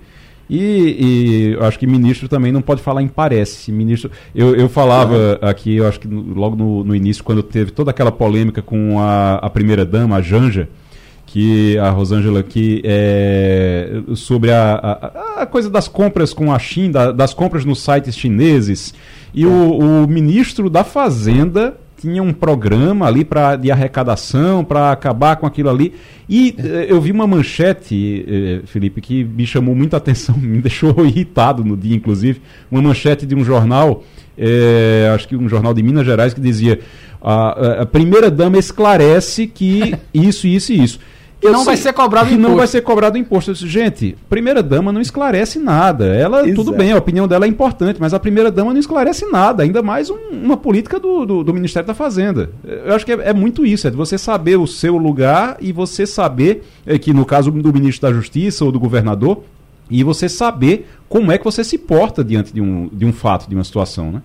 [0.49, 3.73] E, e eu acho que ministro também não pode falar em parece.
[3.73, 7.91] Ministro, eu, eu falava aqui, eu acho que logo no, no início, quando teve toda
[7.91, 10.69] aquela polêmica com a, a primeira dama, a Janja,
[11.27, 17.13] que a Rosângela aqui é, sobre a, a, a, coisa das compras com a China,
[17.13, 18.95] das compras nos sites chineses.
[19.35, 25.37] E o, o ministro da Fazenda tinha um programa ali pra, de arrecadação para acabar
[25.37, 25.93] com aquilo ali.
[26.29, 31.05] E eh, eu vi uma manchete, eh, Felipe, que me chamou muita atenção, me deixou
[31.05, 32.41] irritado no dia, inclusive.
[32.71, 34.05] Uma manchete de um jornal,
[34.39, 36.79] eh, acho que um jornal de Minas Gerais, que dizia:
[37.21, 41.01] a, a primeira dama esclarece que isso, isso e isso.
[41.41, 42.43] Que não vai ser cobrado imposto.
[42.49, 43.51] não vai ser cobrado imposto.
[43.51, 46.07] Eu disse, gente, primeira dama não esclarece nada.
[46.07, 46.55] Ela, Exato.
[46.55, 49.83] tudo bem, a opinião dela é importante, mas a primeira dama não esclarece nada, ainda
[49.83, 52.51] mais um, uma política do, do, do, Ministério da Fazenda.
[52.65, 55.73] Eu acho que é, é, muito isso, é de você saber o seu lugar e
[55.73, 59.43] você saber, é, que no caso do ministro da Justiça ou do governador,
[59.91, 63.49] e você saber como é que você se porta diante de um, de um fato,
[63.49, 64.23] de uma situação, né?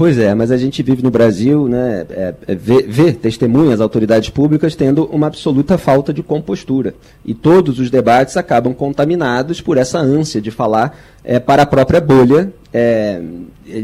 [0.00, 3.82] Pois é, mas a gente vive no Brasil, né, é, é, vê, vê testemunha as
[3.82, 6.94] autoridades públicas tendo uma absoluta falta de compostura.
[7.22, 12.00] E todos os debates acabam contaminados por essa ânsia de falar é, para a própria
[12.00, 13.20] bolha, é,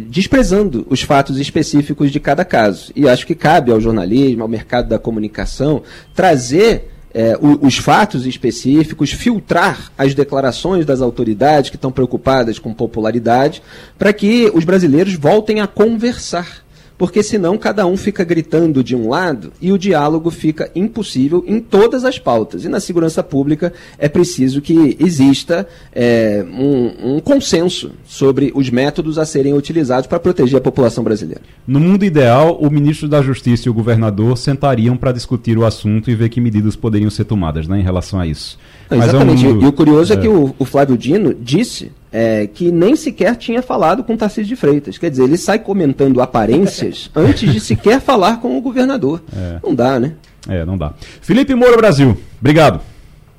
[0.09, 2.91] desprezando os fatos específicos de cada caso.
[2.97, 5.83] E acho que cabe ao jornalismo, ao mercado da comunicação,
[6.15, 13.63] trazer é, os fatos específicos, filtrar as declarações das autoridades que estão preocupadas com popularidade,
[13.99, 16.66] para que os brasileiros voltem a conversar
[16.99, 21.61] porque senão cada um fica gritando de um lado e o diálogo fica impossível em
[21.61, 22.65] todas as pautas.
[22.65, 29.19] E na segurança pública é preciso que exista é, um, um, consenso sobre os métodos
[29.19, 31.43] a serem utilizados para proteger a população brasileira.
[31.67, 36.11] No mundo ideal, o ministro da Justiça e o governador sentariam para discutir o assunto
[36.11, 38.59] e ver que medidas poderiam ser tomadas né, em relação a isso.
[38.91, 39.45] Não, exatamente.
[39.45, 39.63] É um.
[39.63, 43.37] E o curioso é, é que o, o Flávio Dino disse é, que nem sequer
[43.37, 44.97] tinha falado com Tarcísio de Freitas.
[44.99, 49.23] Quer dizer, ele sai comentando aparências antes de sequer falar com o governador.
[49.37, 49.59] É.
[49.63, 50.15] Não dá, né?
[50.49, 50.95] É, não dá.
[51.21, 52.81] Felipe Moura Brasil, obrigado.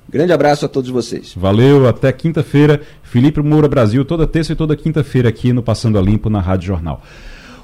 [0.10, 1.34] Grande abraço a todos vocês.
[1.36, 2.82] Valeu, até quinta-feira.
[3.03, 6.68] Felipe Moura Brasil, toda terça e toda quinta-feira aqui no Passando a Limpo na Rádio
[6.68, 7.02] Jornal.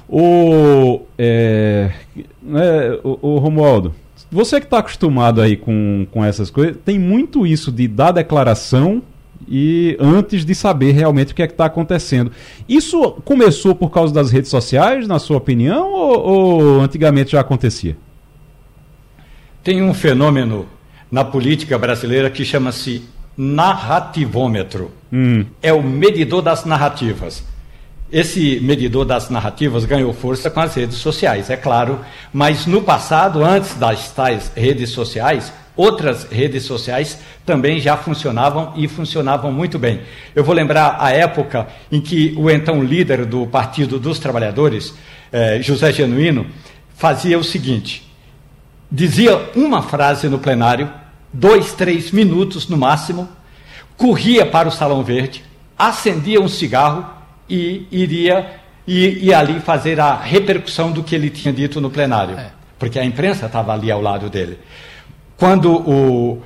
[0.08, 1.90] O, é,
[2.54, 3.94] é, o, o Romualdo,
[4.34, 9.00] você que está acostumado aí com, com essas coisas, tem muito isso de dar declaração
[9.46, 12.32] e antes de saber realmente o que é que está acontecendo.
[12.68, 17.96] Isso começou por causa das redes sociais, na sua opinião, ou, ou antigamente já acontecia?
[19.62, 20.66] Tem um fenômeno
[21.08, 23.04] na política brasileira que chama-se
[23.36, 24.90] narrativômetro.
[25.12, 25.44] Hum.
[25.62, 27.44] É o medidor das narrativas.
[28.14, 31.98] Esse medidor das narrativas ganhou força com as redes sociais, é claro,
[32.32, 38.86] mas no passado, antes das tais redes sociais, Outras redes sociais também já funcionavam e
[38.86, 40.02] funcionavam muito bem.
[40.32, 44.94] Eu vou lembrar a época em que o então líder do Partido dos Trabalhadores,
[45.32, 46.46] eh, José Genuíno,
[46.94, 48.08] fazia o seguinte:
[48.88, 50.88] dizia uma frase no plenário,
[51.32, 53.28] dois, três minutos no máximo,
[53.96, 55.42] corria para o Salão Verde,
[55.76, 57.13] acendia um cigarro
[57.48, 62.38] e iria e, e ali fazer a repercussão do que ele tinha dito no plenário,
[62.38, 62.50] é.
[62.78, 64.58] porque a imprensa estava ali ao lado dele
[65.36, 66.42] quando o, uh,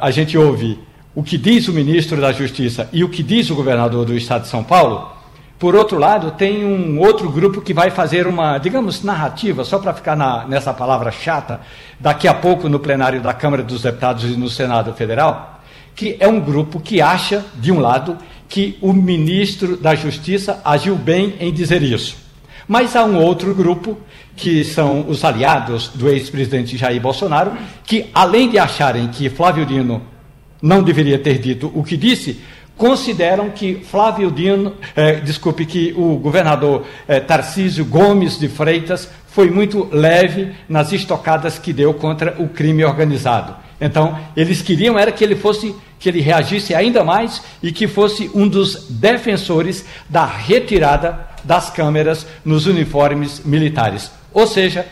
[0.00, 0.78] a gente ouve
[1.14, 4.42] o que diz o ministro da Justiça e o que diz o governador do estado
[4.42, 5.12] de São Paulo,
[5.58, 9.92] por outro lado, tem um outro grupo que vai fazer uma, digamos, narrativa, só para
[9.92, 11.60] ficar na, nessa palavra chata,
[12.00, 15.60] daqui a pouco no plenário da Câmara dos Deputados e no Senado Federal,
[15.94, 18.18] que é um grupo que acha, de um lado,
[18.52, 22.18] que o ministro da Justiça agiu bem em dizer isso.
[22.68, 23.96] Mas há um outro grupo
[24.36, 27.52] que são os aliados do ex-presidente Jair Bolsonaro,
[27.82, 30.02] que além de acharem que Flávio Dino
[30.60, 32.42] não deveria ter dito o que disse,
[32.76, 39.50] consideram que Flávio Dino, eh, desculpe, que o governador eh, Tarcísio Gomes de Freitas foi
[39.50, 43.56] muito leve nas estocadas que deu contra o crime organizado.
[43.82, 48.28] Então, eles queriam era que ele fosse, que ele reagisse ainda mais e que fosse
[48.34, 54.10] um dos defensores da retirada das câmeras nos uniformes militares.
[54.34, 54.84] Ou seja,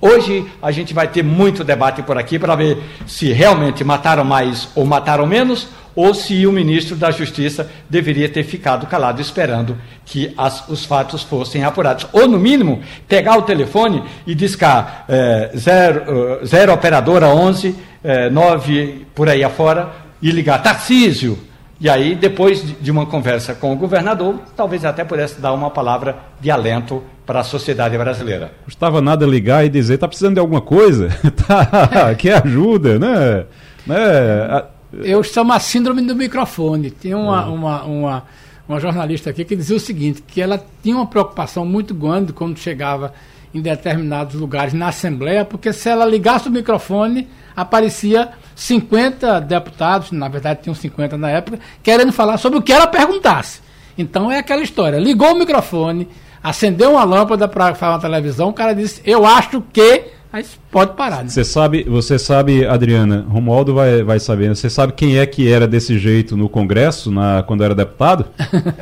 [0.00, 4.66] hoje a gente vai ter muito debate por aqui para ver se realmente mataram mais
[4.74, 9.76] ou mataram menos, ou se o ministro da Justiça deveria ter ficado calado esperando
[10.06, 12.06] que as, os fatos fossem apurados.
[12.10, 18.28] Ou, no mínimo, pegar o telefone e discar é, zero, uh, zero operadora 11, é,
[18.28, 21.38] 9 por aí afora, e ligar Tarcísio.
[21.80, 26.16] E aí, depois de uma conversa com o governador, talvez até pudesse dar uma palavra
[26.40, 28.52] de alento para a sociedade brasileira.
[28.62, 31.08] Não estava nada ligar e dizer, está precisando de alguma coisa?
[31.46, 33.44] tá, que ajuda, né?
[33.86, 34.64] né?
[35.02, 36.90] Eu chamo a síndrome do microfone.
[36.90, 37.54] Tinha uma, uhum.
[37.54, 38.22] uma, uma,
[38.68, 42.58] uma, jornalista aqui que dizia o seguinte, que ela tinha uma preocupação muito grande quando
[42.58, 43.12] chegava
[43.52, 50.28] em determinados lugares na Assembleia, porque se ela ligasse o microfone, aparecia 50 deputados, na
[50.28, 53.60] verdade tinham 50 na época, querendo falar sobre o que ela perguntasse.
[53.96, 54.98] Então é aquela história.
[54.98, 56.08] Ligou o microfone,
[56.42, 60.04] acendeu uma lâmpada para falar na televisão, o cara disse, eu acho que
[60.34, 61.22] Aí pode parar.
[61.22, 61.28] Né?
[61.28, 64.48] Você sabe, você sabe, Adriana, Romualdo vai, vai saber.
[64.48, 68.26] Você sabe quem é que era desse jeito no Congresso, na, quando era deputado?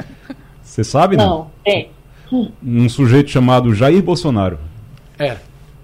[0.63, 1.27] Você sabe, não?
[1.27, 1.91] Não, tem.
[2.65, 4.59] Um sujeito chamado Jair Bolsonaro.
[5.19, 5.37] É.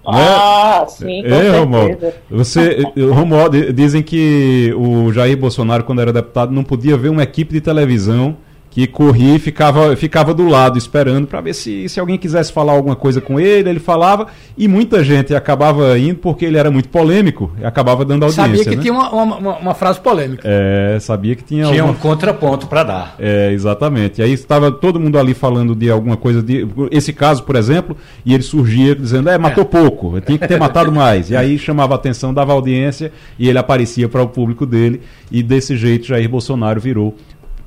[0.05, 0.87] Ah, é?
[0.87, 2.13] sim, com é, Romualdo.
[2.31, 7.53] Você, Romualdo, dizem que o Jair Bolsonaro, quando era deputado, não podia ver uma equipe
[7.53, 8.37] de televisão
[8.69, 12.73] que corria e ficava, ficava do lado esperando para ver se, se alguém quisesse falar
[12.73, 14.27] alguma coisa com ele, ele falava
[14.57, 18.45] e muita gente acabava indo porque ele era muito polêmico e acabava dando audiência.
[18.45, 18.81] Sabia que né?
[18.81, 20.43] tinha uma, uma, uma, frase polêmica.
[20.45, 21.65] É, sabia que tinha.
[21.65, 21.97] Tinha alguma...
[21.97, 23.15] um contraponto para dar.
[23.17, 24.21] É, exatamente.
[24.21, 27.97] E aí estava todo mundo ali falando de alguma coisa, de esse caso, por exemplo,
[28.23, 29.67] e ele surgia dizendo: é, matou é.
[29.67, 31.31] pouco, tinha que ter matado mais.
[31.31, 35.01] E aí chamava atenção, dava audiência e ele aparecia para o público dele
[35.31, 37.15] e desse jeito Jair Bolsonaro virou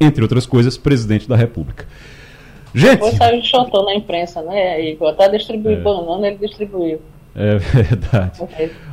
[0.03, 1.87] entre outras coisas, presidente da República.
[2.74, 2.93] Gente.
[2.93, 5.11] Depois saiu chotou na imprensa, né, Igor?
[5.11, 5.81] Até distribuir é.
[5.81, 7.01] banana, ele distribuiu.
[7.35, 8.41] É verdade.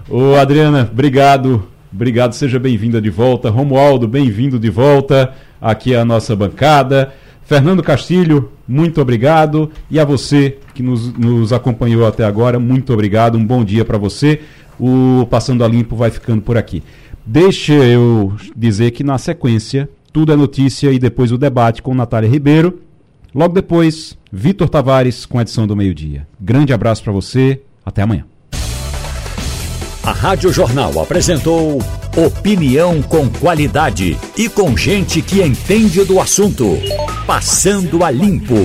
[0.10, 1.68] Ô, Adriana, obrigado.
[1.91, 3.49] Obrigado, seja bem-vinda de volta.
[3.49, 7.14] Romualdo, bem-vindo de volta aqui à nossa bancada.
[7.44, 9.72] Fernando Castilho, muito obrigado.
[9.90, 13.38] E a você que nos, nos acompanhou até agora, muito obrigado.
[13.38, 14.41] Um bom dia para você.
[14.80, 16.84] O Passando a Limpo vai ficando por aqui.
[17.26, 22.30] Deixa eu dizer que na sequência tudo é notícia e depois o debate com Natália
[22.30, 22.81] Ribeiro.
[23.34, 26.27] Logo depois, Vitor Tavares com a edição do meio-dia.
[26.40, 28.26] Grande abraço para você, até amanhã.
[30.03, 31.80] A Rádio Jornal apresentou
[32.18, 36.77] opinião com qualidade e com gente que entende do assunto.
[37.27, 38.56] Passando a limpo.